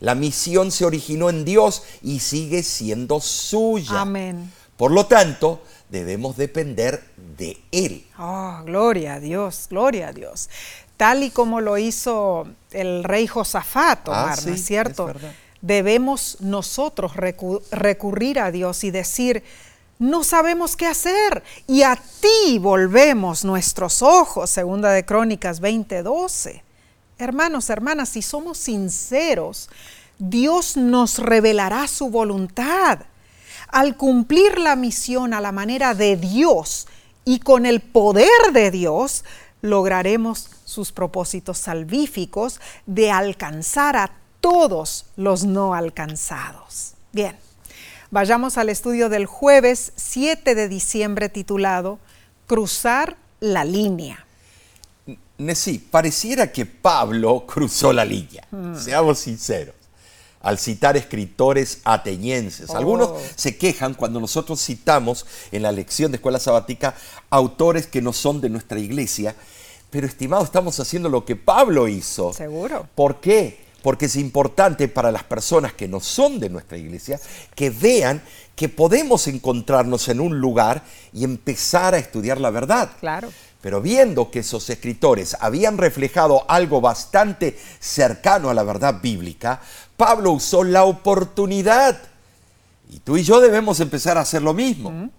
la 0.00 0.14
misión 0.14 0.70
se 0.70 0.84
originó 0.84 1.28
en 1.28 1.44
Dios 1.44 1.82
y 2.02 2.20
sigue 2.20 2.62
siendo 2.62 3.20
suya. 3.20 4.02
Amén. 4.02 4.52
Por 4.76 4.92
lo 4.92 5.06
tanto, 5.06 5.62
debemos 5.88 6.36
depender 6.36 7.02
de 7.36 7.58
Él. 7.72 8.06
Oh, 8.18 8.60
gloria 8.64 9.14
a 9.14 9.20
Dios, 9.20 9.66
gloria 9.68 10.08
a 10.08 10.12
Dios. 10.12 10.48
Tal 10.96 11.22
y 11.24 11.30
como 11.30 11.60
lo 11.60 11.78
hizo 11.78 12.46
el 12.70 13.04
rey 13.04 13.26
Josafat, 13.26 14.08
ah, 14.08 14.36
¿no 14.44 14.54
es 14.54 14.64
cierto? 14.64 15.12
debemos 15.60 16.36
nosotros 16.38 17.16
recurrir 17.16 18.38
a 18.38 18.52
Dios 18.52 18.84
y 18.84 18.92
decir, 18.92 19.42
no 19.98 20.22
sabemos 20.24 20.76
qué 20.76 20.86
hacer 20.86 21.42
y 21.66 21.82
a 21.82 21.96
ti 21.96 22.58
volvemos 22.58 23.44
nuestros 23.44 24.02
ojos, 24.02 24.50
segunda 24.50 24.90
de 24.90 25.04
Crónicas 25.04 25.60
20:12. 25.60 26.62
Hermanos, 27.18 27.68
hermanas, 27.68 28.10
si 28.10 28.22
somos 28.22 28.58
sinceros, 28.58 29.68
Dios 30.18 30.76
nos 30.76 31.18
revelará 31.18 31.88
su 31.88 32.10
voluntad. 32.10 33.00
Al 33.68 33.96
cumplir 33.96 34.58
la 34.58 34.76
misión 34.76 35.34
a 35.34 35.40
la 35.40 35.52
manera 35.52 35.94
de 35.94 36.16
Dios 36.16 36.86
y 37.24 37.40
con 37.40 37.66
el 37.66 37.80
poder 37.80 38.52
de 38.52 38.70
Dios, 38.70 39.24
lograremos 39.60 40.48
sus 40.64 40.92
propósitos 40.92 41.58
salvíficos 41.58 42.60
de 42.86 43.10
alcanzar 43.10 43.96
a 43.96 44.12
todos 44.40 45.06
los 45.16 45.44
no 45.44 45.74
alcanzados. 45.74 46.94
Bien, 47.12 47.36
vayamos 48.10 48.58
al 48.58 48.68
estudio 48.68 49.08
del 49.08 49.26
jueves 49.26 49.92
7 49.96 50.54
de 50.54 50.68
diciembre 50.68 51.28
titulado 51.28 51.98
Cruzar 52.46 53.16
la 53.40 53.64
línea. 53.64 54.24
Sí, 55.54 55.78
pareciera 55.78 56.50
que 56.50 56.66
Pablo 56.66 57.44
cruzó 57.46 57.92
la 57.92 58.04
línea, 58.04 58.46
hmm. 58.50 58.74
seamos 58.74 59.20
sinceros, 59.20 59.74
al 60.40 60.58
citar 60.58 60.96
escritores 60.96 61.80
atenienses. 61.84 62.70
Algunos 62.70 63.08
oh. 63.10 63.20
se 63.36 63.56
quejan 63.56 63.94
cuando 63.94 64.18
nosotros 64.18 64.60
citamos 64.60 65.26
en 65.52 65.62
la 65.62 65.70
lección 65.70 66.10
de 66.10 66.16
escuela 66.16 66.40
sabática 66.40 66.94
autores 67.30 67.86
que 67.86 68.02
no 68.02 68.12
son 68.12 68.40
de 68.40 68.48
nuestra 68.48 68.80
iglesia, 68.80 69.36
pero 69.90 70.06
estimado, 70.06 70.42
estamos 70.42 70.80
haciendo 70.80 71.08
lo 71.08 71.24
que 71.24 71.36
Pablo 71.36 71.86
hizo. 71.86 72.32
Seguro. 72.32 72.88
¿Por 72.94 73.20
qué? 73.20 73.67
Porque 73.82 74.06
es 74.06 74.16
importante 74.16 74.88
para 74.88 75.12
las 75.12 75.22
personas 75.24 75.72
que 75.72 75.88
no 75.88 76.00
son 76.00 76.40
de 76.40 76.50
nuestra 76.50 76.76
iglesia 76.76 77.20
que 77.54 77.70
vean 77.70 78.22
que 78.56 78.68
podemos 78.68 79.28
encontrarnos 79.28 80.08
en 80.08 80.20
un 80.20 80.40
lugar 80.40 80.82
y 81.12 81.24
empezar 81.24 81.94
a 81.94 81.98
estudiar 81.98 82.40
la 82.40 82.50
verdad. 82.50 82.90
Claro. 82.98 83.30
Pero 83.60 83.80
viendo 83.80 84.30
que 84.30 84.40
esos 84.40 84.68
escritores 84.70 85.36
habían 85.40 85.78
reflejado 85.78 86.44
algo 86.48 86.80
bastante 86.80 87.58
cercano 87.80 88.50
a 88.50 88.54
la 88.54 88.62
verdad 88.62 89.00
bíblica, 89.00 89.60
Pablo 89.96 90.32
usó 90.32 90.64
la 90.64 90.84
oportunidad. 90.84 92.00
Y 92.90 93.00
tú 93.00 93.16
y 93.16 93.22
yo 93.22 93.40
debemos 93.40 93.80
empezar 93.80 94.16
a 94.16 94.22
hacer 94.22 94.42
lo 94.42 94.54
mismo. 94.54 95.10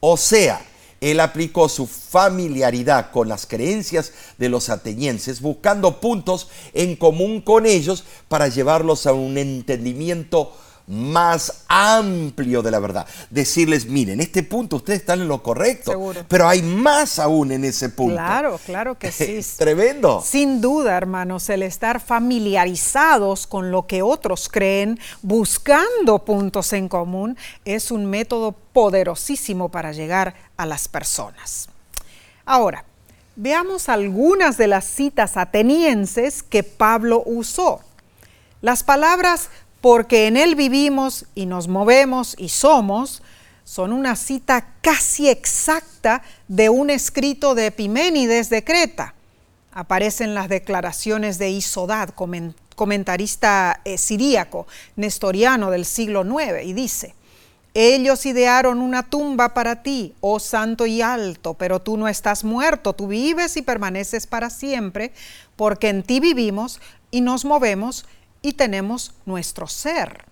O 0.00 0.16
sea, 0.16 0.60
él 1.02 1.18
aplicó 1.18 1.68
su 1.68 1.88
familiaridad 1.88 3.10
con 3.10 3.28
las 3.28 3.44
creencias 3.44 4.12
de 4.38 4.48
los 4.48 4.68
atenienses, 4.68 5.40
buscando 5.40 6.00
puntos 6.00 6.48
en 6.74 6.94
común 6.94 7.40
con 7.40 7.66
ellos 7.66 8.04
para 8.28 8.46
llevarlos 8.46 9.06
a 9.06 9.12
un 9.12 9.36
entendimiento 9.36 10.52
más 10.86 11.64
amplio 11.68 12.62
de 12.62 12.70
la 12.70 12.78
verdad. 12.78 13.06
Decirles, 13.30 13.86
miren, 13.86 14.20
este 14.20 14.42
punto 14.42 14.76
ustedes 14.76 15.00
están 15.00 15.20
en 15.20 15.28
lo 15.28 15.42
correcto, 15.42 16.14
pero 16.28 16.48
hay 16.48 16.62
más 16.62 17.18
aún 17.18 17.52
en 17.52 17.64
ese 17.64 17.88
punto. 17.88 18.14
Claro, 18.14 18.60
claro 18.64 18.98
que 18.98 19.12
sí. 19.12 19.40
tremendo. 19.56 20.22
Sin 20.24 20.60
duda, 20.60 20.96
hermanos, 20.96 21.48
el 21.50 21.62
estar 21.62 22.00
familiarizados 22.00 23.46
con 23.46 23.70
lo 23.70 23.86
que 23.86 24.02
otros 24.02 24.48
creen, 24.48 24.98
buscando 25.22 26.24
puntos 26.24 26.72
en 26.72 26.88
común, 26.88 27.36
es 27.64 27.90
un 27.90 28.06
método 28.06 28.52
poderosísimo 28.72 29.68
para 29.68 29.92
llegar 29.92 30.34
a 30.56 30.66
las 30.66 30.88
personas. 30.88 31.68
Ahora, 32.44 32.84
veamos 33.36 33.88
algunas 33.88 34.56
de 34.56 34.66
las 34.66 34.84
citas 34.84 35.36
atenienses 35.36 36.42
que 36.42 36.62
Pablo 36.62 37.22
usó. 37.24 37.80
Las 38.60 38.82
palabras 38.84 39.50
porque 39.82 40.28
en 40.28 40.38
Él 40.38 40.54
vivimos 40.54 41.26
y 41.34 41.44
nos 41.44 41.66
movemos 41.68 42.36
y 42.38 42.48
somos, 42.48 43.20
son 43.64 43.92
una 43.92 44.16
cita 44.16 44.74
casi 44.80 45.28
exacta 45.28 46.22
de 46.46 46.68
un 46.68 46.88
escrito 46.88 47.54
de 47.54 47.66
Epiménides 47.66 48.48
de 48.48 48.62
Creta. 48.62 49.14
Aparecen 49.72 50.34
las 50.34 50.48
declaraciones 50.48 51.38
de 51.38 51.50
Isodad, 51.50 52.10
comentarista 52.76 53.80
eh, 53.84 53.98
siríaco, 53.98 54.68
nestoriano 54.94 55.70
del 55.72 55.84
siglo 55.84 56.24
IX, 56.24 56.64
y 56.64 56.74
dice, 56.74 57.16
ellos 57.74 58.24
idearon 58.24 58.82
una 58.82 59.02
tumba 59.02 59.52
para 59.52 59.82
ti, 59.82 60.14
oh 60.20 60.38
santo 60.38 60.86
y 60.86 61.02
alto, 61.02 61.54
pero 61.54 61.80
tú 61.80 61.96
no 61.96 62.06
estás 62.06 62.44
muerto, 62.44 62.92
tú 62.92 63.08
vives 63.08 63.56
y 63.56 63.62
permaneces 63.62 64.28
para 64.28 64.48
siempre, 64.48 65.12
porque 65.56 65.88
en 65.88 66.04
ti 66.04 66.20
vivimos 66.20 66.80
y 67.10 67.22
nos 67.22 67.44
movemos 67.44 68.04
y 68.42 68.52
tenemos 68.54 69.12
nuestro 69.24 69.66
ser. 69.66 70.24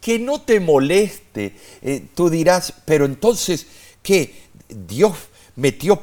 Que 0.00 0.18
no 0.18 0.40
te 0.40 0.60
moleste. 0.60 1.54
Eh, 1.82 2.06
tú 2.14 2.30
dirás, 2.30 2.72
pero 2.84 3.04
entonces, 3.04 3.66
¿qué? 4.02 4.42
¿Dios 4.68 5.16
metió 5.56 6.02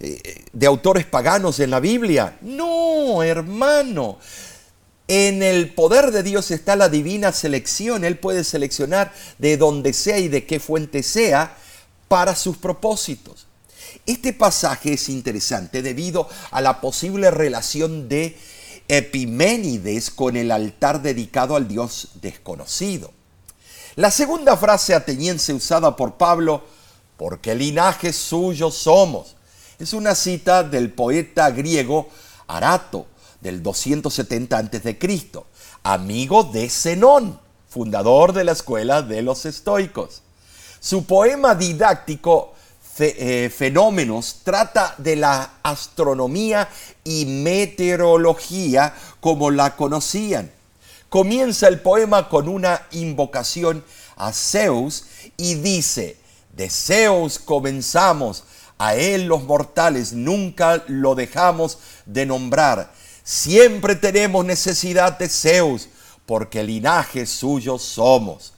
eh, 0.00 0.44
de 0.52 0.66
autores 0.66 1.06
paganos 1.06 1.60
en 1.60 1.70
la 1.70 1.80
Biblia? 1.80 2.38
No, 2.40 3.22
hermano. 3.22 4.18
En 5.06 5.42
el 5.42 5.72
poder 5.72 6.10
de 6.10 6.22
Dios 6.22 6.50
está 6.50 6.76
la 6.76 6.90
divina 6.90 7.32
selección. 7.32 8.04
Él 8.04 8.18
puede 8.18 8.44
seleccionar 8.44 9.14
de 9.38 9.56
donde 9.56 9.94
sea 9.94 10.18
y 10.18 10.28
de 10.28 10.44
qué 10.44 10.60
fuente 10.60 11.02
sea 11.02 11.56
para 12.08 12.34
sus 12.34 12.58
propósitos. 12.58 13.46
Este 14.04 14.34
pasaje 14.34 14.94
es 14.94 15.08
interesante 15.08 15.80
debido 15.80 16.28
a 16.50 16.60
la 16.60 16.80
posible 16.80 17.30
relación 17.30 18.08
de 18.08 18.36
Epiménides 18.88 20.10
con 20.10 20.36
el 20.36 20.50
altar 20.50 21.02
dedicado 21.02 21.56
al 21.56 21.68
dios 21.68 22.08
desconocido. 22.22 23.12
La 23.96 24.10
segunda 24.10 24.56
frase 24.56 24.94
ateniense 24.94 25.52
usada 25.52 25.94
por 25.94 26.14
Pablo, 26.14 26.64
porque 27.16 27.54
linaje 27.54 28.12
suyo 28.12 28.70
somos, 28.70 29.36
es 29.78 29.92
una 29.92 30.14
cita 30.14 30.62
del 30.62 30.92
poeta 30.92 31.50
griego 31.50 32.08
Arato 32.46 33.06
del 33.40 33.62
270 33.62 34.56
a.C., 34.56 34.98
amigo 35.82 36.44
de 36.44 36.68
Zenón, 36.70 37.38
fundador 37.68 38.32
de 38.32 38.44
la 38.44 38.52
escuela 38.52 39.02
de 39.02 39.22
los 39.22 39.44
estoicos. 39.46 40.22
Su 40.80 41.04
poema 41.04 41.54
didáctico 41.54 42.54
eh, 43.00 43.50
fenómenos 43.50 44.40
trata 44.44 44.94
de 44.98 45.16
la 45.16 45.52
astronomía 45.62 46.68
y 47.04 47.24
meteorología 47.26 48.94
como 49.20 49.50
la 49.50 49.76
conocían. 49.76 50.50
Comienza 51.08 51.68
el 51.68 51.80
poema 51.80 52.28
con 52.28 52.48
una 52.48 52.82
invocación 52.90 53.84
a 54.16 54.32
Zeus 54.32 55.04
y 55.36 55.54
dice, 55.54 56.18
de 56.52 56.68
Zeus 56.68 57.38
comenzamos, 57.38 58.44
a 58.78 58.94
él 58.94 59.26
los 59.26 59.42
mortales 59.44 60.12
nunca 60.12 60.84
lo 60.86 61.14
dejamos 61.14 61.78
de 62.06 62.26
nombrar. 62.26 62.92
Siempre 63.24 63.96
tenemos 63.96 64.44
necesidad 64.44 65.18
de 65.18 65.28
Zeus, 65.28 65.88
porque 66.26 66.62
linaje 66.62 67.26
suyo 67.26 67.78
somos. 67.78 68.52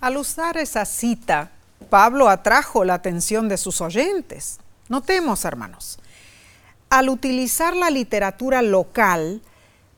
Al 0.00 0.16
usar 0.16 0.56
esa 0.58 0.84
cita, 0.84 1.52
Pablo 1.90 2.28
atrajo 2.28 2.84
la 2.84 2.94
atención 2.94 3.48
de 3.48 3.56
sus 3.56 3.80
oyentes. 3.80 4.58
Notemos, 4.88 5.44
hermanos, 5.44 5.98
al 6.90 7.08
utilizar 7.08 7.76
la 7.76 7.90
literatura 7.90 8.62
local, 8.62 9.42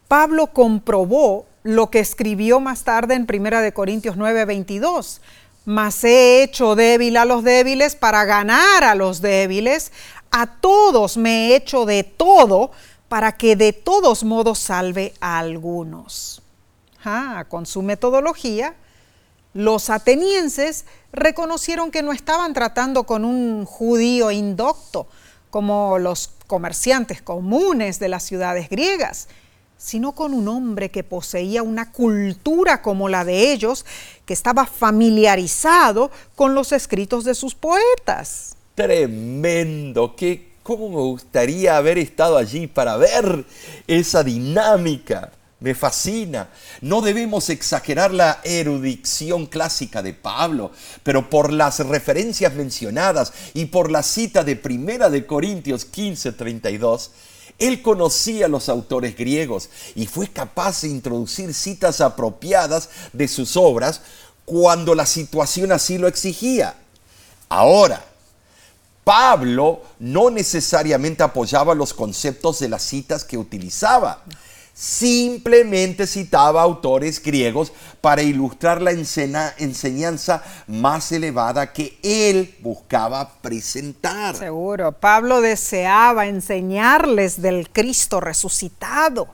Pablo 0.09 0.49
comprobó 0.49 1.47
lo 1.63 1.91
que 1.91 2.01
escribió 2.01 2.61
más 2.61 2.85
tarde 2.85 3.15
en 3.15 3.27
1 3.31 3.61
de 3.61 3.73
Corintios 3.73 4.17
9, 4.17 4.45
22. 4.47 5.21
Mas 5.67 6.03
he 6.03 6.43
hecho 6.43 6.75
débil 6.77 7.19
a 7.19 7.27
los 7.27 7.45
débiles 7.45 7.95
para 7.95 8.25
ganar 8.25 8.85
a 8.85 8.95
los 8.95 9.21
débiles. 9.21 9.93
A 10.31 10.47
todos 10.47 11.19
me 11.19 11.49
he 11.49 11.57
hecho 11.57 11.85
de 11.85 12.05
todo 12.05 12.71
para 13.09 13.33
que 13.33 13.55
de 13.55 13.75
todos 13.75 14.25
modos 14.25 14.59
salve 14.59 15.13
a 15.21 15.39
algunos. 15.39 16.41
Ah, 17.05 17.45
con 17.49 17.67
su 17.67 17.83
metodología, 17.83 18.75
los 19.59 19.91
atenienses 19.91 20.85
reconocieron 21.11 21.91
que 21.91 22.05
no 22.05 22.13
estaban 22.13 22.55
tratando 22.55 23.03
con 23.03 23.25
un 23.25 23.65
judío 23.65 24.31
indocto, 24.31 25.09
como 25.51 25.99
los 25.99 26.31
comerciantes 26.47 27.23
comunes 27.23 27.99
de 27.99 28.09
las 28.09 28.23
ciudades 28.23 28.69
griegas, 28.69 29.27
sino 29.77 30.13
con 30.13 30.33
un 30.33 30.47
hombre 30.47 30.93
que 30.93 31.03
poseía 31.03 31.65
una 31.65 31.91
cultura 31.91 32.83
como 32.83 33.09
la 33.09 33.25
de 33.25 33.51
ellos, 33.51 33.85
que 34.27 34.33
estaba 34.33 34.65
familiarizado 34.65 36.13
con 36.37 36.55
los 36.55 36.71
escritos 36.71 37.25
de 37.25 37.35
sus 37.35 37.57
poetas. 37.57 38.55
Tremendo, 38.77 40.15
qué 40.15 40.53
cómo 40.63 40.89
me 40.89 40.97
gustaría 40.97 41.77
haber 41.77 41.99
estado 41.99 42.37
allí 42.37 42.69
para 42.69 42.97
ver 42.97 43.45
esa 43.89 44.23
dinámica. 44.23 45.33
Me 45.61 45.75
fascina. 45.75 46.51
No 46.83 47.01
debemos 47.01 47.51
exagerar 47.51 48.15
la 48.15 48.41
erudición 48.45 49.47
clásica 49.47 50.03
de 50.03 50.13
Pablo, 50.13 50.71
pero 51.03 51.29
por 51.29 51.53
las 51.53 51.81
referencias 51.81 52.55
mencionadas 52.55 53.33
y 53.55 53.67
por 53.67 53.91
la 53.91 54.05
cita 54.05 54.45
de 54.45 54.55
Primera 54.55 55.11
de 55.11 55.27
Corintios 55.27 55.85
15, 55.85 56.33
32, 56.33 57.11
él 57.59 57.83
conocía 57.83 58.47
a 58.47 58.49
los 58.49 58.69
autores 58.69 59.17
griegos 59.17 59.69
y 59.97 60.07
fue 60.07 60.29
capaz 60.29 60.83
de 60.83 60.89
introducir 60.89 61.53
citas 61.53 62.01
apropiadas 62.01 62.89
de 63.13 63.27
sus 63.27 63.57
obras 63.57 64.01
cuando 64.45 64.95
la 64.95 65.07
situación 65.07 65.73
así 65.73 65.99
lo 65.99 66.07
exigía. 66.07 66.77
Ahora, 67.49 68.05
Pablo 69.03 69.83
no 69.99 70.31
necesariamente 70.31 71.25
apoyaba 71.25 71.75
los 71.75 71.95
conceptos 71.95 72.61
de 72.61 72.69
las 72.69 72.83
citas 72.83 73.25
que 73.25 73.39
utilizaba 73.39 74.23
simplemente 74.79 76.07
citaba 76.07 76.63
autores 76.63 77.21
griegos 77.21 77.73
para 78.01 78.23
ilustrar 78.23 78.81
la 78.81 78.93
enseñanza 78.93 80.45
más 80.69 81.11
elevada 81.11 81.73
que 81.73 81.99
él 82.05 82.55
buscaba 82.61 83.29
presentar. 83.43 84.37
Seguro, 84.37 84.93
Pablo 84.93 85.41
deseaba 85.41 86.29
enseñarles 86.29 87.43
del 87.43 87.71
Cristo 87.71 88.21
resucitado. 88.21 89.27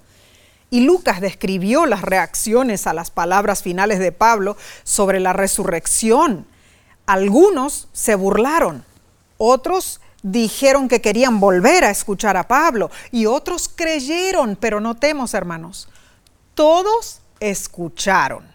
Y 0.70 0.80
Lucas 0.80 1.20
describió 1.20 1.84
las 1.84 2.00
reacciones 2.00 2.86
a 2.86 2.94
las 2.94 3.10
palabras 3.10 3.62
finales 3.62 3.98
de 3.98 4.12
Pablo 4.12 4.56
sobre 4.82 5.20
la 5.20 5.34
resurrección. 5.34 6.46
Algunos 7.04 7.88
se 7.92 8.14
burlaron, 8.14 8.82
otros 9.36 10.00
dijeron 10.24 10.88
que 10.88 11.02
querían 11.02 11.38
volver 11.38 11.84
a 11.84 11.90
escuchar 11.90 12.36
a 12.36 12.48
Pablo 12.48 12.90
y 13.12 13.26
otros 13.26 13.68
creyeron, 13.68 14.56
pero 14.56 14.80
notemos 14.80 15.34
hermanos, 15.34 15.88
todos 16.54 17.20
escucharon. 17.38 18.52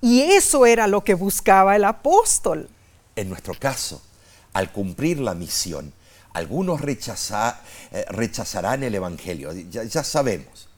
Y 0.00 0.22
eso 0.22 0.66
era 0.66 0.88
lo 0.88 1.04
que 1.04 1.14
buscaba 1.14 1.76
el 1.76 1.84
apóstol. 1.84 2.68
En 3.14 3.28
nuestro 3.28 3.54
caso, 3.54 4.02
al 4.54 4.72
cumplir 4.72 5.20
la 5.20 5.34
misión, 5.34 5.92
algunos 6.32 6.80
eh, 6.80 8.04
rechazarán 8.08 8.82
el 8.82 8.94
Evangelio, 8.94 9.52
ya, 9.52 10.02
sabemos. 10.02 10.68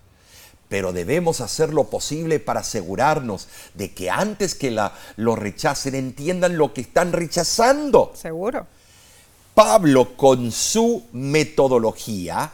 Pero 0.68 0.92
debemos 0.92 1.40
hacer 1.40 1.72
lo 1.72 1.84
posible 1.84 2.40
para 2.40 2.60
asegurarnos 2.60 3.48
de 3.74 3.94
que 3.94 4.10
antes 4.10 4.56
que 4.56 4.72
la, 4.72 4.94
lo 5.16 5.36
rechacen 5.36 5.94
entiendan 5.94 6.58
lo 6.58 6.74
que 6.74 6.80
están 6.80 7.12
rechazando. 7.12 8.12
Seguro. 8.16 8.66
Pablo 9.54 10.16
con 10.16 10.50
su 10.50 11.04
metodología 11.12 12.52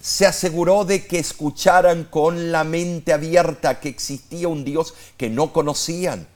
se 0.00 0.26
aseguró 0.26 0.84
de 0.84 1.06
que 1.06 1.18
escucharan 1.18 2.04
con 2.04 2.52
la 2.52 2.62
mente 2.62 3.14
abierta 3.14 3.80
que 3.80 3.88
existía 3.88 4.48
un 4.48 4.62
Dios 4.62 4.92
que 5.16 5.30
no 5.30 5.54
conocían. 5.54 6.28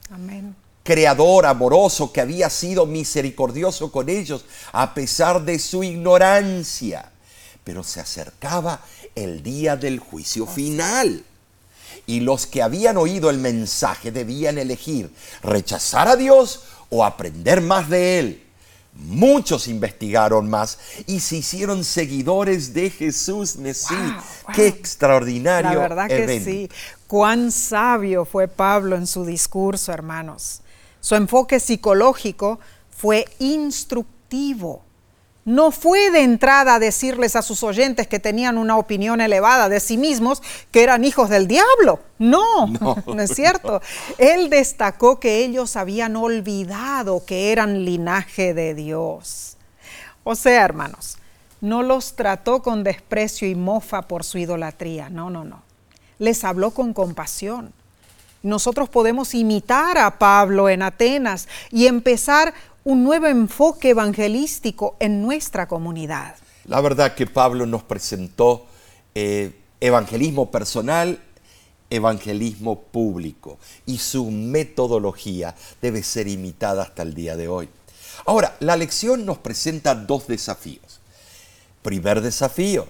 Creador 0.83 1.45
amoroso 1.45 2.11
que 2.11 2.21
había 2.21 2.49
sido 2.49 2.87
misericordioso 2.87 3.91
con 3.91 4.09
ellos 4.09 4.45
a 4.71 4.95
pesar 4.95 5.45
de 5.45 5.59
su 5.59 5.83
ignorancia. 5.83 7.11
Pero 7.63 7.83
se 7.83 7.99
acercaba 7.99 8.81
el 9.13 9.43
día 9.43 9.75
del 9.75 9.99
juicio 9.99 10.47
final. 10.47 11.23
Y 12.07 12.21
los 12.21 12.47
que 12.47 12.63
habían 12.63 12.97
oído 12.97 13.29
el 13.29 13.37
mensaje 13.37 14.11
debían 14.11 14.57
elegir 14.57 15.13
rechazar 15.43 16.07
a 16.07 16.15
Dios 16.15 16.63
o 16.89 17.05
aprender 17.05 17.61
más 17.61 17.87
de 17.87 18.17
Él. 18.17 18.48
Muchos 18.99 19.67
investigaron 19.67 20.49
más 20.49 20.77
y 21.07 21.21
se 21.21 21.37
hicieron 21.37 21.83
seguidores 21.83 22.73
de 22.73 22.89
Jesús 22.89 23.55
Mesías. 23.55 24.43
Qué 24.53 24.67
extraordinario. 24.67 25.71
La 25.71 25.79
verdad 25.79 26.07
que 26.07 26.41
sí. 26.41 26.69
Cuán 27.07 27.51
sabio 27.51 28.25
fue 28.25 28.47
Pablo 28.47 28.97
en 28.97 29.07
su 29.07 29.25
discurso, 29.25 29.93
hermanos. 29.93 30.61
Su 30.99 31.15
enfoque 31.15 31.59
psicológico 31.61 32.59
fue 32.89 33.25
instructivo 33.39 34.83
no 35.45 35.71
fue 35.71 36.11
de 36.11 36.23
entrada 36.23 36.75
a 36.75 36.79
decirles 36.79 37.35
a 37.35 37.41
sus 37.41 37.63
oyentes 37.63 38.07
que 38.07 38.19
tenían 38.19 38.57
una 38.57 38.77
opinión 38.77 39.21
elevada 39.21 39.69
de 39.69 39.79
sí 39.79 39.97
mismos, 39.97 40.43
que 40.71 40.83
eran 40.83 41.05
hijos 41.05 41.29
del 41.29 41.47
diablo. 41.47 42.01
No, 42.19 42.67
no, 43.05 43.21
es 43.21 43.31
cierto. 43.33 43.81
Él 44.17 44.49
destacó 44.49 45.19
que 45.19 45.43
ellos 45.43 45.75
habían 45.75 46.15
olvidado 46.15 47.25
que 47.25 47.51
eran 47.51 47.85
linaje 47.85 48.53
de 48.53 48.75
Dios. 48.75 49.57
O 50.23 50.35
sea, 50.35 50.63
hermanos, 50.63 51.17
no 51.61 51.83
los 51.83 52.15
trató 52.15 52.61
con 52.61 52.83
desprecio 52.83 53.47
y 53.47 53.55
mofa 53.55 54.03
por 54.03 54.23
su 54.23 54.37
idolatría. 54.37 55.09
No, 55.09 55.29
no, 55.29 55.45
no. 55.45 55.63
Les 56.19 56.43
habló 56.43 56.71
con 56.71 56.93
compasión. 56.93 57.73
Nosotros 58.41 58.87
podemos 58.87 59.33
imitar 59.33 59.97
a 59.97 60.17
Pablo 60.17 60.69
en 60.69 60.81
Atenas 60.81 61.47
y 61.71 61.87
empezar 61.87 62.53
un 62.83 63.03
nuevo 63.03 63.27
enfoque 63.27 63.89
evangelístico 63.89 64.95
en 64.99 65.21
nuestra 65.21 65.67
comunidad. 65.67 66.35
La 66.65 66.81
verdad 66.81 67.15
que 67.15 67.27
Pablo 67.27 67.65
nos 67.65 67.83
presentó 67.83 68.65
eh, 69.15 69.51
evangelismo 69.79 70.51
personal, 70.51 71.19
evangelismo 71.89 72.79
público 72.79 73.57
y 73.85 73.97
su 73.97 74.29
metodología 74.29 75.55
debe 75.81 76.03
ser 76.03 76.27
imitada 76.27 76.83
hasta 76.83 77.03
el 77.03 77.13
día 77.13 77.35
de 77.35 77.47
hoy. 77.47 77.69
Ahora, 78.25 78.55
la 78.59 78.75
lección 78.75 79.25
nos 79.25 79.37
presenta 79.37 79.95
dos 79.95 80.27
desafíos. 80.27 80.99
Primer 81.81 82.21
desafío, 82.21 82.87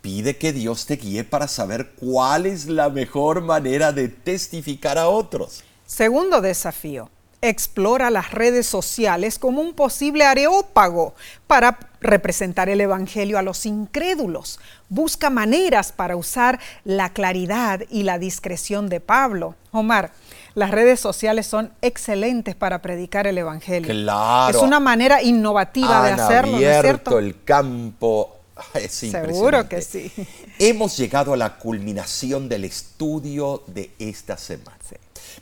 pide 0.00 0.36
que 0.36 0.52
Dios 0.52 0.86
te 0.86 0.96
guíe 0.96 1.24
para 1.24 1.48
saber 1.48 1.92
cuál 1.92 2.46
es 2.46 2.66
la 2.66 2.88
mejor 2.88 3.42
manera 3.42 3.92
de 3.92 4.08
testificar 4.08 4.98
a 4.98 5.08
otros. 5.08 5.62
Segundo 5.86 6.40
desafío, 6.40 7.10
explora 7.42 8.08
las 8.10 8.30
redes 8.30 8.66
sociales 8.66 9.38
como 9.38 9.60
un 9.60 9.74
posible 9.74 10.24
areópago 10.24 11.14
para 11.48 11.78
representar 12.00 12.68
el 12.68 12.80
Evangelio 12.80 13.38
a 13.38 13.42
los 13.42 13.66
incrédulos. 13.66 14.60
Busca 14.88 15.28
maneras 15.28 15.92
para 15.92 16.16
usar 16.16 16.60
la 16.84 17.10
claridad 17.10 17.82
y 17.90 18.04
la 18.04 18.18
discreción 18.18 18.88
de 18.88 19.00
Pablo. 19.00 19.56
Omar, 19.72 20.12
las 20.54 20.70
redes 20.70 21.00
sociales 21.00 21.46
son 21.46 21.72
excelentes 21.82 22.54
para 22.54 22.80
predicar 22.80 23.26
el 23.26 23.38
Evangelio. 23.38 23.92
Claro. 23.92 24.56
Es 24.56 24.62
una 24.62 24.80
manera 24.80 25.22
innovativa 25.22 26.04
de 26.04 26.12
hacerlo, 26.12 26.60
¿no 26.60 26.66
es 26.66 26.80
cierto? 26.80 27.18
el 27.18 27.42
campo. 27.42 28.38
Es 28.74 28.92
Seguro 28.92 29.68
que 29.68 29.82
sí. 29.82 30.12
Hemos 30.58 30.96
llegado 30.96 31.32
a 31.32 31.36
la 31.36 31.58
culminación 31.58 32.48
del 32.48 32.64
estudio 32.64 33.62
de 33.66 33.90
esta 33.98 34.36
semana. 34.36 34.76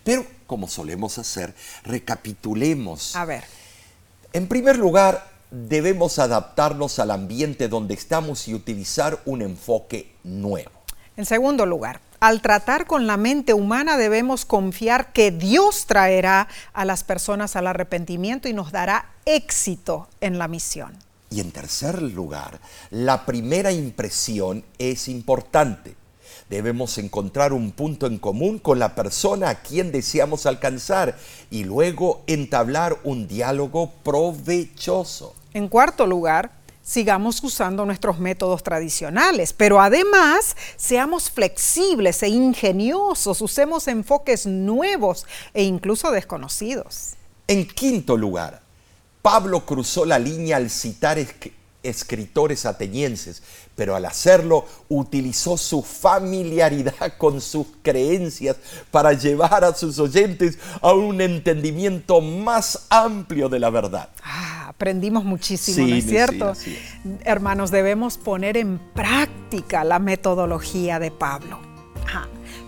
Pero, 0.05 0.25
como 0.47 0.69
solemos 0.69 1.19
hacer, 1.19 1.55
recapitulemos. 1.85 3.17
A 3.17 3.25
ver. 3.25 3.45
En 4.33 4.47
primer 4.47 4.79
lugar, 4.79 5.29
debemos 5.51 6.19
adaptarnos 6.19 6.99
al 6.99 7.11
ambiente 7.11 7.69
donde 7.69 7.95
estamos 7.95 8.47
y 8.47 8.55
utilizar 8.55 9.21
un 9.25 9.43
enfoque 9.43 10.13
nuevo. 10.23 10.71
En 11.17 11.27
segundo 11.27 11.67
lugar, 11.67 12.01
al 12.21 12.41
tratar 12.41 12.87
con 12.87 13.07
la 13.07 13.17
mente 13.17 13.53
humana 13.53 13.97
debemos 13.97 14.45
confiar 14.45 15.13
que 15.13 15.31
Dios 15.31 15.87
traerá 15.87 16.49
a 16.73 16.85
las 16.85 17.03
personas 17.03 17.57
al 17.57 17.67
arrepentimiento 17.67 18.49
y 18.49 18.53
nos 18.53 18.73
dará 18.73 19.11
éxito 19.25 20.09
en 20.21 20.39
la 20.39 20.47
misión. 20.47 20.97
Y 21.31 21.41
en 21.41 21.53
tercer 21.53 22.03
lugar, 22.03 22.61
la 22.91 23.24
primera 23.24 23.70
impresión 23.70 24.64
es 24.78 25.07
importante. 25.07 25.95
Debemos 26.49 26.99
encontrar 26.99 27.53
un 27.53 27.70
punto 27.70 28.09
en 28.09 28.18
común 28.18 28.59
con 28.59 28.81
la 28.81 28.97
persona 28.97 29.51
a 29.51 29.62
quien 29.62 29.93
deseamos 29.93 30.47
alcanzar 30.47 31.16
y 31.49 31.62
luego 31.62 32.22
entablar 32.26 32.99
un 33.05 33.28
diálogo 33.28 33.93
provechoso. 34.03 35.35
En 35.55 35.68
cuarto 35.68 36.09
lugar, 36.09 36.51
sigamos 36.83 37.41
usando 37.45 37.87
nuestros 37.87 38.18
métodos 38.18 38.64
tradicionales, 38.64 39.53
pero 39.53 39.81
además 39.81 40.57
seamos 40.76 41.31
flexibles 41.31 42.24
e 42.24 42.28
ingeniosos, 42.28 43.41
usemos 43.41 43.87
enfoques 43.87 44.47
nuevos 44.47 45.26
e 45.55 45.62
incluso 45.62 46.11
desconocidos. 46.11 47.14
En 47.47 47.64
quinto 47.64 48.16
lugar, 48.16 48.62
Pablo 49.23 49.64
cruzó 49.64 50.05
la 50.05 50.18
línea 50.18 50.57
al 50.57 50.71
citar 50.71 51.18
escritores 51.83 52.66
atenienses, 52.66 53.43
pero 53.75 53.97
al 53.97 54.05
hacerlo 54.05 54.66
utilizó 54.89 55.57
su 55.57 55.83
familiaridad 55.83 57.14
con 57.18 57.41
sus 57.41 57.66
creencias 57.83 58.57
para 58.91 59.12
llevar 59.12 59.64
a 59.64 59.75
sus 59.75 59.99
oyentes 59.99 60.59
a 60.81 60.93
un 60.93 61.21
entendimiento 61.21 62.21
más 62.21 62.87
amplio 62.91 63.49
de 63.49 63.59
la 63.59 63.71
verdad. 63.71 64.09
Ah, 64.23 64.66
aprendimos 64.68 65.25
muchísimo, 65.25 65.87
¿no 65.87 65.95
es 65.95 66.07
cierto? 66.07 66.53
Hermanos, 67.25 67.71
debemos 67.71 68.18
poner 68.18 68.57
en 68.57 68.79
práctica 68.95 69.85
la 69.85 69.99
metodología 69.99 70.99
de 70.99 71.11
Pablo. 71.11 71.71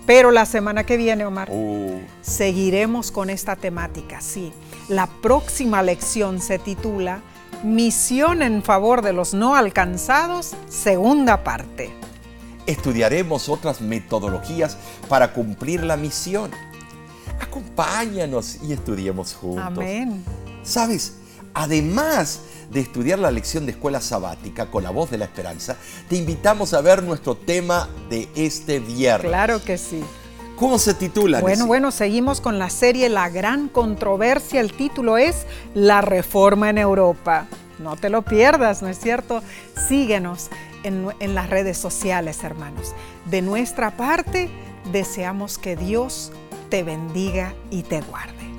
Pero 0.07 0.32
la 0.32 0.46
semana 0.46 0.84
que 0.84 0.96
viene, 0.96 1.24
Omar, 1.24 1.48
oh. 1.53 2.00
seguiremos 2.22 3.12
con 3.12 3.30
esta 3.30 3.55
temática, 3.55 4.20
sí. 4.20 4.53
La 4.88 5.06
próxima 5.06 5.82
lección 5.82 6.40
se 6.40 6.58
titula 6.58 7.22
Misión 7.62 8.42
en 8.42 8.62
favor 8.62 9.02
de 9.02 9.12
los 9.12 9.34
no 9.34 9.54
alcanzados, 9.54 10.52
segunda 10.68 11.44
parte. 11.44 11.94
Estudiaremos 12.66 13.48
otras 13.48 13.80
metodologías 13.80 14.76
para 15.08 15.32
cumplir 15.32 15.84
la 15.84 15.96
misión. 15.96 16.50
Acompáñanos 17.40 18.58
y 18.62 18.72
estudiemos 18.72 19.34
juntos. 19.34 19.64
Amén. 19.64 20.24
¿Sabes? 20.64 21.18
Además 21.54 22.40
de 22.70 22.80
estudiar 22.80 23.18
la 23.18 23.30
lección 23.30 23.66
de 23.66 23.72
escuela 23.72 24.00
sabática 24.00 24.70
con 24.70 24.82
la 24.82 24.90
voz 24.90 25.10
de 25.10 25.18
la 25.18 25.26
esperanza, 25.26 25.76
te 26.08 26.16
invitamos 26.16 26.74
a 26.74 26.80
ver 26.80 27.02
nuestro 27.02 27.36
tema 27.36 27.88
de 28.08 28.28
este 28.34 28.80
viernes. 28.80 29.30
Claro 29.30 29.62
que 29.62 29.78
sí. 29.78 30.02
¿Cómo 30.62 30.78
se 30.78 30.94
titula? 30.94 31.40
Bueno, 31.40 31.66
bueno, 31.66 31.90
seguimos 31.90 32.40
con 32.40 32.60
la 32.60 32.70
serie 32.70 33.08
La 33.08 33.28
Gran 33.28 33.66
Controversia. 33.66 34.60
El 34.60 34.72
título 34.72 35.18
es 35.18 35.44
La 35.74 36.02
Reforma 36.02 36.70
en 36.70 36.78
Europa. 36.78 37.48
No 37.80 37.96
te 37.96 38.10
lo 38.10 38.22
pierdas, 38.22 38.80
¿no 38.80 38.86
es 38.86 38.96
cierto? 38.96 39.42
Síguenos 39.88 40.50
en, 40.84 41.08
en 41.18 41.34
las 41.34 41.50
redes 41.50 41.78
sociales, 41.78 42.44
hermanos. 42.44 42.94
De 43.24 43.42
nuestra 43.42 43.96
parte, 43.96 44.50
deseamos 44.92 45.58
que 45.58 45.74
Dios 45.74 46.30
te 46.70 46.84
bendiga 46.84 47.54
y 47.72 47.82
te 47.82 48.00
guarde. 48.00 48.51